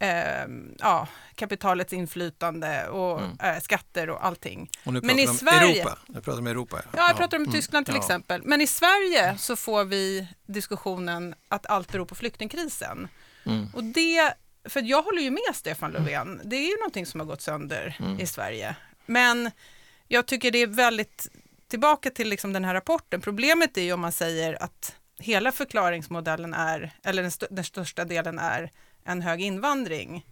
eh, 0.00 0.46
ja, 0.78 1.08
kapitalets 1.34 1.92
inflytande 1.92 2.88
och 2.88 3.20
Mm. 3.20 3.36
eh, 3.42 3.60
skatter 3.60 4.10
och 4.10 4.26
allting. 4.26 4.70
Och 4.84 4.92
nu 4.92 5.00
Men 5.00 5.08
pratar 5.08 5.22
i 5.22 5.24
vi 5.24 5.28
om 5.30 5.34
Sverige- 5.36 5.80
Europa. 5.82 5.98
Nu 6.06 6.20
pratar 6.20 6.38
om 6.38 6.46
Europa. 6.46 6.82
Ja, 6.96 7.06
jag 7.08 7.16
pratar 7.16 7.36
om 7.36 7.42
Mm. 7.42 7.52
Tyskland 7.54 7.86
till 7.86 7.94
Ja. 7.94 8.00
exempel. 8.00 8.42
Men 8.44 8.60
i 8.60 8.66
Sverige 8.66 9.38
så 9.38 9.56
får 9.56 9.84
vi 9.84 10.28
diskussionen 10.46 11.34
att 11.48 11.66
allt 11.66 11.92
beror 11.92 12.04
på 12.06 12.14
flyktingkrisen. 12.14 13.08
Mm. 13.46 13.66
Och 13.74 13.84
det, 13.84 14.34
för 14.68 14.82
jag 14.82 15.02
håller 15.02 15.22
ju 15.22 15.30
med 15.30 15.54
Stefan 15.54 15.90
Löfven, 15.92 16.40
det 16.44 16.56
är 16.56 16.68
ju 16.70 16.76
någonting 16.76 17.06
som 17.06 17.20
har 17.20 17.26
gått 17.26 17.42
sönder 17.42 17.96
Mm. 18.00 18.20
i 18.20 18.26
Sverige. 18.26 18.76
Men 19.06 19.50
jag 20.08 20.26
tycker 20.26 20.50
det 20.50 20.58
är 20.58 20.66
väldigt, 20.66 21.28
tillbaka 21.68 22.10
till 22.10 22.28
liksom 22.28 22.52
den 22.52 22.64
här 22.64 22.74
rapporten, 22.74 23.20
problemet 23.20 23.76
är 23.76 23.82
ju 23.82 23.92
om 23.92 24.00
man 24.00 24.12
säger 24.12 24.62
att 24.62 24.96
hela 25.18 25.52
förklaringsmodellen 25.52 26.54
är, 26.54 26.90
eller 27.04 27.22
den, 27.22 27.28
st- 27.28 27.46
den 27.50 27.64
största 27.64 28.04
delen 28.04 28.38
är 28.38 28.70
en 29.04 29.22
hög 29.22 29.40
invandring. 29.40 30.26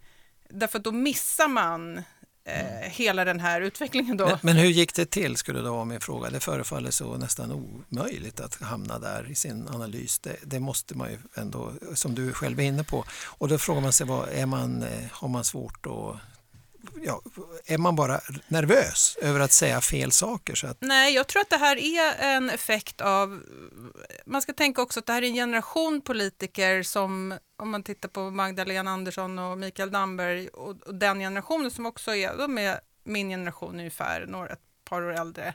Därför 0.49 0.77
att 0.77 0.83
då 0.83 0.91
missar 0.91 1.47
man 1.47 1.97
eh, 2.43 2.89
hela 2.89 3.25
den 3.25 3.39
här 3.39 3.61
utvecklingen 3.61 4.17
då. 4.17 4.25
Men, 4.25 4.37
men 4.41 4.55
hur 4.55 4.69
gick 4.69 4.95
det 4.95 5.05
till 5.05 5.37
skulle 5.37 5.59
då 5.59 5.71
vara 5.71 5.85
min 5.85 5.99
fråga. 5.99 6.29
Det 6.29 6.39
förefaller 6.39 6.91
så 6.91 7.17
nästan 7.17 7.51
omöjligt 7.51 8.39
att 8.39 8.61
hamna 8.61 8.99
där 8.99 9.31
i 9.31 9.35
sin 9.35 9.67
analys. 9.67 10.19
Det, 10.19 10.35
det 10.43 10.59
måste 10.59 10.97
man 10.97 11.11
ju 11.11 11.17
ändå, 11.35 11.73
som 11.93 12.15
du 12.15 12.33
själv 12.33 12.59
är 12.59 12.63
inne 12.63 12.83
på. 12.83 13.05
Och 13.25 13.47
då 13.47 13.57
frågar 13.57 13.81
man 13.81 13.93
sig, 13.93 14.07
vad, 14.07 14.29
är 14.29 14.45
man, 14.45 14.83
eh, 14.83 15.05
har 15.11 15.27
man 15.27 15.43
svårt 15.43 15.85
att 15.85 16.15
Ja, 17.03 17.21
är 17.65 17.77
man 17.77 17.95
bara 17.95 18.19
nervös 18.47 19.17
över 19.21 19.39
att 19.39 19.51
säga 19.51 19.81
fel 19.81 20.11
saker? 20.11 20.55
Så 20.55 20.67
att, 20.67 20.77
Nej, 20.81 21.13
jag 21.13 21.27
tror 21.27 21.41
att 21.41 21.49
det 21.49 21.57
här 21.57 21.77
är 21.77 22.35
en 22.35 22.49
effekt 22.49 23.01
av... 23.01 23.43
Man 24.25 24.41
ska 24.41 24.53
tänka 24.53 24.81
också 24.81 24.99
att 24.99 25.05
det 25.05 25.13
här 25.13 25.21
är 25.21 25.27
en 25.27 25.33
generation 25.33 26.01
politiker 26.01 26.83
som, 26.83 27.37
om 27.57 27.69
man 27.69 27.83
tittar 27.83 28.09
på 28.09 28.29
Magdalena 28.29 28.91
Andersson 28.91 29.39
och 29.39 29.57
Mikael 29.57 29.91
Damberg 29.91 30.47
och, 30.47 30.83
och 30.83 30.95
den 30.95 31.19
generationen 31.19 31.71
som 31.71 31.85
också 31.85 32.15
är, 32.15 32.37
de 32.37 32.57
är 32.57 32.79
min 33.03 33.29
generation 33.29 33.79
ungefär, 33.79 34.25
några, 34.25 34.49
ett 34.49 34.59
par 34.83 35.01
år 35.01 35.13
äldre. 35.13 35.53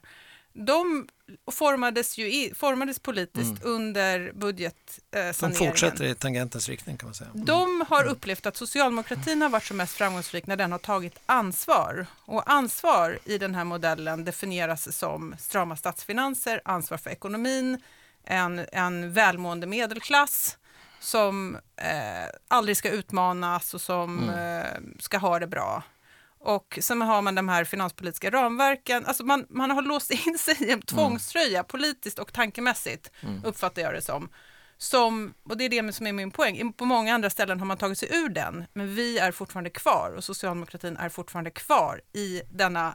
De 0.56 1.08
formades 1.52 2.18
ju 2.18 2.26
i, 2.26 2.52
formades 2.54 2.98
politiskt 2.98 3.62
under 3.62 4.32
budgetsaneringen. 4.32 5.34
de 5.40 5.52
fortsätter 5.52 6.04
i 6.04 6.14
tangentens 6.14 6.68
riktning 6.68 6.96
kan 6.96 7.06
man 7.06 7.14
säga. 7.14 7.30
Mm. 7.34 7.44
De 7.44 7.84
har 7.88 8.04
upplevt 8.04 8.46
att 8.46 8.56
socialdemokratin 8.56 9.42
har 9.42 9.48
varit 9.48 9.64
som 9.64 9.76
mest 9.76 9.94
framgångsrik 9.94 10.46
när 10.46 10.56
den 10.56 10.72
har 10.72 10.78
tagit 10.78 11.18
ansvar. 11.26 12.06
Och 12.24 12.50
ansvar 12.50 13.18
i 13.24 13.38
den 13.38 13.54
här 13.54 13.64
modellen 13.64 14.24
definieras 14.24 14.96
som 14.96 15.34
strama 15.38 15.76
statsfinanser, 15.76 16.60
ansvar 16.64 16.98
för 16.98 17.10
ekonomin, 17.10 17.80
en, 18.24 18.66
en 18.72 19.12
välmående 19.12 19.66
medelklass 19.66 20.58
som 21.00 21.56
eh, 21.76 22.28
aldrig 22.48 22.76
ska 22.76 22.90
utmanas 22.90 23.74
och 23.74 23.80
som 23.80 24.30
eh, 24.30 24.80
ska 24.98 25.18
ha 25.18 25.38
det 25.38 25.46
bra. 25.46 25.82
Och 26.44 26.78
sen 26.82 27.02
har 27.02 27.22
man 27.22 27.34
de 27.34 27.48
här 27.48 27.64
finanspolitiska 27.64 28.30
ramverken. 28.30 29.06
Alltså 29.06 29.24
man, 29.24 29.46
man 29.48 29.70
har 29.70 29.82
låst 29.82 30.10
in 30.26 30.38
sig 30.38 30.56
i 30.60 30.70
en 30.70 30.82
tvångströja 30.82 31.64
politiskt 31.64 32.18
och 32.18 32.32
tankemässigt, 32.32 33.10
uppfattar 33.44 33.82
jag 33.82 33.94
det 33.94 34.02
som. 34.02 34.28
som. 34.78 35.34
Och 35.42 35.56
det 35.56 35.64
är 35.64 35.68
det 35.68 35.92
som 35.92 36.06
är 36.06 36.12
min 36.12 36.30
poäng. 36.30 36.72
På 36.72 36.84
många 36.84 37.14
andra 37.14 37.30
ställen 37.30 37.58
har 37.58 37.66
man 37.66 37.76
tagit 37.76 37.98
sig 37.98 38.08
ur 38.12 38.28
den, 38.28 38.64
men 38.72 38.94
vi 38.94 39.18
är 39.18 39.32
fortfarande 39.32 39.70
kvar 39.70 40.14
och 40.16 40.24
socialdemokratin 40.24 40.96
är 40.96 41.08
fortfarande 41.08 41.50
kvar 41.50 42.00
i 42.12 42.42
denna 42.50 42.94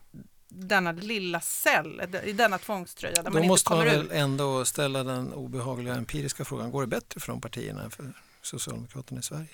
denna 0.52 0.92
lilla 0.92 1.42
cell, 1.42 2.02
i 2.24 2.34
denna 2.34 2.58
tvångströja 2.58 3.16
där 3.16 3.24
Då 3.24 3.30
man 3.30 3.44
inte 3.44 3.48
måste 3.48 3.74
man 3.74 3.86
väl 3.86 4.12
ändå 4.12 4.66
ställa 4.66 5.04
den 5.04 5.34
obehagliga 5.34 5.96
empiriska 5.96 6.46
frågan, 6.46 6.72
går 6.72 6.82
det 6.82 6.88
bättre 6.88 7.20
för 7.20 7.32
de 7.32 7.42
partierna 7.42 7.84
än 7.84 7.92
för 7.92 8.14
Socialdemokraterna 8.42 9.20
i 9.20 9.24
Sverige? 9.24 9.48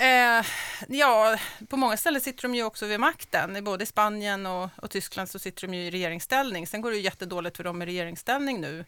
Eh, 0.00 0.46
ja, 0.88 1.36
på 1.68 1.76
många 1.76 1.96
ställen 1.96 2.20
sitter 2.20 2.42
de 2.42 2.54
ju 2.54 2.62
också 2.64 2.86
vid 2.86 3.00
makten. 3.00 3.56
I 3.56 3.62
både 3.62 3.86
Spanien 3.86 4.46
och, 4.46 4.68
och 4.76 4.90
Tyskland 4.90 5.30
så 5.30 5.38
sitter 5.38 5.66
de 5.66 5.74
ju 5.74 5.82
i 5.82 5.90
regeringsställning. 5.90 6.66
Sen 6.66 6.80
går 6.80 6.90
det 6.90 6.96
ju 6.96 7.02
jättedåligt 7.02 7.56
för 7.56 7.64
dem 7.64 7.82
i 7.82 7.86
regeringsställning 7.86 8.60
nu. 8.60 8.84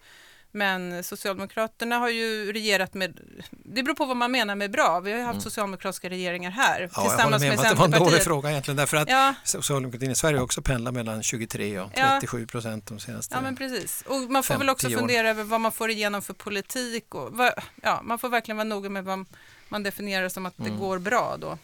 Men 0.54 1.04
Socialdemokraterna 1.04 1.98
har 1.98 2.08
ju 2.08 2.52
regerat 2.52 2.94
med, 2.94 3.20
det 3.50 3.82
beror 3.82 3.94
på 3.94 4.04
vad 4.04 4.16
man 4.16 4.30
menar 4.30 4.54
med 4.54 4.70
bra. 4.70 5.00
Vi 5.00 5.10
har 5.12 5.18
ju 5.18 5.24
haft 5.24 5.34
Mm. 5.34 5.42
socialdemokratiska 5.42 6.10
regeringar 6.10 6.50
här 6.50 6.90
Ja, 6.94 7.02
tillsammans 7.02 7.42
med 7.42 7.50
med 7.56 7.58
att 7.60 7.68
det 7.68 7.74
var 7.74 7.84
en 7.84 7.90
dålig 7.90 8.22
fråga 8.22 8.50
egentligen 8.50 8.76
därför 8.76 8.96
att 8.96 9.08
Ja, 9.10 9.34
Socialdemokratin 9.44 10.10
i 10.10 10.14
Sverige 10.14 10.40
också 10.40 10.62
pendlat 10.62 10.94
mellan 10.94 11.22
23 11.22 11.80
och 11.80 11.90
Ja. 11.94 12.08
37 12.20 12.46
procent 12.46 12.86
de 12.86 13.00
senaste 13.00 13.34
ja, 13.34 13.40
men 13.40 13.56
precis. 13.56 14.04
Och 14.06 14.16
man 14.20 14.42
får 14.42 14.54
väl 14.54 14.68
också 14.70 14.86
50 14.86 14.96
år. 14.96 15.00
fundera 15.00 15.30
över 15.30 15.44
vad 15.44 15.60
man 15.60 15.72
får 15.72 15.90
igenom 15.90 16.22
för 16.22 16.34
politik. 16.34 17.14
Och 17.14 17.32
vad, 17.36 17.52
ja, 17.82 18.00
man 18.02 18.18
får 18.18 18.28
verkligen 18.28 18.56
vara 18.56 18.68
noga 18.68 18.88
med 18.88 19.04
vad 19.04 19.26
man 19.72 19.82
definierar 19.82 20.28
som 20.28 20.46
att 20.46 20.54
det 20.56 20.66
Mm. 20.68 20.78
går 20.80 20.98
bra 20.98 21.36
då. 21.36 21.58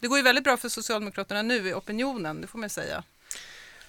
Det 0.00 0.08
går 0.08 0.18
ju 0.18 0.24
väldigt 0.24 0.44
bra 0.44 0.56
för 0.56 0.68
Socialdemokraterna 0.68 1.42
nu 1.42 1.68
i 1.68 1.74
opinionen, 1.74 2.40
det 2.40 2.46
får 2.46 2.58
man 2.58 2.70
säga. 2.70 3.02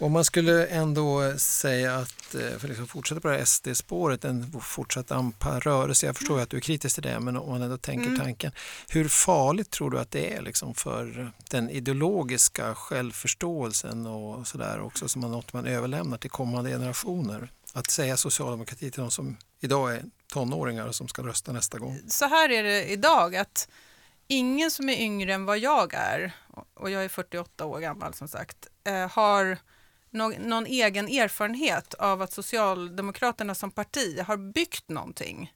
Om 0.02 0.12
man 0.12 0.26
skulle 0.26 0.66
ändå 0.68 1.34
säga 1.38 1.96
att, 1.96 2.36
eh, 2.36 2.42
för 2.42 2.56
att 2.56 2.64
liksom 2.64 2.88
fortsätta 2.88 3.22
på 3.22 3.28
det 3.28 3.34
här 3.34 3.42
SD-spåret, 3.46 4.26
en 4.26 4.62
fortsatt 4.62 5.12
AMPA-rörelse, 5.12 6.06
jag 6.06 6.18
förstår 6.18 6.38
ju 6.38 6.44
att 6.44 6.50
du 6.50 6.58
är 6.58 6.62
kritisk 6.62 6.94
till 6.96 7.04
det, 7.04 7.20
men 7.20 7.38
om 7.38 7.50
man 7.52 7.62
ändå 7.62 7.78
tänker 7.78 8.06
Mm. 8.08 8.20
tanken, 8.20 8.52
hur 8.90 9.08
farligt 9.08 9.70
tror 9.70 9.92
du 9.92 10.00
att 10.00 10.12
det 10.12 10.34
är 10.34 10.42
liksom 10.42 10.76
för 10.76 11.32
den 11.50 11.70
ideologiska 11.70 12.76
självförståelsen 12.76 14.06
och 14.08 14.48
sådär 14.48 14.82
också, 14.82 15.08
som 15.08 15.22
man, 15.22 15.32
något 15.32 15.54
man 15.54 15.66
överlämnar 15.66 16.18
till 16.18 16.30
kommande 16.30 16.70
generationer? 16.70 17.52
Att 17.74 17.92
säga 17.92 18.18
socialdemokrati 18.18 18.92
till 18.92 19.02
de 19.02 19.12
som 19.12 19.38
idag 19.60 19.94
är 19.96 20.04
tonåringar 20.30 20.91
som 20.91 21.07
ska 21.07 21.21
rösta 21.23 21.51
nästa 21.51 21.80
gång. 21.80 21.99
så 22.07 22.25
här 22.25 22.49
är 22.49 22.63
det 22.63 22.86
idag 22.91 23.36
att 23.36 23.69
ingen 24.27 24.71
som 24.71 24.89
är 24.89 25.01
yngre 25.01 25.34
än 25.34 25.45
vad 25.45 25.59
jag 25.59 25.93
är, 25.93 26.32
och 26.73 26.89
jag 26.89 27.03
är 27.03 27.09
48 27.09 27.65
år 27.65 27.80
gammal 27.80 28.13
som 28.13 28.27
sagt, 28.27 28.67
eh, 28.84 29.09
har 29.09 29.57
någon 30.09 30.65
egen 30.65 31.07
erfarenhet 31.07 31.93
av 31.93 32.21
att 32.21 32.34
Socialdemokraterna 32.34 33.55
som 33.55 33.71
parti 33.71 34.19
har 34.19 34.38
byggt 34.38 34.89
någonting. 34.89 35.53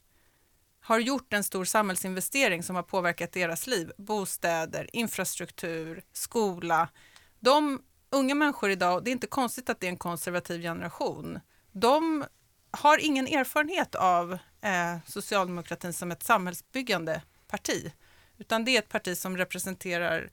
Har 0.82 1.00
gjort 1.00 1.34
en 1.34 1.44
stor 1.44 1.66
samhällsinvestering 1.66 2.64
som 2.64 2.76
har 2.76 2.84
påverkat 2.84 3.32
deras 3.32 3.68
liv. 3.68 3.92
Bostäder, 3.98 4.90
infrastruktur, 4.94 6.04
skola. 6.14 6.90
De 7.40 7.82
unga 8.10 8.36
människor 8.36 8.70
idag, 8.70 9.04
det 9.04 9.10
är 9.10 9.12
inte 9.12 9.28
konstigt 9.28 9.70
att 9.70 9.80
det 9.80 9.88
är 9.88 9.92
en 9.92 9.98
konservativ 9.98 10.62
generation. 10.62 11.40
De 11.72 12.26
har 12.72 12.98
ingen 12.98 13.28
erfarenhet 13.28 13.96
av 13.96 14.38
eh, 14.64 14.98
socialdemokratin 15.08 15.94
som 15.94 16.12
ett 16.12 16.24
samhällsbyggande 16.24 17.22
parti. 17.48 17.92
Utan 18.38 18.66
det 18.66 18.76
är 18.76 18.80
ett 18.80 18.90
parti 18.90 19.18
som 19.18 19.38
representerar 19.38 20.30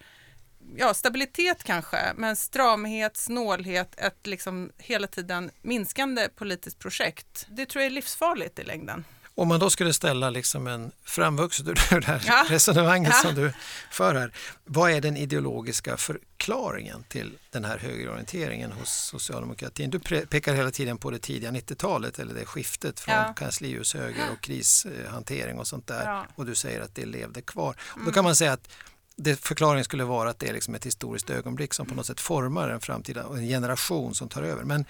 ja, 0.76 0.94
stabilitet 0.94 1.64
kanske, 1.64 2.12
men 2.16 2.36
stramhet, 2.36 3.16
snålhet, 3.16 4.00
ett 4.00 4.26
liksom 4.26 4.72
hela 4.78 5.06
tiden 5.06 5.50
minskande 5.62 6.28
politiskt 6.28 6.78
projekt. 6.78 7.46
Det 7.50 7.66
tror 7.66 7.82
jag 7.82 7.86
är 7.86 7.94
livsfarligt 7.94 8.58
i 8.58 8.62
längden. 8.64 9.04
Om 9.34 9.48
man 9.48 9.60
då 9.60 9.70
skulle 9.70 9.92
ställa 9.92 10.30
liksom 10.30 10.66
en 10.66 10.92
framvuxet 11.04 11.68
ur 11.68 11.74
det 12.00 12.06
här 12.06 12.22
Ja. 12.26 12.46
resonemanget 12.48 13.12
Ja. 13.14 13.28
som 13.28 13.34
du 13.34 13.52
för 13.90 14.14
här. 14.14 14.32
Vad 14.64 14.90
är 14.90 15.00
den 15.00 15.16
ideologiska 15.16 15.96
förklaringen 15.96 17.04
till 17.08 17.38
den 17.50 17.64
här 17.64 17.78
högerorienteringen 17.78 18.72
hos 18.72 18.90
socialdemokratin? 18.90 19.90
Du 19.90 19.98
pekar 20.26 20.54
hela 20.54 20.70
tiden 20.70 20.98
på 20.98 21.10
det 21.10 21.18
tidiga 21.18 21.50
90-talet 21.50 22.18
eller 22.18 22.34
det 22.34 22.44
skiftet 22.46 23.00
från 23.00 23.14
Ja. 23.14 23.34
kanslihushöger 23.36 24.24
och 24.32 24.40
krishantering 24.40 25.58
och 25.58 25.66
sånt 25.66 25.86
där 25.86 26.04
Ja. 26.04 26.26
och 26.34 26.46
du 26.46 26.54
säger 26.54 26.80
att 26.80 26.94
det 26.94 27.04
levde 27.06 27.42
kvar. 27.42 27.76
Och 27.90 27.96
Mm. 27.96 28.06
då 28.06 28.12
kan 28.12 28.24
man 28.24 28.36
säga 28.36 28.52
att 28.52 28.68
det, 29.16 29.36
förklaringen 29.40 29.84
skulle 29.84 30.04
vara 30.04 30.30
att 30.30 30.38
det 30.38 30.48
är 30.48 30.52
liksom 30.52 30.74
ett 30.74 30.86
historiskt 30.86 31.30
ögonblick 31.30 31.74
som 31.74 31.86
på 31.86 31.94
något 31.94 32.06
sätt 32.06 32.20
formar 32.20 32.68
en 32.68 32.80
framtida 32.80 33.22
en 33.22 33.48
generation 33.48 34.14
som 34.14 34.28
tar 34.28 34.42
över. 34.42 34.64
Men 34.64 34.84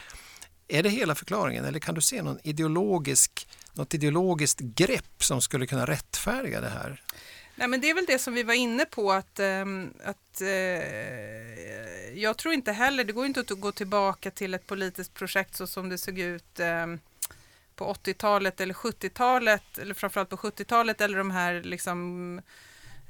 är 0.71 0.83
det 0.83 0.89
hela 0.89 1.14
förklaringen 1.14 1.64
eller 1.64 1.79
kan 1.79 1.95
du 1.95 2.01
se 2.01 2.23
någon 2.23 2.39
ideologisk, 2.43 3.49
något 3.73 3.95
ideologiskt 3.95 4.61
grepp 4.61 5.25
som 5.25 5.43
skulle 5.43 5.66
kunna 5.66 5.87
rättfärdiga 5.87 6.61
det 6.61 6.68
här? 6.68 7.03
Nej, 7.55 7.68
men 7.68 7.81
det 7.81 7.91
är 7.91 7.95
väl 7.95 8.07
det 8.07 8.18
som 8.18 8.35
vi 8.35 8.43
var 8.43 8.55
inne 8.55 8.85
på 8.85 9.12
att, 9.12 9.41
ehm, 9.41 9.93
att 10.05 10.41
eh, 10.41 10.49
jag 12.14 12.37
tror 12.37 12.55
inte 12.55 12.73
heller, 12.73 13.05
det 13.05 13.12
går 13.12 13.27
inte 13.27 13.41
att 13.41 13.51
gå 13.51 13.73
tillbaka 13.73 14.31
till 14.31 14.55
ett 14.55 14.66
politiskt 14.66 15.14
projekt 15.14 15.57
så 15.57 15.66
som 15.66 15.89
det 15.89 15.99
såg 15.99 16.18
ut 16.18 16.61
ehm, 16.61 16.99
på 17.77 17.95
80-talet 17.95 18.61
eller 18.61 18.75
70-talet 18.75 19.79
eller 19.79 19.95
framförallt 19.95 20.29
på 20.29 20.37
70-talet 20.37 21.01
eller 21.01 21.18
de 21.18 21.31
här 21.31 21.62
liksom 21.62 22.41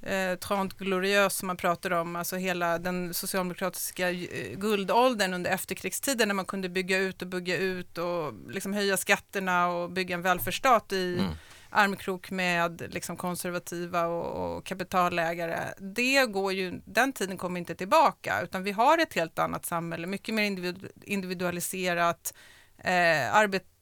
eh, 0.02 0.34
Trente 0.38 0.84
Glorieux 0.84 1.34
som 1.36 1.46
man 1.46 1.56
pratar 1.56 1.90
om, 1.90 2.16
alltså 2.16 2.36
hela 2.36 2.78
den 2.78 3.14
socialdemokratiska 3.14 4.10
eh, 4.10 4.56
guldåldern 4.58 5.34
under 5.34 5.50
efterkrigstiden 5.50 6.28
när 6.28 6.34
man 6.34 6.44
kunde 6.44 6.68
bygga 6.68 6.98
ut 6.98 7.22
och 7.22 7.28
bygga 7.28 7.56
ut 7.56 7.98
och 7.98 8.34
liksom 8.50 8.72
höja 8.72 8.96
skatterna 8.96 9.68
och 9.68 9.90
bygga 9.90 10.14
en 10.14 10.22
välfärdsstat 10.22 10.92
i 10.92 11.18
Mm. 11.18 11.32
armkrok 11.70 12.30
med 12.30 12.82
liksom 12.94 13.16
konservativa 13.16 14.06
och, 14.06 14.56
och 14.56 14.66
kapitalägare. 14.66 15.58
Det 15.78 16.26
går 16.26 16.52
ju, 16.52 16.80
den 16.84 17.12
tiden 17.12 17.36
kommer 17.38 17.58
inte 17.60 17.74
tillbaka 17.74 18.40
utan 18.42 18.62
vi 18.62 18.72
har 18.72 18.98
ett 18.98 19.14
helt 19.14 19.38
annat 19.38 19.66
samhälle, 19.66 20.06
mycket 20.06 20.34
mer 20.34 20.42
individu- 20.50 20.90
individualiserat. 21.04 22.34
Eh, 22.78 23.34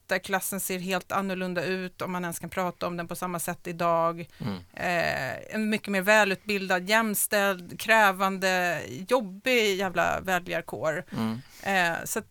arbetarklassen 0.09 0.59
ser 0.59 0.79
helt 0.79 1.11
annorlunda 1.11 1.63
ut 1.63 2.01
om 2.01 2.11
man 2.11 2.23
ens 2.23 2.39
kan 2.39 2.49
prata 2.49 2.87
om 2.87 2.97
den 2.97 3.07
på 3.07 3.15
samma 3.15 3.39
sätt 3.39 3.67
idag. 3.67 4.27
Mm. 4.39 4.57
Eh, 4.73 5.55
en 5.55 5.69
mycket 5.69 5.87
mer 5.87 6.01
välutbildad, 6.01 6.89
jämställd, 6.89 7.79
krävande, 7.79 8.81
jobbig 9.07 9.75
jävla 9.75 10.21
väljarkår. 10.21 11.05
Mm. 11.11 11.41
Eh, 11.63 11.97
så 12.05 12.21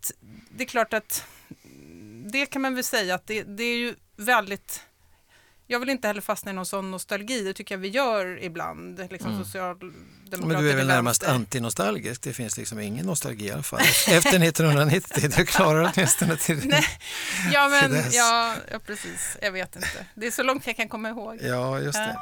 det 0.51 0.65
är 0.65 0.69
klart 0.69 0.93
att 0.93 1.25
det 2.33 2.47
kan 2.47 2.63
man 2.63 2.75
väl 2.75 2.85
säga 2.85 3.15
att 3.15 3.27
det, 3.27 3.43
det 3.43 3.65
är 3.65 3.77
ju 3.77 3.95
väldigt 4.17 4.88
jag 5.71 5.81
vill 5.81 5.89
inte 5.89 6.09
heller 6.09 6.21
fastna 6.21 6.51
i 6.51 6.55
någon 6.55 6.67
sån 6.67 6.91
nostalgi, 6.91 7.43
det 7.43 7.55
tycker 7.55 7.75
jag 7.75 7.81
vi 7.81 7.89
gör 7.89 8.43
ibland, 8.43 8.99
liksom 9.11 9.31
Mm. 9.31 9.95
Men 10.31 10.49
du 10.49 10.71
är 10.71 10.77
väl 10.77 10.87
närmast 10.87 11.25
antinostalgisk, 11.25 12.23
det 12.23 12.33
finns 12.33 12.57
liksom 12.57 12.81
ingen 12.81 13.07
nostalgi 13.07 13.47
i 13.47 13.51
alla 13.51 13.63
fall. 13.63 13.81
Efter 14.09 14.45
1990, 14.45 15.31
du 15.37 15.45
klarar 15.47 15.93
åtminstone 15.95 16.37
till 16.37 16.57
Nej, 16.65 16.85
Ja, 17.53 17.69
men, 17.69 17.83
till 17.83 17.93
dess. 17.93 18.15
ja, 18.15 18.55
ja, 18.71 18.79
precis, 18.79 19.37
jag 19.43 19.53
vet 19.53 19.77
inte. 19.77 20.07
Det 20.15 20.27
är 20.27 20.31
så 20.31 20.43
långt 20.43 20.67
jag 20.67 20.77
kan 20.77 20.89
komma 20.89 21.09
ihåg. 21.09 21.39
Ja, 21.43 21.81
just 21.81 21.99
det. 21.99 22.19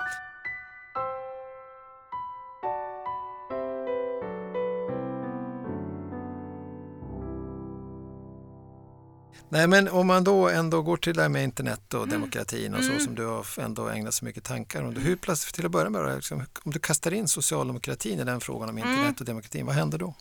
Nej, 9.48 9.66
men 9.66 9.88
om 9.88 10.06
man 10.06 10.24
då 10.24 10.48
ändå 10.48 10.82
går 10.82 10.96
till 10.96 11.14
det 11.14 11.22
här 11.22 11.28
med 11.28 11.44
internet 11.44 11.94
och 11.94 12.08
demokratin 12.08 12.74
och 12.74 12.84
så 12.84 12.90
Mm. 12.90 13.04
som 13.04 13.14
du 13.14 13.24
har 13.26 13.46
ändå 13.60 13.88
ägnat 13.88 14.14
så 14.14 14.24
mycket 14.24 14.44
tankar 14.44 14.82
om. 14.82 14.96
Hur 14.96 15.16
plötsligt, 15.16 15.54
till 15.54 15.64
att 15.66 15.70
börja 15.72 15.90
med, 15.90 16.16
liksom, 16.16 16.44
om 16.62 16.72
du 16.72 16.78
kastar 16.78 17.14
in 17.14 17.28
socialdemokratin 17.28 18.20
i 18.20 18.24
den 18.24 18.40
frågan 18.40 18.68
om 18.68 18.78
internet 18.78 18.98
Mm. 19.00 19.14
och 19.18 19.24
demokratin, 19.24 19.66
vad 19.66 19.74
händer 19.74 19.98
då? 19.98 20.14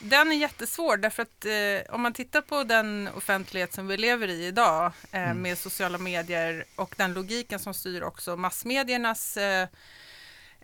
Den 0.00 0.32
är 0.32 0.36
jättesvår 0.36 0.96
därför 0.96 1.22
att 1.22 1.44
eh, 1.44 1.94
om 1.94 2.00
man 2.02 2.12
tittar 2.12 2.40
på 2.40 2.64
den 2.64 3.08
offentlighet 3.16 3.72
som 3.74 3.86
vi 3.86 3.96
lever 3.96 4.28
i 4.28 4.46
idag 4.46 4.92
eh, 5.10 5.22
Mm. 5.22 5.42
med 5.42 5.58
sociala 5.58 5.98
medier 5.98 6.64
och 6.76 6.94
den 6.98 7.12
logiken 7.14 7.58
som 7.58 7.74
styr 7.74 8.02
också 8.02 8.36
massmediernas 8.36 9.36
eh, 9.36 9.68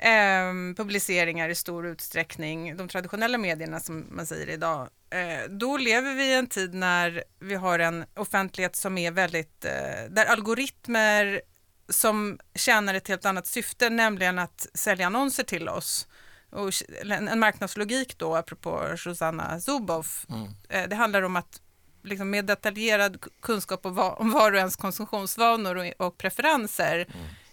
eh, 0.02 0.74
publiceringar 0.76 1.48
i 1.48 1.54
stor 1.54 1.86
utsträckning, 1.86 2.76
de 2.76 2.88
traditionella 2.88 3.38
medierna 3.38 3.80
som 3.80 4.06
man 4.10 4.26
säger 4.26 4.48
idag, 4.48 4.88
eh, 5.10 5.50
då 5.50 5.76
lever 5.76 6.14
vi 6.14 6.24
i 6.24 6.34
en 6.34 6.46
tid 6.46 6.74
när 6.74 7.24
vi 7.40 7.54
har 7.54 7.78
en 7.78 8.04
offentlighet 8.16 8.76
som 8.76 8.98
är 8.98 9.10
väldigt, 9.10 9.64
eh, 9.64 10.04
där 10.10 10.24
algoritmer 10.26 11.40
som 11.88 12.38
tjänar 12.54 12.94
ett 12.94 13.08
helt 13.08 13.24
annat 13.24 13.46
syfte, 13.46 13.90
nämligen 13.90 14.38
att 14.38 14.66
sälja 14.74 15.06
annonser 15.06 15.42
till 15.44 15.68
oss. 15.68 16.06
Och 16.50 16.70
en, 17.10 17.38
marknadslogik 17.40 18.18
då, 18.18 18.36
apropå 18.36 18.94
Susanna 18.96 19.60
Zuboff, 19.60 20.26
Mm. 20.28 20.48
Eh, 20.68 20.88
Det 20.88 20.96
handlar 20.96 21.22
om 21.22 21.36
att 21.36 21.60
liksom 22.02 22.30
med 22.30 22.44
detaljerad 22.44 23.24
kunskap 23.42 23.86
om, 23.86 23.94
va- 23.94 24.14
om 24.18 24.30
var 24.30 24.52
och 24.52 24.58
ens 24.58 24.76
konsumtionsvanor 24.76 25.76
och, 25.76 26.06
och 26.06 26.18
preferenser 26.18 27.06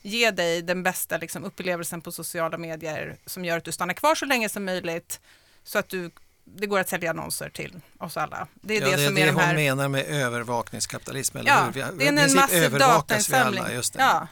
ge 0.07 0.31
dig 0.31 0.61
den 0.61 0.83
bästa 0.83 1.17
liksom, 1.17 1.43
upplevelsen 1.43 2.01
på 2.01 2.11
sociala 2.11 2.57
medier 2.57 3.17
som 3.25 3.45
gör 3.45 3.57
att 3.57 3.63
du 3.63 3.71
stannar 3.71 3.93
kvar 3.93 4.15
så 4.15 4.25
länge 4.25 4.49
som 4.49 4.65
möjligt 4.65 5.19
så 5.63 5.79
att 5.79 5.89
du, 5.89 6.11
det 6.43 6.67
går 6.67 6.79
att 6.79 6.89
sälja 6.89 7.09
annonser 7.09 7.49
till 7.49 7.79
oss 7.99 8.17
alla. 8.17 8.47
Det 8.53 8.77
är 8.77 8.81
ja, 8.81 8.87
det, 8.87 8.95
det 8.95 9.03
är 9.03 9.05
som 9.05 9.15
det 9.15 9.21
är 9.21 9.25
de 9.25 9.31
hon 9.31 9.43
här... 9.43 9.55
menar 9.55 9.87
med 9.87 10.05
övervakningskapitalism, 10.05 11.37
eller 11.37 11.49
Ja, 11.49 11.63
hur? 11.65 11.71
Vi, 11.71 11.79
det 11.79 12.05
är 12.05 12.09
en 12.09 12.17
princip 12.17 12.35
massiv 12.35 12.77
datainsamling. 12.77 13.63
alla, 13.63 13.73
just 13.73 13.93
det. 13.93 13.99
Ja. 13.99 14.27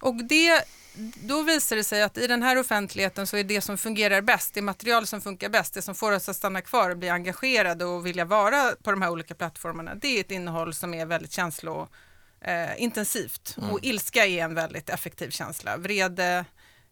Och 0.00 0.24
det 0.24 0.64
då 0.96 1.42
visar 1.42 1.76
det 1.76 1.84
sig 1.84 2.02
att 2.02 2.18
i 2.18 2.26
den 2.26 2.42
här 2.42 2.58
offentligheten 2.58 3.26
så 3.26 3.36
är 3.36 3.44
det 3.44 3.60
som 3.60 3.78
fungerar 3.78 4.20
bäst, 4.20 4.54
det 4.54 4.62
material 4.62 5.06
som 5.06 5.20
funkar 5.20 5.48
bäst, 5.48 5.74
det 5.74 5.82
som 5.82 5.94
får 5.94 6.12
oss 6.12 6.28
att 6.28 6.36
stanna 6.36 6.60
kvar 6.60 6.90
och 6.90 6.96
bli 6.96 7.08
engagerade 7.08 7.84
och 7.84 8.06
vilja 8.06 8.24
vara 8.24 8.72
på 8.82 8.90
de 8.90 9.02
här 9.02 9.10
olika 9.10 9.34
plattformarna, 9.34 9.94
det 9.94 10.08
är 10.08 10.20
ett 10.20 10.30
innehåll 10.30 10.74
som 10.74 10.94
är 10.94 11.06
väldigt 11.06 11.32
känslointensivt. 11.32 12.00
Eh, 12.44 12.82
mm. 12.82 13.70
Och 13.70 13.78
ilska 13.82 14.26
är 14.26 14.44
en 14.44 14.54
väldigt 14.54 14.90
effektiv 14.90 15.30
känsla. 15.30 15.76
Vrede, 15.76 16.44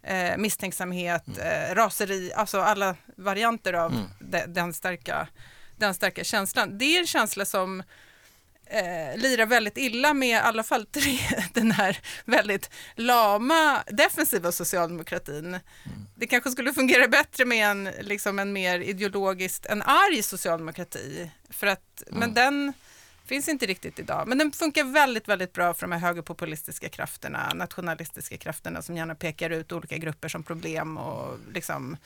eh, 0.03 0.37
misstänksamhet, 0.37 1.29
mm. 1.29 1.41
eh, 1.41 1.75
raseri, 1.75 2.33
alltså 2.33 2.61
alla 2.61 2.97
varianter 3.17 3.73
av 3.73 3.93
mm. 3.93 4.05
de, 4.21 4.47
den, 4.47 4.73
starka, 4.73 5.29
den 5.77 5.95
starka 5.95 6.25
känslan. 6.25 6.79
Det 6.79 6.85
är 6.85 7.01
en 7.01 7.07
känsla 7.07 7.45
som 7.45 7.83
eh, 8.67 9.17
lirar 9.17 9.47
väldigt 9.47 9.79
illa 9.79 10.15
med 10.15 10.29
i 10.29 10.35
alla 10.35 10.63
fall 10.63 10.87
tre, 10.87 11.19
den 11.55 11.73
här 11.73 11.99
väldigt 12.25 12.71
lama 12.97 13.83
defensiva 13.87 14.53
socialdemokratin. 14.53 15.47
Mm. 15.47 15.61
Det 16.17 16.27
kanske 16.27 16.51
skulle 16.51 16.73
fungera 16.73 17.09
bättre 17.09 17.45
med 17.45 17.67
en, 17.71 17.85
liksom 18.01 18.39
en 18.39 18.53
mer 18.53 18.81
ideologiskt, 18.81 19.67
en 19.67 19.83
arg 19.83 20.23
socialdemokrati. 20.23 21.31
För 21.51 21.67
att, 21.67 22.03
mm. 22.07 22.21
Men 22.21 22.35
den 22.35 22.73
finns 23.33 23.49
inte 23.49 23.67
riktigt 23.67 23.99
idag. 23.99 24.29
Men 24.29 24.39
den 24.39 24.53
funkar 24.53 24.85
väldigt, 24.85 25.29
väldigt 25.29 25.53
bra 25.53 25.75
för 25.75 25.81
de 25.81 25.93
här 25.93 25.99
högerpopulistiska 25.99 26.89
krafterna, 26.89 27.53
nationalistiska 27.55 28.37
krafterna 28.37 28.83
som 28.83 28.97
gärna 28.97 29.15
pekar 29.15 29.51
ut 29.51 29.73
olika 29.73 29.97
grupper 29.99 30.29
som 30.29 30.43
problem 30.43 30.99
och 30.99 31.39
liksom 31.53 31.97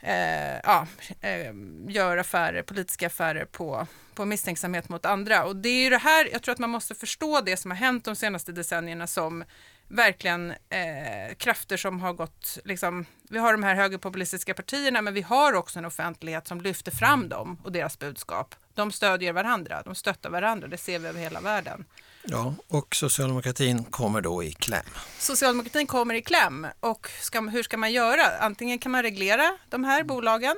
eh, 0.00 0.56
ja, 0.64 0.86
eh, 1.20 1.52
gör 1.88 2.16
affärer, 2.16 2.62
politiska 2.62 3.06
affärer 3.06 3.44
på, 3.44 3.86
på 4.14 4.24
misstänksamhet 4.24 4.88
mot 4.88 5.06
andra. 5.06 5.44
Och 5.44 5.56
det 5.56 5.68
är 5.68 5.82
ju 5.84 5.90
det 5.90 5.98
här, 5.98 6.28
jag 6.32 6.42
tror 6.42 6.52
att 6.52 6.58
man 6.58 6.70
måste 6.70 6.94
förstå 6.94 7.40
det 7.40 7.56
som 7.56 7.70
har 7.70 7.78
hänt 7.78 8.04
de 8.04 8.16
senaste 8.16 8.52
decennierna 8.52 9.06
som 9.06 9.44
verkligen 9.88 10.50
eh, 10.50 11.34
krafter 11.36 11.76
som 11.76 12.00
har 12.00 12.12
gått, 12.12 12.58
liksom, 12.64 13.06
vi 13.30 13.38
har 13.38 13.52
de 13.52 13.62
här 13.62 13.74
högerpopulistiska 13.74 14.54
partierna 14.54 15.02
men 15.02 15.14
vi 15.14 15.22
har 15.22 15.52
också 15.52 15.78
en 15.78 15.84
offentlighet 15.84 16.46
som 16.46 16.60
lyfter 16.60 16.90
fram 16.90 17.28
dem 17.28 17.60
och 17.64 17.72
deras 17.72 17.98
budskap. 17.98 18.54
De 18.78 18.92
stödjer 18.92 19.32
varandra, 19.32 19.82
de 19.82 19.94
stöttar 19.94 20.30
varandra, 20.30 20.68
det 20.68 20.76
ser 20.76 20.98
vi 20.98 21.08
över 21.08 21.20
hela 21.20 21.40
världen. 21.40 21.84
Ja, 22.22 22.54
och 22.68 22.94
socialdemokratin 22.94 23.84
kommer 23.84 24.20
då 24.20 24.42
i 24.42 24.52
kläm. 24.52 24.84
Socialdemokratin 25.18 25.86
kommer 25.86 26.14
i 26.14 26.22
kläm 26.22 26.66
och 26.80 27.10
ska, 27.20 27.40
hur 27.40 27.62
ska 27.62 27.76
man 27.76 27.92
göra? 27.92 28.22
Antingen 28.40 28.78
kan 28.78 28.92
man 28.92 29.02
reglera 29.02 29.58
de 29.68 29.84
här 29.84 30.02
bolagen. 30.02 30.56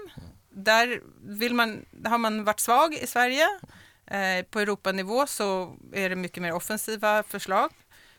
Där 0.51 1.01
vill 1.23 1.55
man, 1.55 1.85
har 2.05 2.19
man 2.19 2.45
varit 2.45 2.61
svag 2.61 2.95
i 2.95 3.07
Sverige. 3.07 3.47
Eh, 4.07 4.45
på 4.51 4.61
Europanivå 4.61 5.27
så 5.27 5.77
är 5.93 6.09
det 6.09 6.17
mycket 6.17 6.43
mer 6.43 6.53
offensiva 6.53 7.23
förslag 7.23 7.71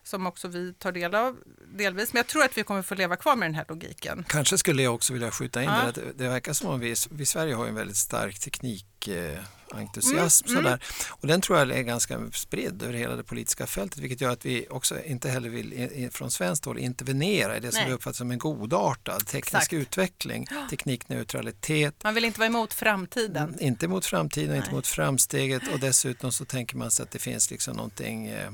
som 0.03 0.27
också 0.27 0.47
vi 0.47 0.73
tar 0.73 0.91
del 0.91 1.15
av 1.15 1.37
delvis. 1.73 2.13
Men 2.13 2.19
jag 2.19 2.27
tror 2.27 2.43
att 2.43 2.57
vi 2.57 2.63
kommer 2.63 2.81
få 2.81 2.95
leva 2.95 3.15
kvar 3.15 3.35
med 3.35 3.49
den 3.49 3.55
här 3.55 3.65
logiken. 3.67 4.25
Kanske 4.27 4.57
skulle 4.57 4.83
jag 4.83 4.95
också 4.95 5.13
vilja 5.13 5.31
skjuta 5.31 5.63
in 5.63 5.69
ja. 5.69 5.91
det. 5.95 6.01
Det 6.15 6.29
verkar 6.29 6.53
som 6.53 6.71
att 6.75 6.81
vi, 6.81 6.95
vi 7.11 7.23
i 7.23 7.25
Sverige 7.25 7.55
har 7.55 7.67
en 7.67 7.75
väldigt 7.75 7.97
stark 7.97 8.39
teknik 8.39 9.07
eh. 9.07 9.39
Mm. 9.73 10.65
Mm. 10.65 10.79
Och 11.09 11.27
den 11.27 11.41
tror 11.41 11.59
jag 11.59 11.71
är 11.71 11.81
ganska 11.81 12.19
spridd 12.33 12.83
över 12.83 12.93
hela 12.93 13.15
det 13.15 13.23
politiska 13.23 13.67
fältet 13.67 13.99
vilket 13.99 14.21
gör 14.21 14.29
att 14.29 14.45
vi 14.45 14.67
också 14.69 15.03
inte 15.03 15.29
heller 15.29 15.49
vill 15.49 16.09
från 16.11 16.31
svenskt 16.31 16.65
håll 16.65 16.77
intervenera 16.77 17.57
i 17.57 17.59
det 17.59 17.71
som 17.71 17.79
Nej. 17.79 17.87
vi 17.87 17.93
uppfattar 17.93 18.17
som 18.17 18.31
en 18.31 18.37
godartad 18.37 19.27
teknisk 19.27 19.55
Exakt. 19.55 19.73
utveckling, 19.73 20.47
teknikneutralitet. 20.69 22.03
Man 22.03 22.13
vill 22.13 22.25
inte 22.25 22.39
vara 22.39 22.47
emot 22.47 22.73
framtiden. 22.73 23.57
Inte 23.59 23.87
mot 23.87 24.05
framtiden, 24.05 24.49
Nej. 24.49 24.57
inte 24.57 24.71
mot 24.71 24.87
framsteget 24.87 25.63
och 25.73 25.79
dessutom 25.79 26.31
så 26.31 26.45
tänker 26.45 26.77
man 26.77 26.91
sig 26.91 27.03
att 27.03 27.11
det 27.11 27.19
finns 27.19 27.51
liksom 27.51 27.75
någonting 27.75 28.27
eh, 28.27 28.51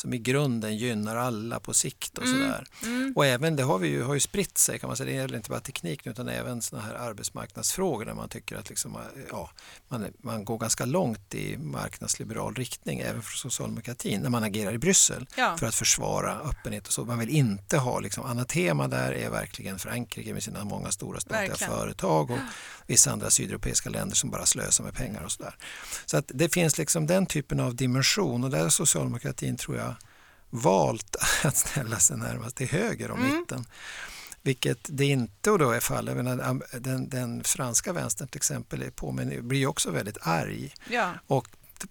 som 0.00 0.14
i 0.14 0.18
grunden 0.18 0.76
gynnar 0.76 1.16
alla 1.16 1.60
på 1.60 1.74
sikt 1.74 2.18
och 2.18 2.24
mm. 2.24 2.40
sådär. 2.40 2.66
Mm. 2.82 3.12
Och 3.16 3.26
även 3.26 3.56
det 3.56 3.62
har, 3.62 3.78
vi 3.78 3.88
ju, 3.88 4.02
har 4.02 4.14
ju 4.14 4.20
spritt 4.20 4.58
sig 4.58 4.78
kan 4.78 4.88
man 4.88 4.96
säga, 4.96 5.10
det 5.10 5.16
gäller 5.16 5.36
inte 5.36 5.50
bara 5.50 5.60
teknik 5.60 6.06
utan 6.06 6.28
även 6.28 6.62
sådana 6.62 6.86
här 6.86 6.94
arbetsmarknadsfrågor 6.94 8.04
där 8.04 8.14
man 8.14 8.28
tycker 8.28 8.56
att 8.56 8.68
liksom, 8.68 8.98
ja, 9.30 9.50
man, 9.88 10.06
man 10.18 10.44
går 10.44 10.58
ganska 10.58 10.84
långt 10.84 11.34
i 11.34 11.58
marknadsliberal 11.58 12.54
riktning 12.54 13.00
även 13.00 13.22
för 13.22 13.36
socialdemokratin 13.36 14.20
när 14.20 14.30
man 14.30 14.42
agerar 14.42 14.72
i 14.72 14.78
Bryssel 14.78 15.26
ja. 15.36 15.56
för 15.58 15.66
att 15.66 15.74
försvara 15.74 16.38
öppenhet 16.38 16.86
och 16.86 16.92
så. 16.92 17.04
Man 17.04 17.18
vill 17.18 17.28
inte 17.28 17.78
ha, 17.78 18.00
liksom, 18.00 18.24
annat 18.24 18.48
tema 18.48 18.88
där 18.88 19.12
är 19.12 19.30
verkligen 19.30 19.78
Frankrike 19.78 20.32
med 20.32 20.42
sina 20.42 20.64
många 20.64 20.90
stora 20.90 21.20
statliga 21.20 21.48
verkligen. 21.48 21.72
företag 21.72 22.30
och 22.30 22.38
vissa 22.90 23.10
andra 23.12 23.30
sydeuropeiska 23.30 23.90
länder 23.90 24.16
som 24.16 24.30
bara 24.30 24.46
slösar 24.46 24.84
med 24.84 24.94
pengar 24.94 25.22
och 25.22 25.32
sådär. 25.32 25.54
Så 26.06 26.16
att 26.16 26.30
det 26.34 26.48
finns 26.48 26.78
liksom 26.78 27.06
den 27.06 27.26
typen 27.26 27.60
av 27.60 27.74
dimension 27.74 28.44
och 28.44 28.50
där 28.50 28.68
socialdemokratin 28.68 29.56
tror 29.56 29.76
jag 29.76 29.94
valt 30.50 31.16
att 31.44 31.56
ställa 31.56 31.98
sig 31.98 32.16
närmast 32.16 32.56
till 32.56 32.68
höger 32.68 33.10
om 33.10 33.22
mm. 33.22 33.36
mitten. 33.36 33.64
Vilket 34.42 34.78
det 34.82 35.04
inte 35.04 35.50
då 35.50 35.70
är 35.70 35.80
fallet. 35.80 36.16
Den, 36.72 37.08
den 37.08 37.44
franska 37.44 37.92
vänstern 37.92 38.28
till 38.28 38.38
exempel 38.38 38.82
är 38.82 38.90
på, 38.90 39.12
men 39.12 39.48
blir 39.48 39.66
också 39.66 39.90
väldigt 39.90 40.18
arg. 40.20 40.74
Ja. 40.88 41.12
Och 41.26 41.48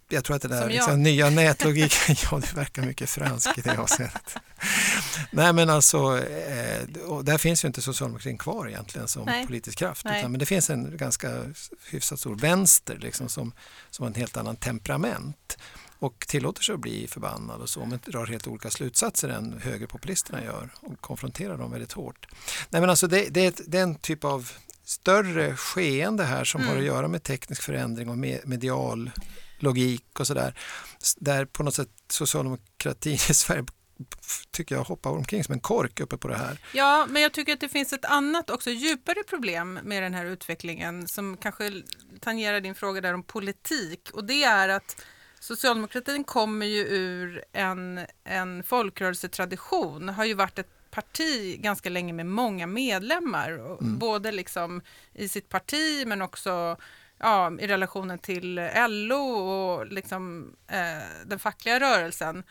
jag 0.09 0.23
tror 0.23 0.35
att 0.35 0.41
det 0.41 0.47
där 0.47 0.69
liksom, 0.69 1.03
nya 1.03 1.29
nätlogiken, 1.29 2.15
ja 2.31 2.39
det 2.39 2.53
verkar 2.53 2.81
mycket 2.81 3.09
fransk 3.09 3.57
i 3.57 3.61
det 3.61 3.77
avseendet. 3.77 4.35
Nej 5.31 5.53
men 5.53 5.69
alltså, 5.69 6.17
eh, 6.17 6.87
där 7.23 7.37
finns 7.37 7.63
ju 7.63 7.67
inte 7.67 7.81
socialdemokratin 7.81 8.37
kvar 8.37 8.67
egentligen 8.67 9.07
som 9.07 9.25
Nej. 9.25 9.47
politisk 9.47 9.77
kraft. 9.77 10.05
Utan, 10.05 10.31
men 10.31 10.39
det 10.39 10.45
finns 10.45 10.69
en 10.69 10.97
ganska 10.97 11.53
hyfsat 11.89 12.19
stor 12.19 12.35
vänster 12.35 12.97
liksom, 12.97 13.29
som, 13.29 13.53
som 13.89 14.03
har 14.03 14.09
en 14.09 14.15
helt 14.15 14.37
annan 14.37 14.55
temperament 14.55 15.57
och 15.99 16.25
tillåter 16.27 16.63
sig 16.63 16.75
att 16.75 16.81
bli 16.81 17.07
förbannad 17.07 17.61
och 17.61 17.69
så 17.69 17.85
men 17.85 17.99
drar 18.05 18.25
helt 18.25 18.47
olika 18.47 18.69
slutsatser 18.69 19.29
än 19.29 19.61
högerpopulisterna 19.63 20.43
gör 20.43 20.69
och 20.81 21.01
konfronterar 21.01 21.57
dem 21.57 21.71
väldigt 21.71 21.91
hårt. 21.91 22.27
Nej, 22.69 22.81
men 22.81 22.89
alltså 22.89 23.07
det, 23.07 23.29
det, 23.29 23.45
är, 23.45 23.53
det 23.67 23.77
är 23.77 23.83
en 23.83 23.95
typ 23.95 24.23
av 24.23 24.51
större 24.83 25.55
skeende 25.55 26.23
här 26.23 26.43
som 26.43 26.61
mm. 26.61 26.73
har 26.73 26.79
att 26.79 26.85
göra 26.85 27.07
med 27.07 27.23
teknisk 27.23 27.61
förändring 27.61 28.09
och 28.09 28.17
medial 28.17 29.11
logik 29.61 30.19
och 30.19 30.27
sådär. 30.27 30.53
Där 31.17 31.45
på 31.45 31.63
något 31.63 31.75
sätt 31.75 31.89
socialdemokratin 32.07 33.13
i 33.13 33.17
Sverige 33.17 33.65
tycker 34.51 34.75
jag 34.75 34.83
hoppar 34.83 35.11
omkring 35.11 35.43
som 35.43 35.53
en 35.53 35.59
kork 35.59 35.99
uppe 35.99 36.17
på 36.17 36.27
det 36.27 36.37
här. 36.37 36.59
Ja, 36.73 37.05
men 37.09 37.21
jag 37.21 37.31
tycker 37.31 37.53
att 37.53 37.59
det 37.59 37.69
finns 37.69 37.93
ett 37.93 38.05
annat 38.05 38.49
också 38.49 38.69
djupare 38.69 39.23
problem 39.29 39.79
med 39.83 40.03
den 40.03 40.13
här 40.13 40.25
utvecklingen 40.25 41.07
som 41.07 41.37
kanske 41.37 41.83
tangerar 42.19 42.61
din 42.61 42.75
fråga 42.75 43.01
där 43.01 43.13
om 43.13 43.23
politik 43.23 44.09
och 44.13 44.23
det 44.23 44.43
är 44.43 44.69
att 44.69 45.05
Socialdemokratin 45.39 46.23
kommer 46.23 46.65
ju 46.65 46.79
ur 46.79 47.43
en, 47.53 47.99
en 48.23 48.63
folkrörelsetradition, 48.63 50.09
har 50.09 50.25
ju 50.25 50.33
varit 50.33 50.59
ett 50.59 50.91
parti 50.91 51.61
ganska 51.61 51.89
länge 51.89 52.13
med 52.13 52.25
många 52.25 52.67
medlemmar, 52.67 53.49
mm. 53.51 53.99
både 53.99 54.31
liksom 54.31 54.81
i 55.13 55.29
sitt 55.29 55.49
parti 55.49 56.07
men 56.07 56.21
också 56.21 56.77
ja, 57.19 57.51
i 57.59 57.67
relationen 57.67 58.19
till 58.19 58.69
LO 58.87 59.15
och 59.15 59.87
liksom, 59.87 60.53
eh, 60.67 61.25
den 61.25 61.39
fackliga 61.39 61.79
rörelsen. 61.79 62.43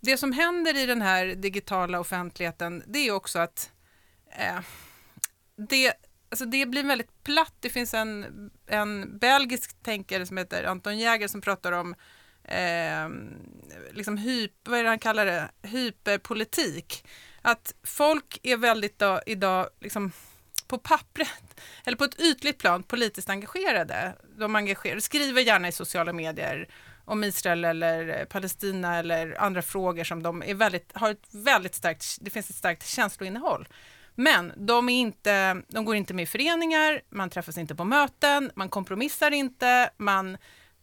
Det 0.00 0.16
som 0.16 0.32
händer 0.32 0.76
i 0.76 0.86
den 0.86 1.02
här 1.02 1.26
digitala 1.26 2.00
offentligheten 2.00 2.82
det 2.86 2.98
är 2.98 3.12
också 3.12 3.38
att 3.38 3.70
eh, 4.30 4.60
det, 5.56 5.92
alltså 6.30 6.44
det 6.44 6.66
blir 6.66 6.84
väldigt 6.84 7.24
platt. 7.24 7.54
Det 7.60 7.70
finns 7.70 7.94
en, 7.94 8.50
en 8.66 9.18
belgisk 9.18 9.82
tänkare 9.82 10.26
som 10.26 10.36
heter 10.36 10.64
Anton 10.64 10.98
Jäger 10.98 11.28
som 11.28 11.40
pratar 11.40 11.72
om 11.72 11.94
eh, 12.44 13.08
liksom 13.92 14.16
hyp, 14.16 14.52
vad 14.64 14.78
är 14.78 14.82
det 14.82 14.88
han 14.88 14.98
kallar 14.98 15.26
det, 15.26 15.50
hyperpolitik. 15.62 17.06
Att 17.42 17.74
folk 17.82 18.40
är 18.42 18.56
väldigt 18.56 18.98
då, 18.98 19.20
idag 19.26 19.68
liksom 19.80 20.12
på 20.68 20.78
pappret, 20.78 21.60
eller 21.84 21.96
på 21.96 22.04
ett 22.04 22.20
ytligt 22.20 22.58
plan 22.58 22.82
politiskt 22.82 23.30
engagerade. 23.30 24.16
De 24.38 24.56
engagerar, 24.56 25.00
skriver 25.00 25.42
gärna 25.42 25.68
i 25.68 25.72
sociala 25.72 26.12
medier 26.12 26.68
om 27.04 27.24
Israel 27.24 27.64
eller 27.64 28.20
eh, 28.20 28.24
Palestina 28.24 28.98
eller 28.98 29.40
andra 29.40 29.62
frågor 29.62 30.04
som 30.04 30.22
de 30.22 30.42
är 30.42 30.54
väldigt, 30.54 30.92
har 30.94 31.10
ett 31.10 31.28
väldigt 31.30 31.74
starkt, 31.74 32.18
det 32.20 32.30
finns 32.30 32.50
ett 32.50 32.56
starkt 32.56 32.86
känsloinnehåll. 32.86 33.68
Men 34.14 34.52
de, 34.56 34.88
är 34.88 35.00
inte, 35.00 35.62
de 35.68 35.84
går 35.84 35.96
inte 35.96 36.14
med 36.14 36.22
i 36.22 36.26
föreningar, 36.26 37.02
man 37.10 37.30
träffas 37.30 37.58
inte 37.58 37.74
på 37.74 37.84
möten, 37.84 38.50
man 38.54 38.68
kompromissar 38.68 39.30
inte, 39.30 39.90
man, 39.96 40.36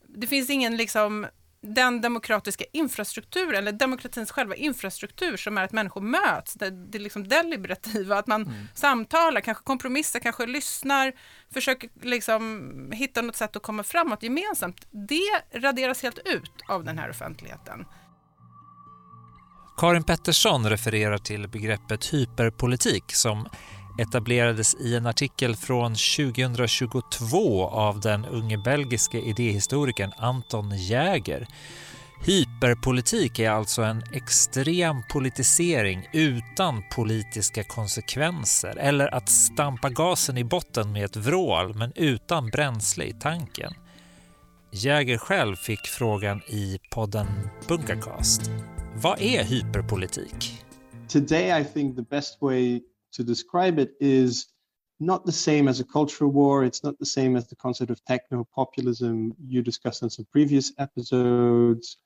det 0.07 0.27
finns 0.27 0.49
ingen 0.49 0.77
liksom 0.77 1.27
den 1.63 2.01
demokratiska 2.01 2.65
infrastrukturen, 2.73 3.55
eller 3.55 3.71
demokratins 3.71 4.31
själva 4.31 4.55
infrastruktur 4.55 5.37
som 5.37 5.57
är 5.57 5.63
att 5.63 5.71
människor 5.71 6.01
möts, 6.01 6.53
det, 6.53 6.69
det 6.69 6.97
är 6.97 6.99
liksom 6.99 7.27
deliberativa, 7.27 8.17
att 8.17 8.27
man 8.27 8.41
mm. 8.41 8.67
samtalar, 8.73 9.41
kanske 9.41 9.63
kompromissar, 9.63 10.19
kanske 10.19 10.45
lyssnar, 10.45 11.13
försöker 11.53 11.89
liksom 12.01 12.91
hitta 12.93 13.21
något 13.21 13.35
sätt 13.35 13.55
att 13.55 13.63
komma 13.63 13.83
framåt 13.83 14.23
gemensamt. 14.23 14.87
Det 14.91 15.59
raderas 15.59 16.03
helt 16.03 16.19
ut 16.25 16.51
av 16.67 16.83
den 16.83 16.97
här 16.97 17.09
offentligheten. 17.09 17.85
Karin 19.77 20.03
Pettersson 20.03 20.69
refererar 20.69 21.17
till 21.17 21.47
begreppet 21.47 22.13
hyperpolitik 22.13 23.03
som 23.07 23.47
etablerades 23.97 24.75
i 24.75 24.95
en 24.95 25.05
artikel 25.05 25.55
från 25.55 25.95
2022 25.95 27.67
av 27.67 27.99
den 27.99 28.25
unge 28.25 28.57
belgiske 28.57 29.19
idéhistorikern 29.19 30.11
Anton 30.17 30.77
Jäger. 30.77 31.47
Hyperpolitik 32.25 33.39
är 33.39 33.49
alltså 33.49 33.81
en 33.81 34.03
extrem 34.13 35.03
politisering 35.11 36.09
utan 36.13 36.83
politiska 36.95 37.63
konsekvenser 37.63 38.77
eller 38.77 39.15
att 39.15 39.29
stampa 39.29 39.89
gasen 39.89 40.37
i 40.37 40.43
botten 40.43 40.91
med 40.91 41.05
ett 41.05 41.15
vrål 41.15 41.75
men 41.75 41.91
utan 41.95 42.49
bränsle 42.49 43.05
i 43.05 43.13
tanken. 43.13 43.73
Jäger 44.71 45.17
själv 45.17 45.55
fick 45.55 45.87
frågan 45.87 46.41
i 46.41 46.79
podden 46.91 47.27
Bunkercast. 47.67 48.41
Vad 48.95 49.21
är 49.21 49.43
hyperpolitik? 49.43 50.65
Today 51.07 51.61
I 51.61 51.65
think 51.73 51.95
the 51.95 52.15
best 52.15 52.41
way 52.41 52.81
to 53.13 53.23
describe 53.23 53.79
it 53.79 53.93
is 53.99 54.47
not 54.99 55.25
the 55.25 55.31
same 55.31 55.67
as 55.67 55.79
a 55.79 55.83
cultural 55.83 56.31
war. 56.31 56.63
It's 56.63 56.83
not 56.83 56.97
the 56.99 57.05
same 57.05 57.35
as 57.35 57.47
the 57.47 57.55
concept 57.55 57.91
of 57.91 58.03
techno 58.05 58.47
populism 58.55 59.35
you 59.47 59.61
discussed 59.61 60.03
in 60.03 60.09
some 60.09 60.27
previous 60.31 60.73
episodes. 60.77 61.97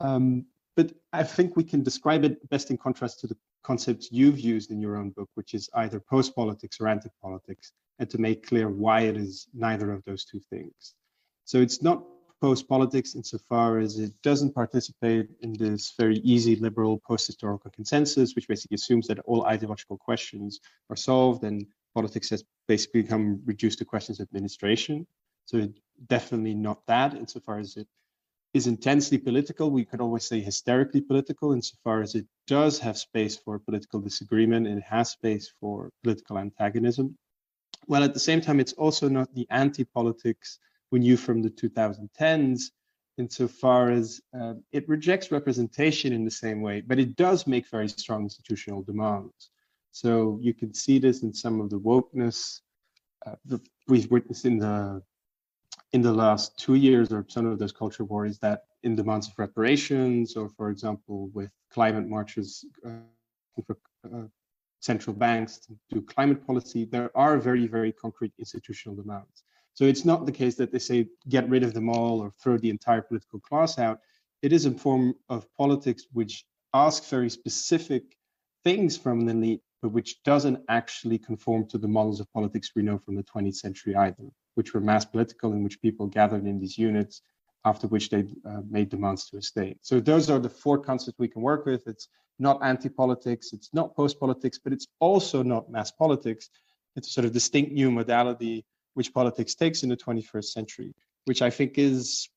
Um, 0.00 0.46
but 0.76 0.92
I 1.12 1.22
think 1.22 1.56
we 1.56 1.64
can 1.64 1.82
describe 1.82 2.24
it 2.24 2.48
best 2.48 2.70
in 2.70 2.78
contrast 2.78 3.20
to 3.20 3.26
the 3.26 3.36
concepts 3.62 4.10
you've 4.10 4.40
used 4.40 4.70
in 4.70 4.80
your 4.80 4.96
own 4.96 5.10
book, 5.10 5.28
which 5.34 5.54
is 5.54 5.68
either 5.74 6.00
post 6.00 6.34
politics 6.34 6.78
or 6.80 6.88
anti 6.88 7.10
politics, 7.22 7.72
and 7.98 8.08
to 8.10 8.18
make 8.18 8.46
clear 8.46 8.68
why 8.68 9.02
it 9.02 9.16
is 9.16 9.48
neither 9.52 9.92
of 9.92 10.02
those 10.04 10.24
two 10.24 10.40
things. 10.50 10.94
So 11.44 11.58
it's 11.58 11.82
not 11.82 12.02
post 12.40 12.68
politics 12.68 13.14
insofar 13.14 13.78
as 13.78 13.98
it 13.98 14.12
doesn't 14.22 14.54
participate 14.54 15.28
in 15.42 15.52
this 15.52 15.92
very 15.98 16.18
easy 16.18 16.56
liberal 16.56 16.98
post 17.06 17.26
historical 17.26 17.70
consensus, 17.70 18.34
which 18.34 18.48
basically 18.48 18.76
assumes 18.76 19.06
that 19.06 19.18
all 19.20 19.46
ideological 19.46 19.98
questions 19.98 20.60
are 20.88 20.96
solved 20.96 21.44
and 21.44 21.66
politics 21.94 22.30
has 22.30 22.44
basically 22.66 23.02
become 23.02 23.40
reduced 23.44 23.78
to 23.78 23.84
questions 23.84 24.20
of 24.20 24.28
administration. 24.28 25.06
So 25.44 25.68
definitely 26.06 26.54
not 26.54 26.86
that 26.86 27.14
insofar 27.14 27.58
as 27.58 27.76
it 27.76 27.86
is 28.54 28.66
intensely 28.66 29.18
political. 29.18 29.70
We 29.70 29.84
could 29.84 30.00
always 30.00 30.24
say 30.24 30.40
hysterically 30.40 31.00
political 31.00 31.52
insofar 31.52 32.02
as 32.02 32.14
it 32.14 32.26
does 32.46 32.78
have 32.78 32.96
space 32.96 33.36
for 33.36 33.58
political 33.58 34.00
disagreement 34.00 34.66
and 34.66 34.78
it 34.78 34.84
has 34.84 35.10
space 35.10 35.52
for 35.60 35.90
political 36.02 36.38
antagonism. 36.38 37.16
Well, 37.86 38.04
at 38.04 38.14
the 38.14 38.20
same 38.20 38.40
time, 38.40 38.60
it's 38.60 38.72
also 38.74 39.08
not 39.08 39.34
the 39.34 39.46
anti 39.50 39.84
politics 39.84 40.58
we 40.90 40.98
knew 40.98 41.16
from 41.16 41.42
the 41.42 41.50
2010s 41.50 42.70
insofar 43.18 43.90
as 43.90 44.20
uh, 44.38 44.54
it 44.72 44.88
rejects 44.88 45.30
representation 45.30 46.12
in 46.12 46.24
the 46.24 46.30
same 46.30 46.62
way, 46.62 46.80
but 46.80 46.98
it 46.98 47.16
does 47.16 47.46
make 47.46 47.68
very 47.68 47.88
strong 47.88 48.22
institutional 48.22 48.82
demands. 48.82 49.50
So 49.92 50.38
you 50.40 50.54
can 50.54 50.72
see 50.72 50.98
this 50.98 51.22
in 51.22 51.32
some 51.32 51.60
of 51.60 51.70
the 51.70 51.78
wokeness 51.78 52.60
uh, 53.26 53.58
we've 53.88 54.10
witnessed 54.10 54.44
in 54.44 54.58
the 54.58 55.02
in 55.92 56.00
the 56.00 56.12
last 56.12 56.56
two 56.56 56.74
years 56.74 57.12
or 57.12 57.26
some 57.28 57.46
of 57.46 57.58
those 57.58 57.72
culture 57.72 58.04
wars 58.04 58.38
that 58.38 58.64
in 58.82 58.94
demands 58.94 59.28
of 59.28 59.38
reparations 59.38 60.36
or 60.36 60.48
for 60.48 60.70
example 60.70 61.28
with 61.34 61.50
climate 61.70 62.08
marches 62.08 62.64
uh, 62.86 62.90
for 63.66 63.76
uh, 64.06 64.22
central 64.80 65.14
banks 65.14 65.58
to 65.58 65.76
do 65.90 66.00
climate 66.00 66.46
policy 66.46 66.84
there 66.84 67.10
are 67.14 67.36
very 67.36 67.66
very 67.66 67.92
concrete 67.92 68.32
institutional 68.38 68.96
demands 68.96 69.42
so 69.80 69.86
it's 69.86 70.04
not 70.04 70.26
the 70.26 70.38
case 70.40 70.56
that 70.56 70.70
they 70.72 70.78
say 70.78 71.08
get 71.28 71.48
rid 71.48 71.62
of 71.62 71.72
them 71.72 71.88
all 71.88 72.20
or 72.20 72.30
throw 72.42 72.58
the 72.58 72.70
entire 72.70 73.02
political 73.02 73.40
class 73.40 73.78
out 73.78 74.00
it 74.42 74.52
is 74.52 74.66
a 74.66 74.70
form 74.70 75.14
of 75.28 75.46
politics 75.56 76.06
which 76.12 76.44
asks 76.74 77.08
very 77.08 77.30
specific 77.30 78.02
things 78.64 78.96
from 78.96 79.24
the 79.24 79.32
elite 79.32 79.62
but 79.82 79.92
which 79.92 80.22
doesn't 80.24 80.60
actually 80.68 81.18
conform 81.18 81.66
to 81.66 81.78
the 81.78 81.88
models 81.88 82.20
of 82.20 82.32
politics 82.32 82.72
we 82.76 82.82
know 82.82 82.98
from 82.98 83.14
the 83.16 83.24
20th 83.24 83.56
century 83.56 83.96
either 83.96 84.26
which 84.54 84.74
were 84.74 84.80
mass 84.80 85.04
political, 85.04 85.52
in 85.52 85.62
which 85.62 85.80
people 85.80 86.06
gathered 86.06 86.46
in 86.46 86.58
these 86.58 86.76
units, 86.76 87.22
after 87.64 87.86
which 87.86 88.10
they 88.10 88.24
uh, 88.46 88.60
made 88.68 88.88
demands 88.88 89.28
to 89.28 89.36
a 89.38 89.42
state. 89.42 89.78
So 89.82 90.00
those 90.00 90.30
are 90.30 90.38
the 90.38 90.48
four 90.48 90.78
concepts 90.78 91.18
we 91.18 91.28
can 91.28 91.42
work 91.42 91.66
with. 91.66 91.86
It's 91.86 92.08
not 92.38 92.62
anti-politics, 92.62 93.52
it's 93.52 93.70
not 93.72 93.94
post-politics, 93.94 94.58
but 94.62 94.72
it's 94.72 94.86
also 94.98 95.42
not 95.42 95.70
mass 95.70 95.90
politics. 95.90 96.50
It's 96.96 97.08
a 97.08 97.10
sort 97.10 97.24
of 97.26 97.32
distinct 97.32 97.72
new 97.72 97.90
modality 97.90 98.64
which 98.94 99.12
politics 99.12 99.54
takes 99.54 99.82
in 99.82 99.88
the 99.88 99.96
21st 99.96 100.44
century, 100.44 100.94
which 101.26 101.42
I 101.42 101.50
think 101.50 101.78
is 101.78 102.28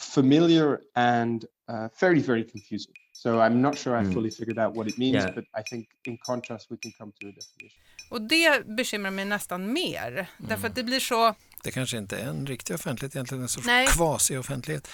familiar 0.00 0.80
and 0.94 1.44
uh, 1.68 1.88
very, 2.00 2.20
very 2.20 2.44
confusing. 2.44 2.94
So 3.12 3.40
I'm 3.40 3.60
not 3.60 3.76
sure 3.78 3.96
I 3.96 4.04
mm. 4.04 4.14
fully 4.14 4.30
figured 4.30 4.58
out 4.58 4.74
what 4.74 4.88
it 4.88 4.98
means, 4.98 5.24
yeah. 5.24 5.34
but 5.34 5.44
I 5.54 5.62
think 5.62 5.88
in 6.04 6.18
contrast 6.26 6.70
we 6.70 6.76
can 6.76 6.92
come 6.98 7.12
to 7.20 7.28
a 7.28 7.32
definition. 7.32 7.80
Och 8.10 8.22
det 8.22 8.66
bekymrar 8.66 9.10
mig 9.10 9.24
nästan 9.24 9.72
mer, 9.72 10.12
mm. 10.12 10.26
därför 10.38 10.68
att 10.68 10.74
det 10.74 10.84
blir 10.84 11.00
så... 11.00 11.34
Det 11.62 11.70
kanske 11.70 11.96
inte 11.98 12.18
är 12.18 12.26
en 12.26 12.46
riktig 12.46 12.74
offentlighet 12.74 13.16
egentligen, 13.16 13.42
en 13.42 13.48
sorts 13.48 13.66
kvasi-offentlighet. 13.96 14.88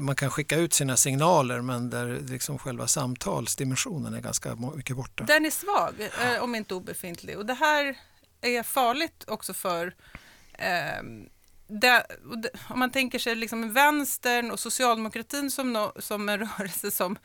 Man 0.00 0.16
kan 0.16 0.30
skicka 0.30 0.56
ut 0.56 0.72
sina 0.72 0.96
signaler 0.96 1.60
men 1.60 1.90
där 1.90 2.20
liksom 2.28 2.58
själva 2.58 2.86
samtalsdimensionen 2.86 4.14
är 4.14 4.20
ganska 4.20 4.56
mycket 4.76 4.96
borta. 4.96 5.24
Den 5.24 5.46
är 5.46 5.50
svag, 5.50 5.94
eh, 6.00 6.42
om 6.42 6.54
inte 6.54 6.74
obefintlig. 6.74 7.38
Och 7.38 7.46
det 7.46 7.54
här 7.54 7.96
är 8.48 8.62
farligt 8.62 9.24
också 9.26 9.54
för 9.54 9.94
eh, 10.52 11.02
det, 11.66 12.06
om 12.68 12.78
man 12.78 12.90
tänker 12.90 13.18
sig 13.18 13.34
liksom 13.34 13.72
vänstern 13.72 14.50
och 14.50 14.60
socialdemokratin 14.60 15.50
som, 15.50 15.72
no, 15.72 15.92
som 15.98 16.28
en 16.28 16.38
rörelse 16.58 16.90
som 16.90 17.18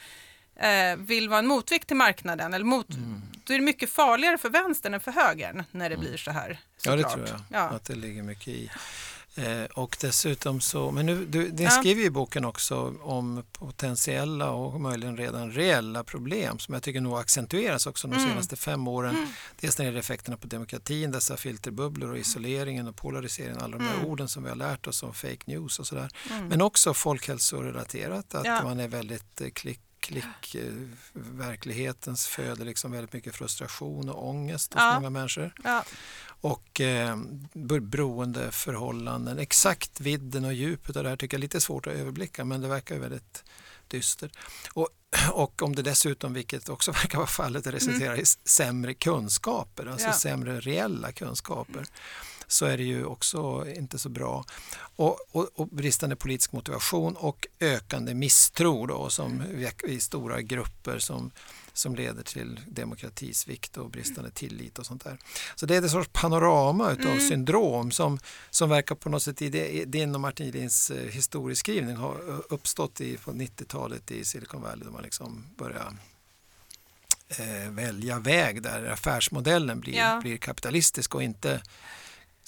eh, 0.55 0.95
vill 0.97 1.29
vara 1.29 1.39
en 1.39 1.47
motvikt 1.47 1.87
till 1.87 1.97
marknaden, 1.97 2.53
eller 2.53 2.65
mot, 2.65 2.89
mm. 2.89 3.21
då 3.43 3.53
är 3.53 3.57
det 3.57 3.65
mycket 3.65 3.89
farligare 3.89 4.37
för 4.37 4.49
vänstern 4.49 4.93
än 4.93 4.99
för 4.99 5.11
högern 5.11 5.63
när 5.71 5.89
det 5.89 5.95
mm. 5.95 6.07
blir 6.07 6.17
så 6.17 6.31
här. 6.31 6.59
Så 6.77 6.89
ja, 6.89 6.95
det 6.95 7.03
tror 7.03 7.27
jag 7.27 7.39
ja. 7.49 7.69
att 7.69 7.85
det 7.85 7.95
ligger 7.95 8.23
mycket 8.23 8.47
i. 8.47 8.71
Eh, 9.35 9.63
och 9.63 9.97
dessutom 10.01 10.61
så, 10.61 10.91
men 10.91 11.05
nu, 11.05 11.25
du, 11.25 11.51
ni 11.51 11.63
ja. 11.63 11.69
skriver 11.69 12.03
i 12.03 12.09
boken 12.09 12.45
också 12.45 12.93
om 13.01 13.43
potentiella 13.51 14.51
och 14.51 14.81
möjligen 14.81 15.17
redan 15.17 15.51
reella 15.51 16.03
problem 16.03 16.59
som 16.59 16.73
jag 16.73 16.83
tycker 16.83 17.01
nog 17.01 17.19
accentueras 17.19 17.87
också 17.87 18.07
de 18.07 18.17
mm. 18.17 18.29
senaste 18.29 18.55
fem 18.55 18.87
åren. 18.87 19.15
Mm. 19.15 19.29
Dels 19.59 19.77
när 19.77 19.85
det 19.85 19.87
gäller 19.87 19.99
effekterna 19.99 20.37
på 20.37 20.47
demokratin, 20.47 21.11
dessa 21.11 21.37
filterbubblor 21.37 22.11
och 22.11 22.17
isoleringen 22.17 22.87
och 22.87 22.95
polariseringen, 22.95 23.61
alla 23.61 23.77
de 23.77 23.83
där 23.83 23.93
mm. 23.93 24.05
orden 24.05 24.27
som 24.27 24.43
vi 24.43 24.49
har 24.49 24.55
lärt 24.55 24.87
oss 24.87 25.03
om 25.03 25.13
fake 25.13 25.43
news 25.45 25.79
och 25.79 25.87
sådär. 25.87 26.09
Mm. 26.31 26.47
Men 26.47 26.61
också 26.61 26.93
folkhälsorelaterat, 26.93 28.35
att 28.35 28.45
ja. 28.45 28.63
man 28.63 28.79
är 28.79 28.87
väldigt 28.87 29.41
eh, 29.41 29.49
klick 29.49 29.79
klickverklighetens 29.99 32.27
föder 32.27 32.65
liksom 32.65 32.91
väldigt 32.91 33.13
mycket 33.13 33.35
frustration 33.35 34.09
och 34.09 34.29
ångest 34.29 34.73
hos 34.73 34.81
ja. 34.81 34.93
många 34.93 35.09
människor. 35.09 35.53
Ja. 35.63 35.83
Och 36.41 36.81
eh, 36.81 37.17
beroendeförhållanden, 37.53 39.39
exakt 39.39 40.01
vidden 40.01 40.45
och 40.45 40.53
djupet 40.53 40.95
av 40.95 41.03
det 41.03 41.09
här 41.09 41.17
tycker 41.17 41.37
jag 41.37 41.39
är 41.39 41.41
lite 41.41 41.61
svårt 41.61 41.87
att 41.87 41.93
överblicka 41.93 42.45
men 42.45 42.61
det 42.61 42.67
verkar 42.67 42.95
ju 42.95 43.01
väldigt 43.01 43.43
dystert. 43.87 44.31
Och, 44.73 44.89
och 45.31 45.61
om 45.61 45.75
det 45.75 45.81
dessutom, 45.81 46.33
vilket 46.33 46.69
också 46.69 46.91
verkar 47.01 47.17
vara 47.17 47.27
fallet, 47.27 47.67
resulterar 47.67 48.13
mm. 48.13 48.21
i 48.21 48.25
sämre 48.25 48.93
kunskaper, 48.93 49.85
alltså 49.85 50.07
ja. 50.07 50.13
sämre 50.13 50.59
reella 50.59 51.11
kunskaper 51.11 51.85
så 52.51 52.65
är 52.65 52.77
det 52.77 52.83
ju 52.83 53.05
också 53.05 53.65
inte 53.75 53.99
så 53.99 54.09
bra. 54.09 54.45
Och, 54.95 55.17
och, 55.31 55.49
och 55.55 55.67
bristande 55.67 56.15
politisk 56.15 56.51
motivation 56.51 57.15
och 57.15 57.47
ökande 57.59 58.13
misstro 58.13 58.85
då, 58.85 59.09
som 59.09 59.43
i 59.87 59.99
stora 59.99 60.41
grupper 60.41 60.99
som, 60.99 61.31
som 61.73 61.95
leder 61.95 62.23
till 62.23 62.59
demokratisvikt 62.67 63.77
och 63.77 63.89
bristande 63.89 64.31
tillit 64.31 64.79
och 64.79 64.85
sånt 64.85 65.03
där. 65.03 65.17
Så 65.55 65.65
det 65.65 65.75
är 65.75 65.85
ett 65.85 65.91
sorts 65.91 66.09
panorama 66.13 66.91
utav 66.91 67.11
mm. 67.11 67.29
syndrom 67.29 67.91
som, 67.91 68.19
som 68.49 68.69
verkar 68.69 68.95
på 68.95 69.09
något 69.09 69.23
sätt 69.23 69.41
i 69.41 69.85
din 69.87 70.15
och 70.15 70.21
Martin 70.21 70.45
Gedins 70.45 70.91
eh, 70.91 71.11
historieskrivning 71.11 71.95
har 71.95 72.43
uppstått 72.49 73.01
i, 73.01 73.17
på 73.17 73.31
90-talet 73.31 74.11
i 74.11 74.25
Silicon 74.25 74.61
Valley 74.61 74.85
då 74.85 74.91
man 74.91 75.03
liksom 75.03 75.45
börjar 75.57 75.93
eh, 77.29 77.71
välja 77.71 78.19
väg 78.19 78.61
där 78.61 78.85
affärsmodellen 78.85 79.79
blir, 79.79 79.95
ja. 79.95 80.19
blir 80.21 80.37
kapitalistisk 80.37 81.15
och 81.15 81.23
inte 81.23 81.61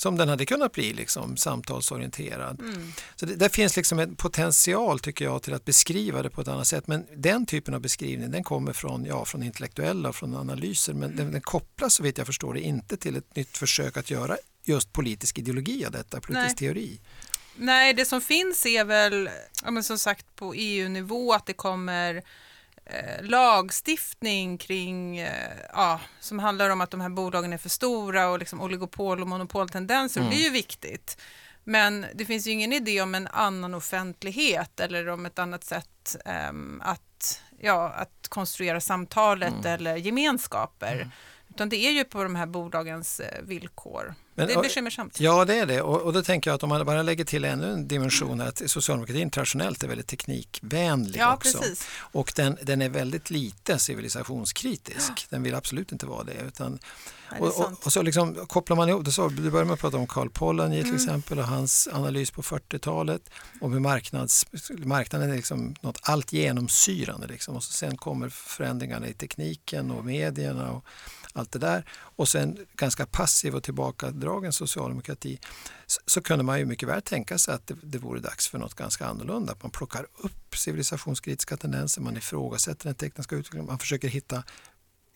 som 0.02 0.18
den 0.18 0.30
hade 0.30 0.46
kunnat 0.46 0.72
bli, 0.72 0.94
liksom, 0.94 1.38
samtalsorienterad. 1.38 2.60
Mm. 2.60 2.94
Så 3.16 3.26
det, 3.26 3.36
det, 3.36 3.50
finns 3.50 3.78
liksom 3.78 4.00
en 4.00 4.16
potential 4.16 5.00
tycker 5.00 5.26
jag 5.26 5.44
till 5.44 5.54
att 5.54 5.66
beskriva 5.66 6.24
det 6.24 6.30
på 6.30 6.42
ett 6.42 6.48
annat 6.48 6.68
sätt. 6.68 6.88
Men 6.88 7.06
den 7.16 7.46
typen 7.46 7.74
av 7.74 7.82
beskrivning 7.82 8.32
den 8.32 8.44
kommer 8.44 8.74
från, 8.74 9.06
ja, 9.06 9.26
från 9.26 9.44
intellektuella 9.44 10.10
och 10.10 10.16
från 10.16 10.36
analyser 10.36 10.94
men 10.94 11.04
mm. 11.04 11.18
den, 11.18 11.32
den 11.32 11.42
kopplas 11.42 11.94
så 11.94 12.04
vitt 12.04 12.18
jag 12.18 12.28
förstår 12.28 12.54
det 12.54 12.60
inte 12.60 12.98
till 12.98 13.16
ett 13.16 13.36
nytt 13.36 13.58
försök 13.58 13.98
att 13.98 14.10
göra 14.10 14.38
just 14.66 14.94
politisk 14.94 15.40
ideologi 15.40 15.86
av 15.86 15.92
detta, 15.92 16.22
politisk 16.22 16.48
Nej. 16.48 16.56
teori. 16.56 17.00
Nej, 17.56 17.94
det 17.94 18.06
som 18.06 18.22
finns 18.22 18.66
är 18.66 18.86
väl, 18.86 19.30
ja, 19.64 19.72
men 19.72 19.84
som 19.84 19.98
sagt 19.98 20.36
på 20.36 20.54
EU-nivå 20.54 21.34
att 21.34 21.46
det 21.46 21.54
kommer 21.54 22.24
Eh, 22.86 23.24
lagstiftning 23.24 24.58
kring, 24.58 25.18
eh, 25.18 25.58
ja, 25.74 26.00
som 26.20 26.40
handlar 26.40 26.70
om 26.70 26.82
att 26.82 26.92
de 26.92 27.02
här 27.02 27.10
bolagen 27.10 27.54
är 27.54 27.58
för 27.58 27.70
stora 27.70 28.30
och 28.30 28.40
liksom 28.40 28.62
oligopol 28.62 29.22
och 29.22 29.28
monopoltendenser. 29.28 30.22
Mm. 30.22 30.32
Det 30.32 30.38
är 30.38 30.44
ju 30.44 30.50
viktigt. 30.50 31.18
Men 31.64 32.06
det 32.14 32.26
finns 32.26 32.48
ju 32.48 32.52
ingen 32.52 32.74
idé 32.74 33.02
om 33.02 33.16
en 33.16 33.28
annan 33.28 33.74
offentlighet 33.74 34.80
eller 34.80 35.10
om 35.10 35.26
ett 35.26 35.40
annat 35.40 35.64
sätt 35.64 36.16
um, 36.50 36.82
att, 36.86 37.42
ja, 37.60 37.90
att 37.90 38.28
konstruera 38.30 38.82
samtalet 38.82 39.54
mm. 39.54 39.66
eller 39.66 39.96
gemenskaper. 39.96 41.12
Utan 41.50 41.70
det 41.70 41.76
är 41.76 41.92
ju 41.92 42.04
på 42.04 42.24
de 42.24 42.36
här 42.36 42.46
bolagens 42.46 43.20
eh, 43.20 43.42
villkor. 43.44 44.16
Men, 44.36 44.48
det 44.48 44.54
är 44.54 44.62
bekymmersamt. 44.62 45.20
Ja, 45.20 45.46
det 45.46 45.56
är 45.56 45.66
det. 45.66 45.82
Och, 45.82 46.02
och 46.02 46.14
då 46.14 46.24
tänker 46.24 46.50
jag 46.50 46.56
att 46.56 46.64
om 46.64 46.70
man 46.70 46.86
bara 46.86 47.02
lägger 47.04 47.26
till 47.26 47.46
ännu 47.46 47.72
en 47.74 47.88
dimension 47.88 48.42
att 48.42 48.62
socialdemokratin 48.66 49.30
traditionellt 49.30 49.84
är 49.84 49.88
väldigt 49.88 50.08
teknikvänlig 50.08 51.20
Ja, 51.20 51.34
också. 51.34 51.58
precis. 51.60 51.88
Och 51.98 52.34
den, 52.36 52.58
den 52.62 52.82
är 52.82 52.90
väldigt 52.90 53.30
lite 53.30 53.80
civilisationskritisk. 53.80 55.12
Den 55.30 55.44
vill 55.44 55.56
absolut 55.56 55.92
inte 55.92 56.06
vara 56.06 56.24
det. 56.24 56.34
Utan, 56.48 56.80
Ja, 57.30 57.38
det 57.38 57.44
och, 57.44 57.60
och, 57.60 57.86
och 57.86 57.94
så 57.94 58.02
liksom 58.02 58.36
kopplar 58.48 58.78
man 58.78 58.90
ihop, 58.90 59.06
det 59.06 59.12
så, 59.12 59.28
du 59.28 59.52
börjar 59.52 59.66
med 59.66 59.74
att 59.74 59.80
prata 59.80 59.98
om 59.98 60.08
Carl 60.08 60.30
Polanyi 60.30 60.78
till 60.82 60.90
Mm. 60.92 60.96
exempel 60.96 61.40
och 61.40 61.46
hans 61.46 61.90
analys 61.94 62.32
på 62.32 62.42
40-talet 62.42 63.22
om 63.62 63.74
hur 63.74 63.80
marknads, 63.80 64.46
marknaden 64.78 65.32
är 65.32 65.36
liksom 65.36 65.76
något 65.82 66.00
allt 66.02 66.34
genomsyrande. 66.34 67.28
Liksom. 67.28 67.56
Och 67.56 67.64
så 67.64 67.72
sen 67.72 67.98
kommer 67.98 68.30
förändringarna 68.30 69.08
i 69.08 69.14
tekniken 69.14 69.92
och 69.92 70.06
medierna 70.06 70.72
och 70.72 70.86
allt 71.34 71.52
det 71.52 71.60
där. 71.60 71.86
Och 71.92 72.28
sen 72.28 72.58
ganska 72.76 73.06
passiv 73.06 73.56
och 73.56 73.64
tillbakadragen 73.64 74.54
socialdemokrati 74.54 75.40
så, 75.88 76.02
så 76.06 76.22
kunde 76.22 76.44
man 76.44 76.60
ju 76.60 76.66
mycket 76.66 76.90
väl 76.90 77.02
tänka 77.02 77.38
sig 77.38 77.54
att 77.54 77.68
det, 77.68 77.76
det 77.84 77.98
vore 77.98 78.20
dags 78.20 78.48
för 78.48 78.58
något 78.58 78.74
ganska 78.74 79.06
annorlunda. 79.06 79.52
Att 79.52 79.64
man 79.64 79.72
plockar 79.72 80.08
upp 80.18 80.56
civilisationskritiska 80.56 81.58
tendenser, 81.58 82.02
man 82.02 82.18
ifrågasätter 82.18 82.86
den 82.86 82.96
tekniska 82.96 83.36
utvecklingen, 83.36 83.66
man 83.66 83.80
försöker 83.80 84.08
hitta 84.08 84.44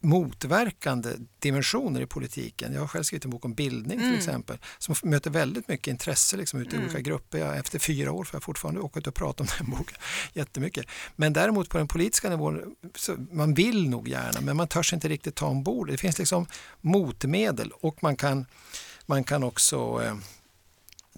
motverkande 0.06 1.10
dimensioner 1.40 2.02
i 2.02 2.06
politiken. 2.06 2.74
Jag 2.74 2.82
har 2.82 2.88
själv 2.88 3.04
skrivit 3.04 3.26
en 3.26 3.32
bok 3.32 3.46
om 3.46 3.54
bildning 3.54 3.98
till 3.98 4.08
Mm. 4.08 4.18
exempel 4.18 4.58
som 4.78 4.96
möter 5.04 5.30
väldigt 5.30 5.68
mycket 5.68 5.88
intresse 5.88 6.38
liksom, 6.38 6.60
ute 6.62 6.70
i 6.72 6.74
Mm. 6.74 6.86
olika 6.86 7.02
grupper. 7.02 7.38
Jag, 7.38 7.58
efter 7.58 7.80
fyra 7.80 8.12
år 8.12 8.24
får 8.24 8.36
jag 8.36 8.44
fortfarande 8.44 8.82
åka 8.82 9.00
ut 9.00 9.08
och 9.08 9.14
prata 9.16 9.44
om 9.44 9.50
den 9.58 9.70
boken 9.70 9.98
jättemycket. 10.34 10.86
Men 11.16 11.34
däremot 11.34 11.70
på 11.70 11.78
den 11.78 11.88
politiska 11.88 12.30
nivån, 12.30 12.76
man 13.32 13.54
vill 13.54 13.90
nog 13.90 14.08
gärna 14.08 14.42
men 14.42 14.58
man 14.58 14.68
törs 14.68 14.94
inte 14.94 15.08
riktigt 15.08 15.36
ta 15.36 15.46
ombord. 15.48 15.88
Det 15.88 15.98
finns 15.98 16.18
liksom 16.20 16.46
motmedel 16.82 17.72
och 17.72 18.04
man 18.04 18.16
kan, 18.16 18.46
man 19.06 19.24
kan 19.24 19.44
också 19.44 20.02
eh, 20.04 20.16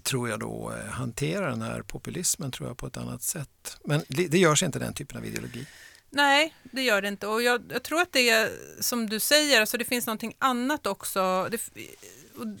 tror 0.02 0.28
jag 0.28 0.40
då 0.40 0.72
eh, 0.72 0.90
hantera 0.90 1.50
den 1.50 1.62
här 1.62 1.82
populismen 1.82 2.50
tror 2.50 2.68
jag 2.68 2.76
på 2.76 2.86
ett 2.86 2.96
annat 2.96 3.22
sätt. 3.22 3.76
Men 3.84 4.02
det 4.08 4.38
görs 4.38 4.62
inte 4.62 4.78
den 4.78 4.94
typen 4.94 5.18
av 5.18 5.24
ideologi. 5.26 5.66
Nej, 6.10 6.54
det 6.62 6.82
gör 6.82 7.02
det 7.02 7.08
inte. 7.08 7.26
Och 7.26 7.42
jag, 7.42 7.62
jag 7.68 7.82
tror 7.82 8.00
att 8.00 8.12
det 8.12 8.30
är 8.30 8.50
som 8.80 9.08
du 9.08 9.20
säger, 9.20 9.60
alltså 9.60 9.78
det 9.78 9.84
finns 9.84 10.06
någonting 10.06 10.34
annat 10.38 10.86
också. 10.86 11.48
Det, 11.50 11.60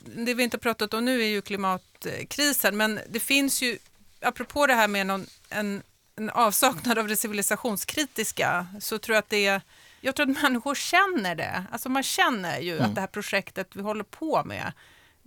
det 0.04 0.34
vi 0.34 0.42
inte 0.42 0.56
har 0.56 0.60
pratat 0.60 0.94
om 0.94 1.04
nu 1.04 1.22
är 1.22 1.26
ju 1.26 1.40
klimatkrisen, 1.40 2.76
men 2.76 3.00
det 3.08 3.20
finns 3.20 3.62
ju, 3.62 3.78
apropå 4.20 4.66
det 4.66 4.74
här 4.74 4.88
med 4.88 5.06
någon, 5.06 5.26
en, 5.48 5.82
en 6.16 6.30
avsaknad 6.30 6.98
av 6.98 7.08
det 7.08 7.16
civilisationskritiska, 7.16 8.66
så 8.80 8.98
tror 8.98 9.14
jag 9.14 9.22
att 9.22 9.30
det 9.30 9.46
är 9.46 9.60
jag 10.00 10.14
tror 10.14 10.30
att 10.30 10.42
människor 10.42 10.74
känner 10.74 11.34
det. 11.34 11.64
Alltså 11.72 11.88
man 11.88 12.02
känner 12.02 12.60
ju 12.60 12.80
att 12.80 12.94
det 12.94 13.00
här 13.00 13.08
projektet 13.08 13.68
vi 13.72 13.82
håller 13.82 14.04
på 14.04 14.44
med, 14.44 14.72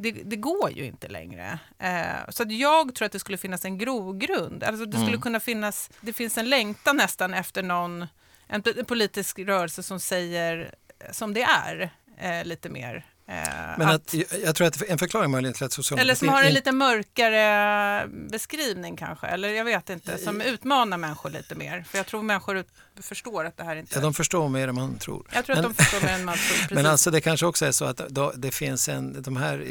det, 0.01 0.11
det 0.11 0.35
går 0.35 0.71
ju 0.71 0.85
inte 0.85 1.07
längre. 1.07 1.59
Eh, 1.79 2.29
så 2.29 2.43
att 2.43 2.51
jag 2.51 2.95
tror 2.95 3.05
att 3.05 3.11
det 3.11 3.19
skulle 3.19 3.37
finnas 3.37 3.65
en 3.65 3.77
grogrund. 3.77 4.63
Alltså 4.63 4.85
det 4.85 4.97
skulle 4.97 5.17
kunna 5.17 5.39
finnas, 5.39 5.89
det 6.01 6.13
finns 6.13 6.37
en 6.37 6.49
längtan 6.49 6.97
nästan 6.97 7.33
efter 7.33 7.63
någon, 7.63 8.01
en, 8.47 8.63
en 8.77 8.85
politisk 8.85 9.39
rörelse 9.39 9.83
som 9.83 9.99
säger 9.99 10.75
som 11.11 11.33
det 11.33 11.41
är 11.41 11.91
eh, 12.17 12.45
lite 12.45 12.69
mer. 12.69 13.05
Eh, 13.31 13.77
Men 13.77 13.87
att, 13.87 13.95
att, 13.95 14.13
jag, 14.43 14.55
tror 14.55 14.67
att 14.67 14.81
en 14.81 14.97
förklaring 14.97 15.31
möjligen 15.31 15.53
till 15.53 15.63
att 15.63 15.71
eller 15.71 15.75
socialdemokratin 15.75 16.19
som 16.19 16.29
har 16.29 16.43
en 16.43 16.53
lite 16.53 16.71
mörkare 16.71 18.07
beskrivning 18.07 18.97
kanske, 18.97 19.27
eller 19.27 19.49
jag 19.49 19.65
vet 19.65 19.89
inte, 19.89 20.17
som 20.17 20.41
utmanar 20.41 20.97
människor 20.97 21.29
lite 21.29 21.55
mer. 21.55 21.85
För 21.89 21.97
jag 21.97 22.07
tror 22.07 22.23
människor 22.23 22.65
förstår 23.01 23.45
att 23.45 23.57
det 23.57 23.63
här 23.63 23.75
inte... 23.75 23.95
Ja, 23.95 24.01
de 24.01 24.13
förstår 24.13 24.49
mer 24.49 24.67
än 24.67 24.75
man 24.75 24.97
tror. 24.97 25.27
jag 25.33 25.45
tror 25.45 25.55
att 25.55 25.63
men, 25.63 25.73
de 25.73 25.83
förstår 25.83 26.07
mer 26.07 26.13
än 26.13 26.25
man 26.25 26.35
tror. 26.35 26.57
Precis. 26.57 26.71
men 26.71 26.85
alltså 26.85 27.11
det 27.11 27.21
kanske 27.21 27.45
också 27.45 27.65
är 27.65 27.71
så 27.71 27.85
att 27.85 27.97
då, 27.97 28.33
det 28.35 28.51
finns 28.51 28.89
en, 28.89 29.21
de 29.21 29.37
här 29.37 29.67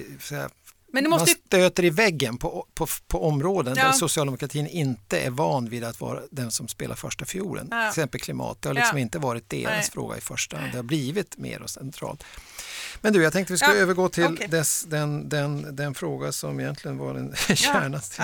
Men 0.93 1.05
det 1.05 1.11
man 1.11 1.19
måste 1.21 1.31
ju 1.31 1.37
stöter 1.47 1.85
i 1.85 1.91
väggen 1.91 2.39
på, 2.39 2.67
på, 2.75 2.87
på 3.09 3.27
områden 3.29 3.75
Ja. 3.77 3.85
där 3.85 3.93
socialdemokratin 3.93 4.67
inte 4.67 5.21
är 5.21 5.31
van 5.31 5.69
vid 5.69 5.85
att 5.85 6.01
vara 6.01 6.21
den 6.31 6.51
som 6.51 6.69
spelar 6.69 6.95
första 6.95 7.25
fiolen. 7.25 7.69
Ja. 7.71 7.81
Till 7.81 7.89
exempel 7.89 8.21
klimat, 8.21 8.63
det 8.63 8.69
har 8.69 8.75
liksom 8.75 8.99
Ja. 8.99 9.03
inte 9.03 9.19
varit 9.19 9.49
deras 9.49 9.71
Nej. 9.73 9.91
fråga 9.93 10.17
i 10.17 10.21
första 10.21 10.57
hand. 10.57 10.73
Det 10.73 10.79
har 10.79 10.83
blivit 10.83 11.39
mer 11.39 11.63
och 11.63 11.71
centralt. 11.71 12.25
Men 13.01 13.13
du, 13.13 13.23
jag 13.23 13.33
tänkte 13.33 13.53
vi 13.53 13.59
ska 13.59 13.73
övergå 13.73 14.09
till 14.09 14.25
okej. 14.25 14.49
dess, 14.49 14.85
den, 14.89 15.29
den, 15.29 15.77
den 15.77 15.95
fråga 15.95 16.33
som 16.33 16.61
egentligen 16.61 16.99
var 16.99 17.15
den 17.15 17.35
kärnan 17.57 18.01
till 18.01 18.23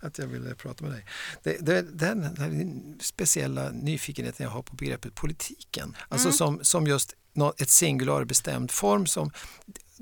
att 0.00 0.18
jag 0.18 0.26
ville 0.26 0.54
prata 0.54 0.84
med 0.84 0.92
dig. 0.92 1.04
Det, 1.42 1.56
det, 1.60 1.82
den, 1.82 2.34
den 2.34 2.82
speciella 3.00 3.70
nyfikenheten 3.70 4.44
jag 4.44 4.50
har 4.50 4.62
på 4.62 4.76
begreppet 4.76 5.14
politiken, 5.14 5.96
alltså 6.08 6.28
Mm. 6.28 6.36
som, 6.36 6.58
som 6.62 6.86
just 6.86 7.14
ett 7.58 7.70
singular 7.70 8.24
bestämd 8.24 8.70
form 8.70 9.06
som 9.06 9.30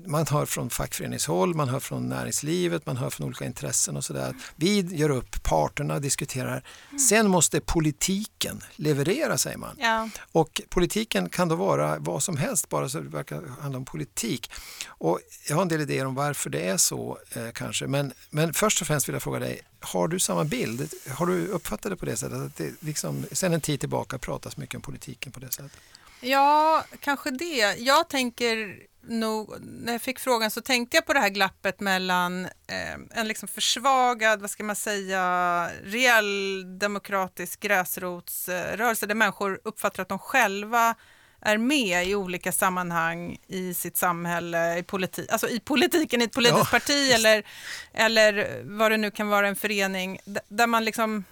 man 0.07 0.27
hör 0.27 0.47
från 0.47 0.71
fackföreningshåll, 0.71 1.55
man 1.55 1.69
hör 1.69 1.81
från 1.81 2.09
näringslivet, 2.09 2.87
man 2.87 2.97
hör 2.97 3.11
från 3.11 3.27
olika 3.27 3.45
intressen 3.45 3.97
och 3.97 4.05
sådär. 4.05 4.35
Vi 4.57 4.81
gör 4.81 5.11
upp, 5.11 5.43
parterna 5.43 5.99
diskuterar. 5.99 6.63
Sen 7.09 7.29
måste 7.29 7.61
politiken 7.61 8.61
leverera, 8.77 9.39
säger 9.39 9.59
man. 9.59 9.77
Ja. 9.79 10.09
Och 10.33 10.61
politiken 10.69 11.29
kan 11.29 11.49
då 11.49 11.55
vara 11.55 11.99
vad 11.99 12.23
som 12.23 12.37
helst, 12.37 12.69
bara 12.69 12.89
så 12.89 13.01
det 13.01 13.09
verkar 13.09 13.43
handla 13.61 13.79
om 13.79 13.85
politik. 13.85 14.51
Och 14.89 15.21
jag 15.49 15.57
har 15.57 15.63
en 15.63 15.69
del 15.69 15.81
idéer 15.81 16.07
om 16.07 16.15
varför 16.15 16.51
det 16.51 16.69
är 16.69 16.77
så 16.77 17.19
eh, 17.33 17.51
kanske. 17.55 17.87
Men, 17.87 18.13
men 18.31 18.55
först 18.55 18.81
och 18.81 18.87
främst 18.87 19.09
vill 19.09 19.13
jag 19.13 19.23
fråga 19.23 19.39
dig, 19.39 19.61
har 19.81 20.09
du 20.09 20.19
samma 20.19 20.45
bild? 20.45 20.93
Har 21.09 21.27
du 21.27 21.47
uppfattat 21.47 21.93
det 21.93 21.97
på 21.97 22.07
det 22.07 22.17
sättet? 22.17 22.39
Att 22.39 22.57
det 22.57 22.73
liksom, 22.81 23.25
sen 23.33 23.53
en 23.53 23.61
tid 23.61 23.81
tillbaka 23.81 24.19
pratas 24.19 24.57
mycket 24.57 24.75
om 24.75 24.83
politiken 24.83 25.33
på 25.33 25.41
det 25.41 25.53
sättet? 25.53 25.73
Ja, 26.21 26.85
kanske 27.01 27.31
det. 27.31 27.75
Jag 27.79 28.09
tänker 28.09 28.77
nog, 29.03 29.55
när 29.61 29.93
jag 29.93 30.03
fick 30.03 30.19
frågan 30.19 30.51
så 30.51 30.61
tänkte 30.61 30.97
jag 30.97 31.07
på 31.07 31.13
det 31.13 31.21
här 31.21 31.29
glappet 31.29 31.81
mellan 31.81 32.45
eh, 32.45 32.95
en 33.11 33.29
liksom 33.29 33.49
försvagad, 33.49 34.41
vad 34.41 34.51
ska 34.51 34.65
man 34.65 34.77
säga, 34.77 35.69
reell 35.83 36.65
demokratisk 36.79 37.61
gräsrotsrörelse 37.61 39.07
där 39.07 39.15
människor 39.15 39.61
uppfattar 39.65 40.03
att 40.03 40.09
de 40.09 40.19
själva 40.19 40.95
är 41.41 41.59
med 41.59 42.07
i 42.07 42.15
olika 42.15 42.53
sammanhang 42.53 43.39
i 43.47 43.75
sitt 43.75 43.97
samhälle, 43.97 44.79
i, 44.79 44.83
politi 44.83 45.27
alltså 45.31 45.49
i 45.49 45.61
politiken, 45.61 46.21
i 46.23 46.25
ett 46.25 46.33
politiskt 46.33 46.59
Ja, 46.73 46.79
parti 46.79 47.11
eller, 47.15 47.47
eller 47.93 48.61
vad 48.65 48.91
det 48.91 48.97
nu 48.97 49.11
kan 49.11 49.29
vara, 49.29 49.49
en 49.49 49.57
förening, 49.57 50.21
där 50.49 50.67
man 50.67 50.85
liksom 50.85 51.25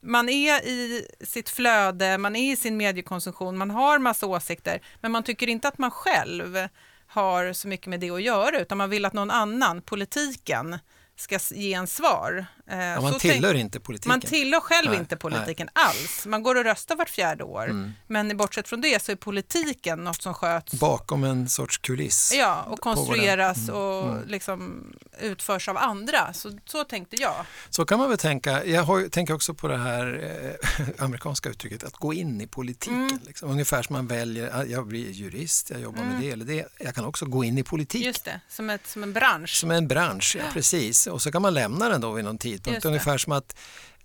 man 0.00 0.28
är 0.28 0.66
i 0.66 1.06
sitt 1.20 1.48
flöde, 1.48 2.18
man 2.18 2.36
är 2.36 2.52
i 2.52 2.56
sin 2.56 2.76
mediekonsumtion, 2.76 3.58
man 3.58 3.70
har 3.70 3.98
massa 3.98 4.26
åsikter, 4.26 4.82
men 5.00 5.12
man 5.12 5.22
tycker 5.22 5.48
inte 5.48 5.68
att 5.68 5.78
man 5.78 5.90
själv 5.90 6.68
har 7.06 7.52
så 7.52 7.68
mycket 7.68 7.86
med 7.86 8.00
det 8.00 8.10
att 8.10 8.22
göra, 8.22 8.60
utan 8.60 8.78
man 8.78 8.90
vill 8.90 9.04
att 9.04 9.12
någon 9.12 9.30
annan, 9.30 9.82
politiken, 9.82 10.78
ska 11.16 11.38
ge 11.50 11.74
en 11.74 11.86
svar. 11.86 12.46
Eh, 12.70 12.78
Ja, 12.78 13.00
man 13.00 13.12
så 13.12 13.18
tänk- 13.18 13.34
tillhör 13.34 13.54
inte 13.54 13.80
politiken. 13.80 14.08
man 14.08 14.20
tillhör 14.20 14.60
själv 14.60 14.90
Nej, 14.90 14.98
inte 14.98 15.16
politiken 15.16 15.68
alls. 15.72 16.26
Man 16.26 16.42
går 16.42 16.54
och 16.54 16.64
röstar 16.64 16.96
vart 16.96 17.10
fjärde 17.10 17.44
år. 17.44 17.64
Mm. 17.64 17.92
Men 18.06 18.36
bortsett 18.36 18.68
från 18.68 18.80
det 18.80 19.02
så 19.02 19.12
är 19.12 19.16
politiken 19.16 20.04
något 20.04 20.22
som 20.22 20.34
sköts 20.34 20.72
Bakom 20.74 21.24
en 21.24 21.48
sorts 21.48 21.78
kuliss. 21.78 22.32
ja, 22.34 22.62
och 22.62 22.80
konstrueras 22.80 23.58
Mm, 23.58 23.74
och 23.74 24.08
mm. 24.12 24.28
liksom 24.28 24.86
utförs 25.20 25.68
av 25.68 25.76
andra. 25.76 26.32
Så, 26.32 26.58
så 26.64 26.84
tänkte 26.84 27.16
jag. 27.16 27.34
Så 27.70 27.84
kan 27.84 27.98
man 27.98 28.08
väl 28.08 28.18
tänka. 28.18 28.64
Jag 28.64 28.82
har, 28.82 29.08
tänker 29.08 29.34
också 29.34 29.54
på 29.54 29.68
det 29.68 29.76
här 29.78 30.34
eh, 30.78 30.86
amerikanska 31.04 31.48
uttrycket 31.48 31.84
att 31.84 31.92
gå 31.96 32.14
in 32.14 32.40
i 32.40 32.46
politiken. 32.46 32.94
Mm. 33.06 33.18
Liksom. 33.26 33.50
Ungefär 33.50 33.82
som 33.82 33.92
man 33.96 34.06
väljer, 34.06 34.50
ah, 34.60 34.64
jag 34.64 34.86
blir 34.86 35.10
jurist, 35.10 35.70
jag 35.70 35.80
jobbar 35.80 36.02
med 36.04 36.20
det 36.20 36.30
eller 36.30 36.44
det. 36.44 36.66
Jag 36.78 36.94
kan 36.94 37.04
också 37.04 37.26
gå 37.26 37.44
in 37.44 37.58
i 37.58 37.62
politik. 37.62 38.04
Just 38.06 38.24
det, 38.24 38.40
som, 38.48 38.70
ett, 38.70 38.86
som 38.86 39.02
en 39.02 39.12
bransch. 39.12 39.50
Som 39.56 39.70
en 39.70 39.88
bransch, 39.88 40.36
ja, 40.38 40.44
precis. 40.52 41.06
Och 41.06 41.22
så 41.22 41.32
kan 41.32 41.42
man 41.42 41.54
lämna 41.54 41.88
den 41.88 42.00
då 42.00 42.12
vid 42.12 42.24
någon 42.24 42.38
tidpunkt. 42.58 42.84
Ungefär 42.84 43.18
som 43.18 43.32
att 43.32 43.56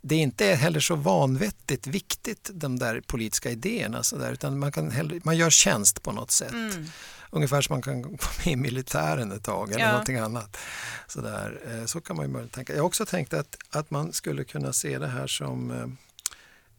det 0.01 0.15
inte 0.15 0.45
är 0.45 0.55
heller 0.55 0.79
så 0.79 0.95
vanvettigt 0.95 1.87
viktigt 1.87 2.49
de 2.53 2.79
där 2.79 3.01
politiska 3.01 3.49
idéerna 3.51 4.03
så 4.03 4.17
där, 4.17 4.31
utan 4.31 4.59
man, 4.59 4.71
kan 4.71 4.91
hellre, 4.91 5.19
man 5.23 5.37
gör 5.37 5.49
tjänst 5.49 6.03
på 6.03 6.11
något 6.11 6.31
sätt. 6.31 6.51
Mm. 6.51 6.85
Ungefär 7.29 7.61
som 7.61 7.73
man 7.73 7.81
kan 7.81 8.01
vara 8.01 8.17
med 8.45 8.47
i 8.53 8.55
militären 8.55 9.31
ett 9.31 9.43
tag 9.43 9.71
eller 9.71 9.79
Ja. 9.85 9.91
någonting 9.91 10.17
annat. 10.17 10.57
Så, 11.07 11.21
där. 11.21 11.59
eh, 11.79 11.85
så 11.85 12.01
kan 12.01 12.15
man 12.15 12.25
ju 12.25 12.31
möjligen 12.31 12.49
tänka. 12.49 12.73
Jag 12.73 12.79
har 12.81 12.87
också 12.87 13.05
tänkt 13.05 13.33
att, 13.33 13.55
att 13.69 13.91
man 13.91 14.13
skulle 14.13 14.43
kunna 14.43 14.73
se 14.73 14.99
det 14.99 15.07
här 15.07 15.27
som 15.27 15.71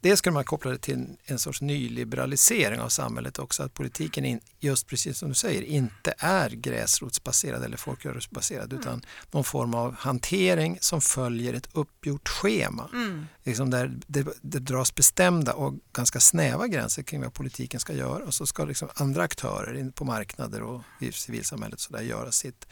Dels 0.03 0.19
skulle 0.19 0.35
man 0.35 0.45
koppla 0.45 0.71
det 0.71 0.79
till 0.79 1.07
en, 1.25 1.39
sorts 1.39 1.61
nyliberalisering 1.61 2.81
av 2.81 2.89
samhället 2.89 3.39
också, 3.39 3.63
att 3.63 3.75
politiken 3.75 4.25
in, 4.25 4.41
just 4.61 4.87
precis 4.87 5.19
som 5.19 5.29
du 5.29 5.35
säger 5.35 5.63
inte 5.63 6.15
är 6.19 6.51
gräsrotsbaserad 6.51 7.65
eller 7.65 7.77
folkrörelsebaserad 7.77 8.73
utan 8.73 9.05
någon 9.31 9.45
form 9.45 9.75
av 9.75 9.95
hantering 9.95 10.79
som 10.81 11.01
följer 11.01 11.55
ett 11.55 11.69
uppgjort 11.73 12.29
schema. 12.29 12.89
Mm. 12.93 13.27
Liksom 13.43 13.71
där 13.71 13.99
det, 14.07 14.27
det 14.41 14.59
dras 14.59 14.95
bestämda 14.95 15.53
och 15.53 15.75
ganska 15.93 16.21
snäva 16.21 16.67
gränser 16.67 17.03
kring 17.03 17.21
vad 17.21 17.35
politiken 17.35 17.81
ska 17.81 17.93
göra 17.93 18.25
och 18.25 18.35
så 18.35 18.47
ska 18.47 18.65
liksom 18.65 18.89
andra 18.95 19.23
aktörer 19.23 19.75
in 19.75 19.93
på 19.93 20.05
marknader 20.05 20.63
och 20.63 20.83
i 21.01 21.13
civilsamhället 21.13 21.81
så 21.81 21.93
där 21.93 22.03
göra 22.03 22.33
sitt 22.33 22.67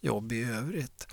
jobb 0.00 0.32
i 0.32 0.44
övrigt. 0.44 1.08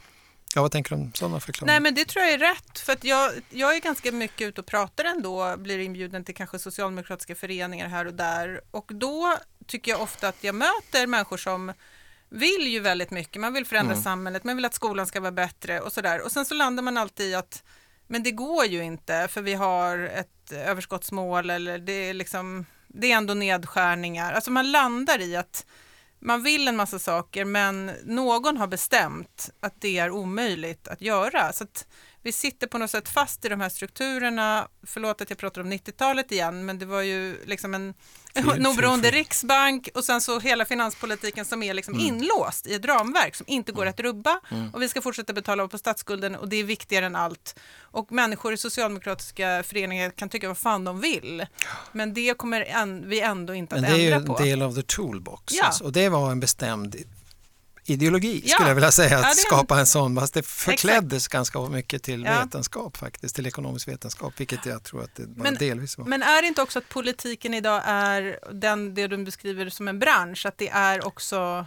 Ja, 0.56 0.62
vad 0.62 0.72
tänker 0.72 0.96
du 0.96 1.02
om 1.02 1.12
sådana 1.14 1.40
förklaringar? 1.40 1.74
Nej 1.74 1.82
men 1.82 1.96
det 1.96 2.06
tror 2.06 2.26
jag 2.26 2.34
är 2.34 2.38
rätt 2.38 2.80
för 2.80 2.94
att 2.94 3.04
jag, 3.04 3.32
jag 3.50 3.76
är 3.76 3.80
ganska 3.80 4.12
mycket 4.12 4.48
ute 4.48 4.62
och 4.62 4.68
pratar 4.68 5.04
ändå, 5.06 5.58
blir 5.58 5.80
inbjuden 5.80 6.24
till 6.24 6.36
kanske 6.36 6.60
socialdemokratiska 6.60 7.36
föreningar 7.36 7.88
här 7.88 8.06
och 8.08 8.14
där 8.14 8.62
och 8.72 8.92
då 8.94 9.38
tycker 9.68 9.92
jag 9.92 10.02
ofta 10.02 10.28
att 10.28 10.44
jag 10.44 10.56
möter 10.56 11.08
människor 11.08 11.38
som 11.38 11.74
vill 12.30 12.68
ju 12.68 12.80
väldigt 12.80 13.12
mycket. 13.12 13.42
Man 13.42 13.54
vill 13.54 13.66
förändra 13.66 13.94
Mm. 13.94 14.04
samhället, 14.04 14.44
man 14.44 14.56
vill 14.56 14.66
att 14.66 14.74
skolan 14.74 15.08
ska 15.08 15.20
vara 15.20 15.32
bättre 15.32 15.80
och 15.80 15.94
sådär. 15.94 16.22
Och 16.22 16.32
sen 16.32 16.46
så 16.46 16.54
landar 16.54 16.84
man 16.84 16.98
alltid 16.98 17.30
i 17.30 17.36
att 17.36 17.64
men 18.08 18.24
det 18.24 18.32
går 18.32 18.66
ju 18.66 18.84
inte 18.84 19.28
för 19.32 19.42
vi 19.42 19.54
har 19.54 19.98
ett 20.00 20.52
överskottsmål 20.52 21.50
eller 21.50 21.78
det 21.78 22.10
är 22.10 22.14
liksom 22.14 22.66
det 22.88 23.12
är 23.12 23.18
ändå 23.18 23.34
nedskärningar. 23.34 24.34
Alltså 24.34 24.52
man 24.52 24.72
landar 24.72 25.22
i 25.22 25.36
att 25.36 25.66
man 26.22 26.44
vill 26.44 26.68
en 26.68 26.76
massa 26.76 27.00
saker 27.00 27.46
men 27.46 27.92
någon 28.04 28.58
har 28.58 28.68
bestämt 28.68 29.50
att 29.60 29.82
det 29.82 29.98
är 30.00 30.12
omöjligt 30.12 30.88
att 30.88 31.02
göra. 31.02 31.54
Så 31.54 31.64
att 31.64 31.88
vi 32.24 32.32
sitter 32.32 32.68
på 32.68 32.78
något 32.78 32.90
sätt 32.92 33.10
fast 33.10 33.46
i 33.46 33.50
de 33.50 33.62
här 33.62 33.70
strukturerna. 33.70 34.68
Förlåt 34.84 35.22
att 35.22 35.30
jag 35.30 35.40
pratar 35.40 35.62
om 35.62 35.74
90-talet 35.74 36.32
igen 36.32 36.66
men 36.66 36.80
det 36.80 36.86
var 36.86 37.02
ju 37.02 37.46
liksom 37.46 37.74
en 37.74 37.94
en 38.34 38.66
oberoende 38.66 39.12
riksbank 39.12 39.90
och 39.94 40.04
sen 40.04 40.22
så 40.22 40.40
hela 40.40 40.66
finanspolitiken 40.66 41.46
som 41.46 41.64
är 41.64 41.74
liksom 41.74 42.00
inlåst 42.00 42.68
i 42.68 42.74
ett 42.74 42.86
ramverk 42.86 43.36
som 43.36 43.46
inte 43.50 43.72
går 43.72 43.86
att 43.86 44.00
rubba 44.00 44.40
och 44.74 44.82
vi 44.82 44.90
ska 44.90 45.02
fortsätta 45.02 45.34
betala 45.34 45.68
på 45.68 45.78
statsskulden 45.78 46.36
och 46.36 46.50
det 46.50 46.56
är 46.56 46.64
viktigare 46.64 47.06
än 47.06 47.16
allt. 47.16 47.60
Och 47.80 48.12
människor 48.12 48.54
i 48.54 48.58
socialdemokratiska 48.58 49.64
föreningar 49.64 50.10
kan 50.10 50.30
tycka 50.30 50.48
vad 50.48 50.58
fan 50.58 50.84
de 50.84 51.02
vill 51.02 51.46
men 51.92 52.14
det 52.14 52.38
kommer 52.38 52.62
en, 52.62 53.10
vi 53.10 53.22
ändå 53.22 53.54
inte 53.54 53.76
att 53.76 53.82
Men 53.82 53.92
det 53.92 53.98
är 53.98 54.02
ju 54.02 54.12
ändra 54.12 54.18
en 54.18 54.38
på. 54.38 54.44
del 54.44 54.62
av 54.62 54.76
the 54.76 54.84
toolbox. 54.84 55.54
Ja. 55.54 55.66
Alltså, 55.66 55.84
och 55.84 55.92
det 55.92 56.10
var 56.10 56.32
en 56.32 56.40
bestämd 56.40 56.96
ideologi 57.92 58.42
Ja. 58.46 58.54
skulle 58.56 58.70
jag 58.70 58.76
vilja 58.76 58.92
säga, 58.92 59.10
Ja, 59.12 59.18
att 59.20 59.26
en- 59.26 59.36
skapa 59.36 59.80
en 59.80 59.86
sån, 59.86 60.16
fast 60.16 60.34
det 60.34 60.44
förkläddes 60.46 61.28
ganska 61.28 61.60
mycket 61.62 62.04
till 62.04 62.24
Ja. 62.24 62.40
vetenskap 62.44 62.98
faktiskt, 62.98 63.36
till 63.36 63.48
ekonomisk 63.48 63.88
vetenskap, 63.88 64.34
vilket 64.38 64.66
jag 64.66 64.84
tror 64.84 65.04
att 65.04 65.16
det 65.16 65.28
bara 65.28 65.44
Men- 65.44 65.56
delvis 65.56 65.98
var. 65.98 66.06
Men 66.06 66.24
är 66.24 66.42
det 66.42 66.48
inte 66.48 66.62
också 66.62 66.80
att 66.80 66.90
politiken 66.90 67.54
idag 67.54 67.82
är 67.86 68.40
den, 68.52 68.96
det 68.96 69.08
du 69.08 69.18
beskriver 69.18 69.70
som 69.70 69.88
en 69.88 70.00
bransch, 70.00 70.46
att 70.46 70.58
det 70.58 70.70
är 70.70 71.08
också 71.08 71.66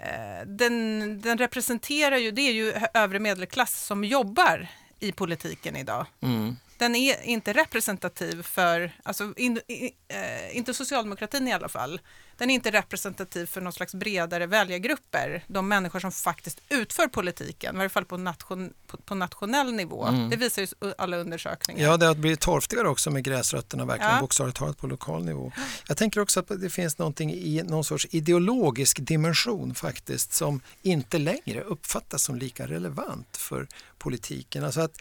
eh, 0.00 0.46
den, 0.46 1.20
den 1.20 1.38
representerar 1.38 2.16
ju, 2.16 2.30
det 2.30 2.42
är 2.42 2.52
ju 2.52 2.72
övre 2.94 3.18
medelklass 3.18 3.84
som 3.86 4.04
jobbar 4.04 4.68
i 5.00 5.12
politiken 5.12 5.76
idag. 5.76 6.06
Mm. 6.22 6.56
Den 6.78 6.96
är 6.96 7.22
inte 7.22 7.52
representativ 7.52 8.42
för, 8.42 8.92
alltså 9.02 9.32
in, 9.36 9.60
i, 9.68 9.90
eh, 10.08 10.56
inte 10.56 10.74
socialdemokratin 10.74 11.48
i 11.48 11.52
alla 11.52 11.68
fall, 11.68 12.00
den 12.36 12.50
är 12.50 12.54
inte 12.54 12.70
representativ 12.70 13.46
för 13.46 13.60
någon 13.60 13.72
slags 13.72 13.94
bredare 13.94 14.46
väljargrupper, 14.46 15.44
de 15.46 15.68
människor 15.68 16.00
som 16.00 16.12
faktiskt 16.12 16.60
utför 16.68 17.08
politiken, 17.08 17.74
i 17.74 17.78
varje 17.78 17.88
fall 17.88 18.04
på, 18.04 18.16
nation, 18.16 18.72
på, 18.86 18.96
på 18.96 19.14
nationell 19.14 19.72
nivå. 19.72 20.04
Mm. 20.04 20.30
Det 20.30 20.36
visar 20.36 20.62
ju 20.62 20.92
alla 20.98 21.16
undersökningar. 21.16 21.84
Ja, 21.84 21.96
det 21.96 22.06
har 22.06 22.14
blivit 22.14 22.40
torftigare 22.40 22.88
också 22.88 23.10
med 23.10 23.24
gräsrötterna, 23.24 23.84
verkligen 23.84 24.14
Ja. 24.14 24.20
bokstavligt 24.20 24.58
talat 24.58 24.78
på 24.78 24.86
lokal 24.86 25.24
nivå. 25.24 25.52
Jag 25.88 25.96
tänker 25.96 26.20
också 26.20 26.40
att 26.40 26.48
det 26.60 26.70
finns 26.70 26.98
någonting 26.98 27.32
i 27.32 27.62
någon 27.62 27.84
sorts 27.84 28.06
ideologisk 28.10 28.98
dimension 29.00 29.74
faktiskt 29.74 30.32
som 30.32 30.60
inte 30.82 31.18
längre 31.18 31.62
uppfattas 31.62 32.22
som 32.22 32.36
lika 32.38 32.66
relevant 32.66 33.36
för 33.36 33.68
politiken. 33.98 34.64
Alltså 34.64 34.80
att 34.80 34.98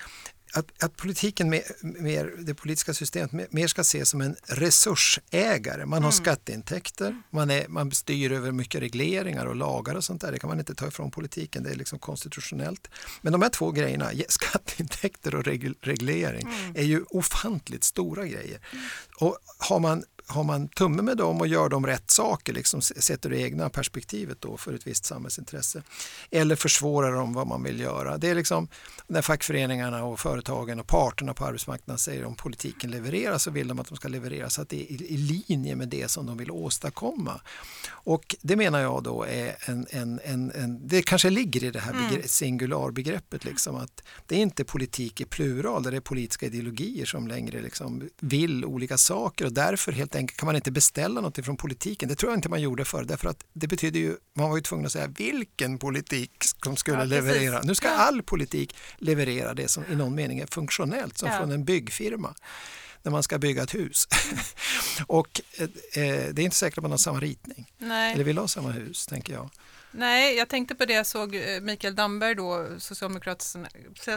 att, 0.54 0.84
att 0.84 0.95
politiken, 0.95 1.50
mer, 1.50 1.64
mer, 1.82 2.34
det 2.38 2.54
politiska 2.54 2.93
systemet 2.93 3.32
mer, 3.32 3.48
mer 3.50 3.68
ska 3.68 3.82
ses 3.82 4.10
som 4.10 4.22
en 4.22 4.36
resursägare. 4.45 5.86
Man 5.86 6.04
har 6.04 6.12
skatteintäkter, 6.12 7.22
man, 7.30 7.50
är, 7.50 7.68
man 7.68 7.91
styr 7.91 8.32
över 8.32 8.52
mycket 8.52 8.82
regleringar 8.82 9.45
och 9.45 9.56
lagar 9.56 9.95
och 9.95 10.04
sånt 10.04 10.22
där. 10.22 10.32
Det 10.32 10.39
kan 10.39 10.48
man 10.48 10.60
inte 10.60 10.76
ta 10.76 10.88
ifrån 10.88 11.12
politiken, 11.12 11.64
det 11.64 11.70
är 11.70 11.76
liksom 11.76 12.00
konstitutionellt. 12.00 12.88
Men 13.22 13.34
de 13.34 13.41
här 13.41 13.50
två 13.50 13.72
grejerna, 13.72 14.12
skatteintäkter 14.28 15.36
och 15.36 15.43
regl, 15.43 15.74
reglering, 15.82 16.48
är 16.76 16.84
ju 16.84 17.04
ofantligt 17.10 17.84
stora 17.84 18.26
grejer. 18.26 18.60
Och 19.20 19.38
har 19.58 19.80
man 19.80 20.04
har 20.28 20.43
man 20.43 20.67
tumme 20.67 21.01
med 21.01 21.17
dem 21.17 21.41
och 21.41 21.47
gör 21.47 21.69
de 21.69 21.86
rätt 21.86 22.11
saker, 22.11 22.53
liksom, 22.53 22.82
sätter 22.82 23.30
det 23.30 23.41
egna 23.41 23.69
perspektivet 23.69 24.41
då 24.41 24.57
för 24.57 24.73
ett 24.73 24.88
visst 24.88 25.05
samhällsintresse. 25.05 25.84
Eller 26.32 26.55
försvårar 26.55 27.11
de 27.11 27.34
vad 27.34 27.47
man 27.47 27.63
vill 27.63 27.80
göra. 27.80 28.17
Det 28.17 28.30
är 28.30 28.36
liksom 28.36 28.67
när 29.07 29.21
fackföreningarna 29.21 30.03
och 30.03 30.19
företagen 30.19 30.80
och 30.80 30.88
parterna 30.88 31.34
på 31.34 31.45
arbetsmarknaden 31.45 31.99
säger 31.99 32.25
om 32.25 32.36
politiken 32.36 32.91
levererar 32.91 33.38
så 33.38 33.51
vill 33.51 33.67
de 33.67 33.80
att 33.80 33.88
de 33.88 33.95
ska 33.95 34.07
leverera 34.07 34.49
så 34.49 34.61
att 34.61 34.69
det 34.69 34.93
är 34.93 35.01
i, 35.01 35.17
linje 35.17 35.75
med 35.75 35.89
det 35.89 36.07
som 36.07 36.25
de 36.25 36.38
vill 36.38 36.51
åstadkomma. 36.51 37.41
Och 37.89 38.36
det 38.41 38.55
menar 38.55 38.80
jag 38.80 39.03
då 39.03 39.23
är 39.23 39.55
en, 39.65 39.88
en, 39.89 40.19
en, 40.23 40.51
en 40.51 40.88
det 40.88 41.01
kanske 41.01 41.30
ligger 41.30 41.63
i 41.63 41.71
det 41.71 41.80
här 41.80 41.93
begre- 41.93 42.28
singularbegreppet 42.28 43.45
liksom 43.45 43.75
att 43.75 44.03
det 44.25 44.36
är 44.36 44.39
inte 44.39 44.63
politik 44.63 45.21
i 45.21 45.25
plural, 45.25 45.84
där 45.84 45.91
det 45.91 45.97
är 45.97 46.01
politiska 46.01 46.45
ideologier 46.45 47.05
som 47.05 47.28
längre 47.28 47.61
liksom 47.61 48.09
vill 48.19 48.65
olika 48.65 48.97
saker 48.97 49.45
och 49.45 49.53
därför 49.53 49.91
helt 49.91 50.15
enkelt 50.18 50.39
kan 50.39 50.45
man 50.45 50.55
inte 50.55 50.72
beställa 50.72 51.22
något 51.22 51.45
från 51.45 51.57
politiken. 51.57 52.09
Det 52.09 52.15
tror 52.15 52.32
jag 52.32 52.38
inte 52.38 52.49
man 52.49 52.61
gjorde 52.61 52.86
förr 52.86 53.03
därför 53.03 53.30
att 53.30 53.43
det 53.53 53.68
betyder 53.68 53.99
ju, 53.99 54.15
man 54.34 54.49
var 54.49 54.57
ju 54.57 54.61
tvungen 54.61 54.86
att 54.86 54.91
säga 54.91 55.07
vilken 55.07 55.78
politik 55.78 56.32
som 56.63 56.76
skulle 56.76 56.97
Ja, 56.97 57.03
leverera. 57.03 57.61
Nu 57.63 57.76
ska 57.76 57.89
all 57.89 58.24
politik 58.24 58.76
leverera 58.97 59.53
det 59.53 59.68
som 59.68 59.84
i 59.91 59.95
någon 59.95 60.15
mening 60.15 60.39
är 60.39 60.47
funktionellt, 60.47 61.18
som 61.18 61.30
Ja. 61.30 61.38
från 61.38 61.51
en 61.51 61.65
byggfirma 61.65 62.36
när 63.03 63.11
man 63.11 63.24
ska 63.24 63.38
bygga 63.39 63.63
ett 63.63 63.76
hus. 63.76 64.07
och 65.07 65.41
eh, 65.57 65.63
eh, 65.63 65.70
det 66.34 66.41
är 66.41 66.45
inte 66.45 66.55
säkert 66.55 66.78
att 66.78 66.82
man 66.82 66.91
har 66.91 66.97
samma 66.97 67.20
ritning 67.20 67.72
Nej. 67.78 68.13
eller 68.13 68.24
vill 68.24 68.38
ha 68.38 68.47
samma 68.47 68.72
hus, 68.72 69.07
tänker 69.07 69.34
jag. 69.34 69.49
Nej, 69.91 70.36
jag 70.36 70.49
tänkte 70.49 70.76
på 70.76 70.86
det, 70.86 70.93
jag 70.93 71.05
såg 71.05 71.36
eh, 71.36 71.61
Mikael 71.61 71.95
Damberg 71.95 72.36
då, 72.36 72.68
Socialdemokraterna, 72.80 73.68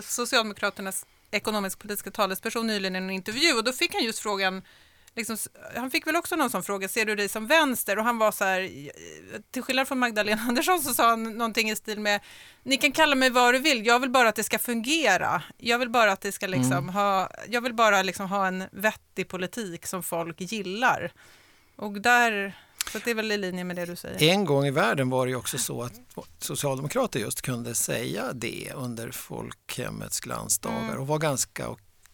Socialdemokraternas 0.03 1.07
ekonomisk-politiska 1.31 2.11
talesperson 2.11 2.67
nyligen 2.67 2.95
i 2.95 2.99
en 2.99 3.11
intervju 3.11 3.53
och 3.53 3.65
då 3.65 3.73
fick 3.73 3.95
han 3.95 4.05
just 4.05 4.19
frågan, 4.19 4.63
liksom, 5.29 5.37
han 5.77 5.91
fick 5.91 6.07
väl 6.07 6.17
också 6.17 6.37
någon 6.37 6.51
sån 6.51 6.63
fråga, 6.63 6.89
ser 6.89 7.05
du 7.05 7.17
dig 7.17 7.29
som 7.29 7.47
vänster? 7.47 7.99
Och 7.99 8.05
han 8.05 8.19
var 8.19 8.33
så 8.33 8.45
här, 8.45 8.71
till 9.51 9.63
skillnad 9.63 9.89
från 9.89 9.99
Magdalena 9.99 10.43
Andersson 10.49 10.81
så 10.83 10.95
sa 10.95 11.09
han 11.09 11.23
någonting 11.23 11.71
i 11.71 11.77
stil 11.77 12.01
med, 12.01 12.21
ni 12.63 12.77
kan 12.77 12.93
kalla 12.93 13.15
mig 13.15 13.31
vad 13.31 13.55
du 13.55 13.59
vill, 13.59 13.87
jag 13.87 14.01
vill 14.01 14.11
bara 14.11 14.29
att 14.29 14.35
det 14.35 14.45
ska 14.45 14.59
fungera. 14.59 15.43
Jag 15.57 15.79
vill 15.79 15.91
bara 15.91 16.13
att 16.13 16.21
det 16.21 16.33
ska 16.33 16.47
liksom 16.47 16.89
ha, 16.89 17.31
jag 17.49 17.61
vill 17.61 17.75
bara 17.75 18.03
liksom 18.03 18.27
ha 18.29 18.47
en 18.47 18.65
vettig 18.73 19.29
politik 19.29 19.87
som 19.87 20.03
folk 20.03 20.41
gillar. 20.41 21.13
Och 21.77 22.01
där, 22.01 22.59
så 22.93 22.99
det 23.05 23.11
är 23.11 23.15
väl 23.15 23.33
i 23.33 23.37
linje 23.39 23.65
med 23.65 23.77
det 23.77 23.87
du 23.87 23.97
säger. 23.97 24.33
En 24.33 24.45
gång 24.45 24.67
i 24.67 24.71
världen 24.71 25.11
var 25.11 25.27
det 25.27 25.31
ju 25.31 25.37
också 25.37 25.59
så 25.59 25.83
att 25.83 25.93
socialdemokrater 26.39 27.21
just 27.21 27.43
kunde 27.43 27.75
säga 27.75 28.33
det 28.33 28.73
under 28.75 29.11
folkhemmets 29.11 30.21
glansdagar 30.21 30.79
Mm. 30.81 30.99
och 31.01 31.07
var 31.07 31.19
ganska 31.19 31.69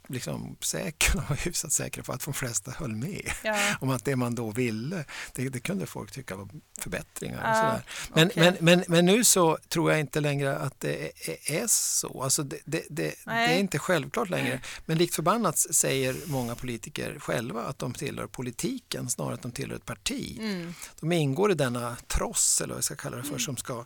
liksom, 0.09 0.57
säkra 0.61 1.24
och 1.30 1.36
hyfsat 1.44 1.72
säkra 1.72 2.02
på 2.02 2.12
att 2.12 2.24
de 2.24 2.34
flesta 2.34 2.70
höll 2.70 2.96
med 2.96 3.30
Ja. 3.42 3.74
om 3.80 3.90
att 3.90 4.04
det 4.04 4.16
man 4.16 4.34
då 4.34 4.50
ville, 4.50 5.04
det, 5.32 5.48
det 5.48 5.61
kunde 5.61 5.86
folk 5.86 6.12
tycka 6.12 6.36
var 6.36 6.48
förbättringar. 6.78 7.38
Och 7.38 7.48
Ah, 7.48 7.54
sådär. 7.54 7.82
Men, 8.14 8.28
okej. 8.28 8.42
men, 8.42 8.57
men, 8.61 8.84
men 8.88 9.07
nu 9.07 9.24
så 9.24 9.59
tror 9.68 9.90
jag 9.90 10.00
inte 10.00 10.20
längre 10.20 10.57
att 10.59 10.80
det 10.80 11.04
är, 11.28 11.62
är 11.62 11.66
så. 11.66 12.22
Alltså 12.22 12.42
det, 12.42 12.59
det, 12.64 12.84
det, 12.90 13.14
det 13.24 13.30
är 13.32 13.59
inte 13.59 13.78
självklart 13.78 14.30
längre. 14.30 14.61
Men 14.86 14.98
likt 14.98 15.14
förbannat 15.14 15.59
säger 15.59 16.16
många 16.26 16.54
politiker 16.54 17.18
själva 17.18 17.62
att 17.62 17.78
de 17.78 17.94
tillhör 17.94 18.26
politiken 18.26 19.11
snarare 19.11 19.34
att 19.34 19.42
de 19.42 19.52
tillhör 19.52 19.76
ett 19.76 19.84
parti. 19.84 20.36
Mm. 20.40 20.74
De 21.00 21.12
ingår 21.12 21.50
i 21.52 21.54
denna 21.54 21.96
tross, 22.07 22.61
eller 22.61 22.68
vad 22.68 22.76
jag 22.78 22.84
ska 22.84 22.96
kalla 22.96 23.16
det 23.16 23.22
för, 23.22 23.38
som 23.38 23.57
ska 23.57 23.84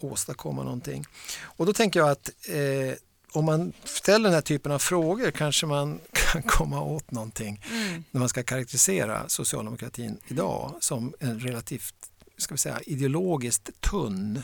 åstadkomma 0.00 0.62
någonting. 0.62 1.04
Och 1.42 1.66
då 1.66 1.72
tänker 1.72 2.00
jag 2.00 2.10
att 2.10 2.30
eh, 2.48 2.94
om 3.32 3.44
man 3.44 3.72
ställer 3.84 4.24
den 4.24 4.34
här 4.34 4.40
typen 4.40 4.72
av 4.72 4.78
frågor 4.78 5.30
kanske 5.30 5.66
man 5.66 6.00
kan 6.12 6.42
komma 6.42 6.80
åt 6.82 7.10
någonting 7.10 7.64
Mm. 7.70 8.04
när 8.10 8.18
man 8.18 8.28
ska 8.28 8.42
karaktärisera 8.42 9.28
socialdemokratin 9.28 10.18
idag 10.28 10.74
som 10.80 11.14
en 11.20 11.40
relativt 11.40 11.94
ska 12.38 12.54
vi 12.54 12.58
säga, 12.58 12.80
ideologiskt 12.86 13.70
tunn 13.80 14.42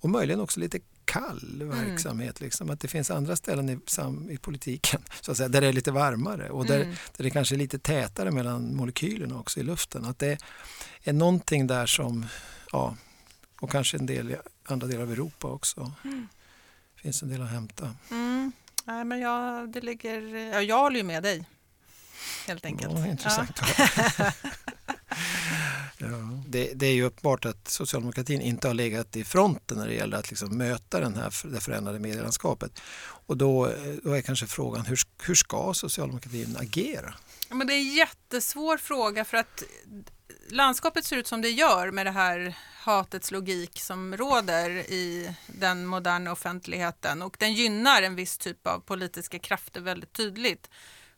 och 0.00 0.10
möjligen 0.10 0.40
också 0.40 0.60
lite 0.60 0.78
kall 1.04 1.62
verksamhet. 1.64 2.40
Liksom. 2.40 2.70
Att 2.70 2.80
det 2.80 2.88
finns 2.88 3.10
andra 3.10 3.36
ställen 3.36 3.68
i, 3.68 3.78
sam, 3.86 4.30
i 4.30 4.36
politiken 4.38 5.02
så 5.20 5.30
att 5.30 5.36
säga, 5.36 5.48
där 5.48 5.60
det 5.60 5.66
är 5.66 5.72
lite 5.72 5.90
varmare 5.90 6.50
och 6.50 6.66
där, 6.66 6.80
Mm. 6.80 6.94
där 7.16 7.24
det 7.24 7.30
kanske 7.30 7.54
är 7.54 7.56
lite 7.56 7.78
tätare 7.78 8.30
mellan 8.30 8.76
molekylerna 8.76 9.38
också 9.40 9.60
i 9.60 9.62
luften. 9.62 10.04
Att 10.04 10.18
det 10.18 10.38
är 11.02 11.12
någonting 11.12 11.66
där 11.66 11.86
som, 11.86 12.26
ja, 12.72 12.96
och 13.60 13.70
kanske 13.70 13.96
en 13.96 14.06
del 14.06 14.30
i 14.30 14.36
andra 14.64 14.86
delar 14.86 15.02
av 15.02 15.12
Europa 15.12 15.48
också. 15.48 15.92
Finns 17.02 17.22
en 17.22 17.28
del 17.28 17.42
att 17.42 17.50
hämta. 17.50 17.94
Mm. 18.10 18.52
Nej, 18.84 19.04
men 19.04 19.20
jag, 19.20 19.68
det 19.68 19.80
ligger, 19.80 20.36
ja, 20.36 20.62
jag 20.62 20.78
håller 20.78 20.96
ju 20.96 21.02
med 21.02 21.22
dig. 21.22 21.44
Helt 22.46 22.64
enkelt. 22.64 22.92
Ja, 22.98 23.06
intressant. 23.06 23.60
Ja. 26.02 26.06
Det, 26.46 26.72
det 26.74 26.86
är 26.86 26.92
ju 26.92 27.04
uppenbart 27.04 27.44
att 27.44 27.68
socialdemokratin 27.68 28.40
inte 28.40 28.68
har 28.68 28.74
legat 28.74 29.16
i 29.16 29.24
fronten 29.24 29.78
när 29.78 29.86
det 29.86 29.94
gäller 29.94 30.16
att 30.16 30.30
liksom 30.30 30.58
möta 30.58 31.00
den 31.00 31.14
här, 31.14 31.52
det 31.52 31.60
förändrade 31.60 31.98
medielandskapet. 31.98 32.80
Och 33.00 33.36
då, 33.36 33.72
då 34.02 34.12
är 34.12 34.22
kanske 34.22 34.46
frågan 34.46 34.86
hur, 34.86 34.98
hur 35.22 35.34
ska 35.34 35.74
socialdemokratin 35.74 36.56
agera? 36.60 37.14
Ja, 37.48 37.54
men 37.54 37.66
det 37.66 37.72
är 37.72 37.78
en 37.78 37.94
jättesvår 37.94 38.76
fråga 38.76 39.24
för 39.24 39.36
att 39.36 39.62
landskapet 40.50 41.04
ser 41.04 41.16
ut 41.16 41.26
som 41.26 41.42
det 41.42 41.50
gör 41.50 41.90
med 41.90 42.06
det 42.06 42.10
här 42.10 42.54
hatets 42.80 43.30
logik 43.30 43.80
som 43.80 44.16
råder 44.16 44.70
i 44.70 45.34
den 45.46 45.86
moderna 45.86 46.32
offentligheten 46.32 47.22
och 47.22 47.36
den 47.38 47.54
gynnar 47.54 48.02
en 48.02 48.14
viss 48.14 48.38
typ 48.38 48.66
av 48.66 48.80
politiska 48.80 49.38
krafter 49.38 49.80
väldigt 49.80 50.12
tydligt. 50.12 50.70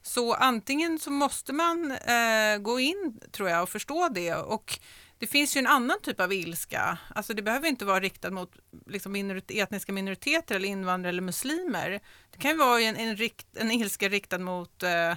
Så 0.02 0.34
antingen 0.34 0.98
så 0.98 1.10
måste 1.10 1.52
man 1.52 1.90
eh, 1.92 2.58
gå 2.58 2.80
in 2.80 3.20
tror 3.30 3.48
jag 3.48 3.62
och 3.62 3.68
förstå 3.68 4.08
det 4.08 4.34
och 4.34 4.78
det 5.18 5.26
finns 5.26 5.56
ju 5.56 5.58
en 5.58 5.66
annan 5.66 5.96
typ 6.02 6.20
av 6.20 6.32
ilska. 6.32 6.98
Alltså 7.14 7.34
det 7.34 7.42
behöver 7.42 7.68
inte 7.68 7.84
vara 7.84 8.00
riktat 8.00 8.32
mot 8.32 8.50
liksom 8.86 9.12
minoritet, 9.12 9.56
etniska 9.56 9.92
minoriteter 9.92 10.54
eller 10.54 10.68
invandrare 10.68 11.08
eller 11.08 11.22
muslimer. 11.22 12.00
Det 12.30 12.38
kan 12.38 12.50
ju 12.50 12.56
vara 12.56 12.80
en, 12.80 12.96
en, 12.96 13.16
rikt, 13.16 13.46
en 13.56 13.70
ilska 13.70 14.08
riktad 14.08 14.38
mot 14.38 14.82
eh, 14.82 15.14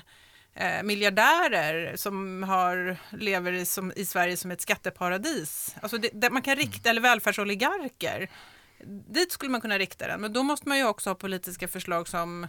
eh, 0.55 0.83
miljardärer 0.83 1.95
som 1.95 2.43
har, 2.43 2.97
lever 3.09 3.51
i, 3.51 3.65
som, 3.65 3.93
i 3.95 4.05
Sverige 4.05 4.37
som 4.37 4.51
ett 4.51 4.61
skatteparadis. 4.61 5.75
Alltså 5.81 5.97
det, 5.97 6.09
det 6.13 6.29
man 6.29 6.41
kan 6.41 6.55
rikta, 6.55 6.89
eller 6.89 7.01
välfärdsoligarker. 7.01 8.29
Dit 8.85 9.31
skulle 9.31 9.51
man 9.51 9.61
kunna 9.61 9.77
rikta 9.77 10.07
den, 10.07 10.21
men 10.21 10.33
då 10.33 10.43
måste 10.43 10.69
man 10.69 10.77
ju 10.77 10.85
också 10.85 11.09
ha 11.09 11.15
politiska 11.15 11.67
förslag 11.67 12.07
som 12.07 12.47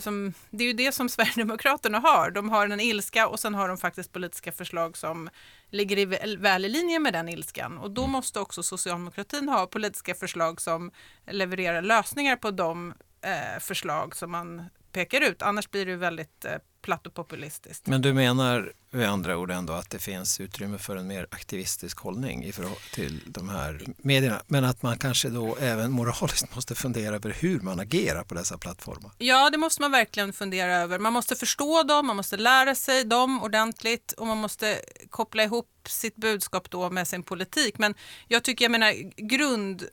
som, 0.00 0.32
det 0.50 0.64
är 0.64 0.68
ju 0.68 0.72
det 0.72 0.92
som 0.92 1.08
Sverigedemokraterna 1.08 1.98
har. 1.98 2.30
De 2.30 2.50
har 2.50 2.68
en 2.68 2.80
ilska 2.80 3.28
och 3.28 3.40
sen 3.40 3.54
har 3.54 3.68
de 3.68 3.78
faktiskt 3.78 4.12
politiska 4.12 4.52
förslag 4.52 4.96
som 4.96 5.30
ligger 5.70 5.98
i, 5.98 6.36
väl 6.36 6.64
i 6.64 6.68
linje 6.68 6.98
med 6.98 7.12
den 7.12 7.28
ilskan. 7.28 7.78
Och 7.78 7.90
då 7.90 8.02
mm. 8.02 8.12
måste 8.12 8.40
också 8.40 8.62
socialdemokratin 8.62 9.48
ha 9.48 9.66
politiska 9.66 10.14
förslag 10.14 10.60
som 10.60 10.90
levererar 11.30 11.82
lösningar 11.82 12.36
på 12.36 12.50
de 12.50 12.94
eh, 13.20 13.60
förslag 13.60 14.16
som 14.16 14.30
man 14.30 14.64
pekar 14.92 15.20
ut. 15.20 15.42
Annars 15.42 15.70
blir 15.70 15.86
det 15.86 15.96
väldigt 15.96 16.44
eh, 16.44 16.58
platt 16.88 17.06
och 17.06 17.14
populistiskt. 17.14 17.86
Men 17.86 18.02
du 18.02 18.12
menar 18.12 18.72
med 18.90 19.08
andra 19.08 19.38
ord 19.38 19.50
ändå 19.50 19.72
att 19.72 19.90
det 19.90 19.98
finns 19.98 20.40
utrymme 20.40 20.78
för 20.78 20.96
en 20.96 21.06
mer 21.06 21.26
aktivistisk 21.30 21.98
hållning 21.98 22.44
i 22.44 22.52
till 22.94 23.20
de 23.26 23.48
här 23.48 23.80
medierna. 23.98 24.42
Men 24.46 24.64
att 24.64 24.82
man 24.82 24.98
kanske 24.98 25.28
då 25.28 25.56
även 25.56 25.90
moraliskt 25.90 26.54
måste 26.54 26.74
fundera 26.74 27.14
över 27.14 27.30
hur 27.30 27.60
man 27.60 27.80
agerar 27.80 28.24
på 28.24 28.34
dessa 28.34 28.58
plattformar. 28.58 29.10
Ja, 29.18 29.50
det 29.50 29.58
måste 29.58 29.82
man 29.82 29.92
verkligen 29.92 30.32
fundera 30.32 30.76
över. 30.76 30.98
Man 30.98 31.12
måste 31.12 31.36
förstå 31.36 31.82
dem, 31.82 32.06
man 32.06 32.16
måste 32.16 32.36
lära 32.36 32.74
sig 32.74 33.04
dem 33.04 33.42
ordentligt 33.42 34.12
och 34.12 34.26
man 34.26 34.38
måste 34.38 34.80
koppla 35.10 35.42
ihop 35.42 35.68
sitt 35.88 36.16
budskap 36.16 36.70
då 36.70 36.90
med 36.90 37.08
sin 37.08 37.22
politik. 37.22 37.78
Men 37.78 37.94
jag 38.28 38.42
tycker, 38.44 38.64
jag 38.64 38.72
menar, 38.72 38.92
grund 39.16 39.84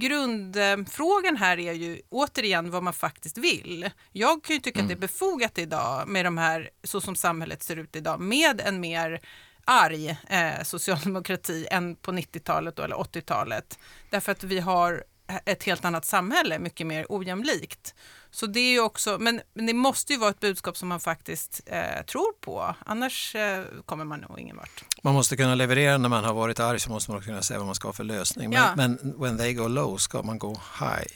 grundfrågan 0.00 1.36
här 1.36 1.58
är 1.58 1.72
ju 1.72 2.00
återigen 2.08 2.70
vad 2.70 2.82
man 2.82 2.92
faktiskt 2.92 3.38
vill. 3.38 3.90
Jag 4.12 4.44
kan 4.44 4.56
ju 4.56 4.60
tycka 4.60 4.80
mm. 4.80 4.84
att 4.84 4.88
det 4.88 4.92
är 4.92 4.96
mm. 4.96 5.00
befogat 5.00 5.58
idag 5.58 6.08
med 6.08 6.24
de 6.24 6.38
här, 6.38 6.70
så 6.84 7.00
som 7.00 7.16
samhället 7.16 7.62
ser 7.62 7.76
ut 7.76 7.96
idag, 7.96 8.20
med 8.20 8.60
en 8.60 8.80
mer 8.80 9.20
arg 9.64 10.16
eh, 10.28 10.62
socialdemokrati 10.62 11.66
än 11.70 11.96
på 11.96 12.12
90-talet 12.12 12.78
eller 12.78 12.96
80-talet. 12.96 13.78
Därför 14.10 14.32
att 14.32 14.44
vi 14.44 14.60
har 14.60 15.04
ett 15.44 15.64
helt 15.64 15.84
annat 15.84 16.04
samhälle, 16.04 16.58
mycket 16.58 16.86
mer 16.86 17.06
ojämlikt. 17.08 17.94
Så 18.36 18.46
det 18.46 18.60
är 18.60 18.70
ju 18.70 18.80
också, 18.80 19.18
men, 19.18 19.40
men 19.54 19.66
det 19.66 19.74
måste 19.74 20.12
ju 20.12 20.18
vara 20.18 20.30
ett 20.30 20.40
budskap 20.40 20.76
som 20.76 20.88
man 20.88 21.00
faktiskt 21.00 21.60
eh, 21.66 22.04
tror 22.06 22.32
på, 22.40 22.74
annars 22.86 23.34
eh, 23.34 23.64
kommer 23.86 24.04
man 24.04 24.20
nog 24.20 24.40
ingen 24.40 24.56
vart. 24.56 24.84
Man 25.02 25.14
måste 25.14 25.36
kunna 25.36 25.54
leverera 25.54 25.98
när 25.98 26.08
man 26.08 26.24
har 26.24 26.34
varit 26.34 26.60
arg 26.60 26.80
så 26.80 26.90
måste 26.90 27.10
man 27.10 27.22
kunna 27.22 27.42
säga 27.42 27.58
vad 27.58 27.66
man 27.66 27.74
ska 27.74 27.88
ha 27.88 27.92
för 27.92 28.04
lösning. 28.04 28.50
Men, 28.50 28.58
ja. 28.58 28.76
men 28.76 29.14
when 29.20 29.38
they 29.38 29.52
go 29.52 29.68
low, 29.68 29.96
ska 29.96 30.22
man 30.22 30.38
gå 30.38 30.48
high? 30.80 31.12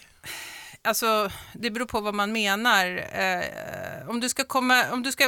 Alltså, 0.82 1.30
det 1.52 1.70
beror 1.70 1.86
på 1.86 2.00
vad 2.00 2.14
man 2.14 2.32
menar. 2.32 2.86
Eh, 3.12 4.08
om, 4.08 4.20
du 4.20 4.28
ska 4.28 4.44
komma, 4.44 4.90
om, 4.90 5.02
du 5.02 5.12
ska, 5.12 5.26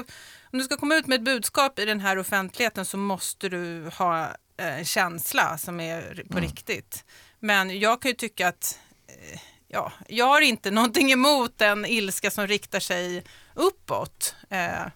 om 0.53 0.59
du 0.59 0.65
ska 0.65 0.77
komma 0.77 0.95
ut 0.95 1.07
med 1.07 1.17
ett 1.17 1.25
budskap 1.25 1.79
i 1.79 1.85
den 1.85 2.01
här 2.01 2.19
offentligheten 2.19 2.85
så 2.85 2.97
måste 2.97 3.49
du 3.49 3.91
ha 3.99 4.25
eh, 4.57 4.79
en 4.79 4.85
känsla 4.85 5.59
som 5.59 5.81
är 5.81 6.25
på 6.31 6.39
mm. 6.39 6.51
riktigt. 6.51 7.05
Men 7.41 7.81
jag 7.81 8.03
kan 8.03 8.11
ju 8.11 8.15
tycka 8.15 8.49
att 8.49 8.79
eh, 9.07 9.41
ja, 9.73 9.93
jag 10.09 10.27
har 10.27 10.41
inte 10.41 10.71
någonting 10.81 11.13
emot 11.13 11.59
den 11.59 11.87
ilska 11.87 12.31
som 12.31 12.47
riktar 12.47 12.81
sig 12.81 13.25
uppåt. 13.55 14.35
Eh, 14.51 14.87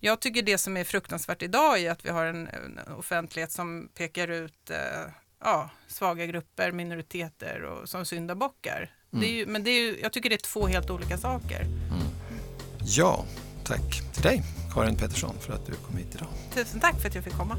jag 0.00 0.20
tycker 0.20 0.42
det 0.42 0.58
som 0.58 0.76
är 0.76 0.84
fruktansvärt 0.84 1.42
idag 1.42 1.78
är 1.78 1.90
att 1.90 2.04
vi 2.04 2.10
har 2.10 2.26
en, 2.26 2.48
en 2.48 2.80
offentlighet 2.98 3.52
som 3.52 3.88
pekar 3.94 4.28
ut 4.28 4.70
eh, 4.70 5.10
ja, 5.44 5.70
svaga 5.88 6.26
grupper, 6.26 6.72
minoriteter 6.72 7.62
och 7.62 7.88
som 7.88 8.04
syndabockar. 8.04 8.90
Mm. 9.12 9.20
Det 9.20 9.26
är 9.26 9.34
ju, 9.34 9.46
men 9.46 9.64
det 9.64 9.70
är 9.70 9.80
ju, 9.80 10.00
jag 10.02 10.12
tycker 10.12 10.28
det 10.30 10.36
är 10.36 10.52
två 10.52 10.66
helt 10.66 10.90
olika 10.90 11.18
saker. 11.18 11.60
Mm. 11.60 12.06
Ja, 12.84 13.24
tack 13.64 14.12
till 14.12 14.22
dig 14.22 14.42
Karin 14.74 14.96
Pettersson 14.96 15.34
för 15.40 15.52
att 15.52 15.66
du 15.66 15.72
kom 15.72 15.96
hit 15.96 16.14
idag. 16.14 16.28
Tusen 16.54 16.80
tack 16.80 17.00
för 17.00 17.08
att 17.08 17.14
jag 17.14 17.24
fick 17.24 17.36
komma. 17.36 17.56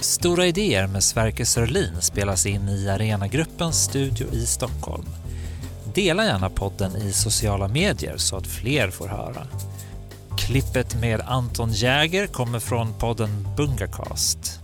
Stora 0.00 0.46
idéer 0.46 0.86
med 0.86 1.04
Sverker 1.04 1.44
Sörlin 1.44 2.02
spelas 2.02 2.46
in 2.46 2.68
i 2.68 2.88
Arenagruppens 2.88 3.84
studio 3.84 4.26
i 4.32 4.46
Stockholm. 4.46 5.06
Dela 5.98 6.24
gärna 6.24 6.50
podden 6.50 6.96
i 6.96 7.12
sociala 7.12 7.68
medier 7.68 8.16
så 8.16 8.36
att 8.36 8.46
fler 8.46 8.90
får 8.90 9.08
höra. 9.08 9.46
Klippet 10.38 11.00
med 11.00 11.20
Anton 11.20 11.72
Jäger 11.72 12.26
kommer 12.26 12.58
från 12.58 12.98
podden 12.98 13.48
Bungacast. 13.56 14.60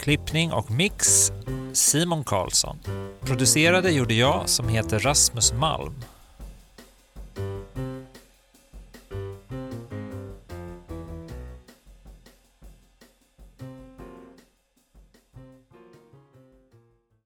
Klippning 0.00 0.52
och 0.52 0.70
mix 0.70 1.32
Simon 1.72 2.24
Karlsson. 2.24 2.78
Producerade 3.20 3.90
gjorde 3.90 4.14
jag 4.14 4.48
som 4.48 4.68
heter 4.68 4.98
Rasmus 4.98 5.52
Malm 5.52 5.94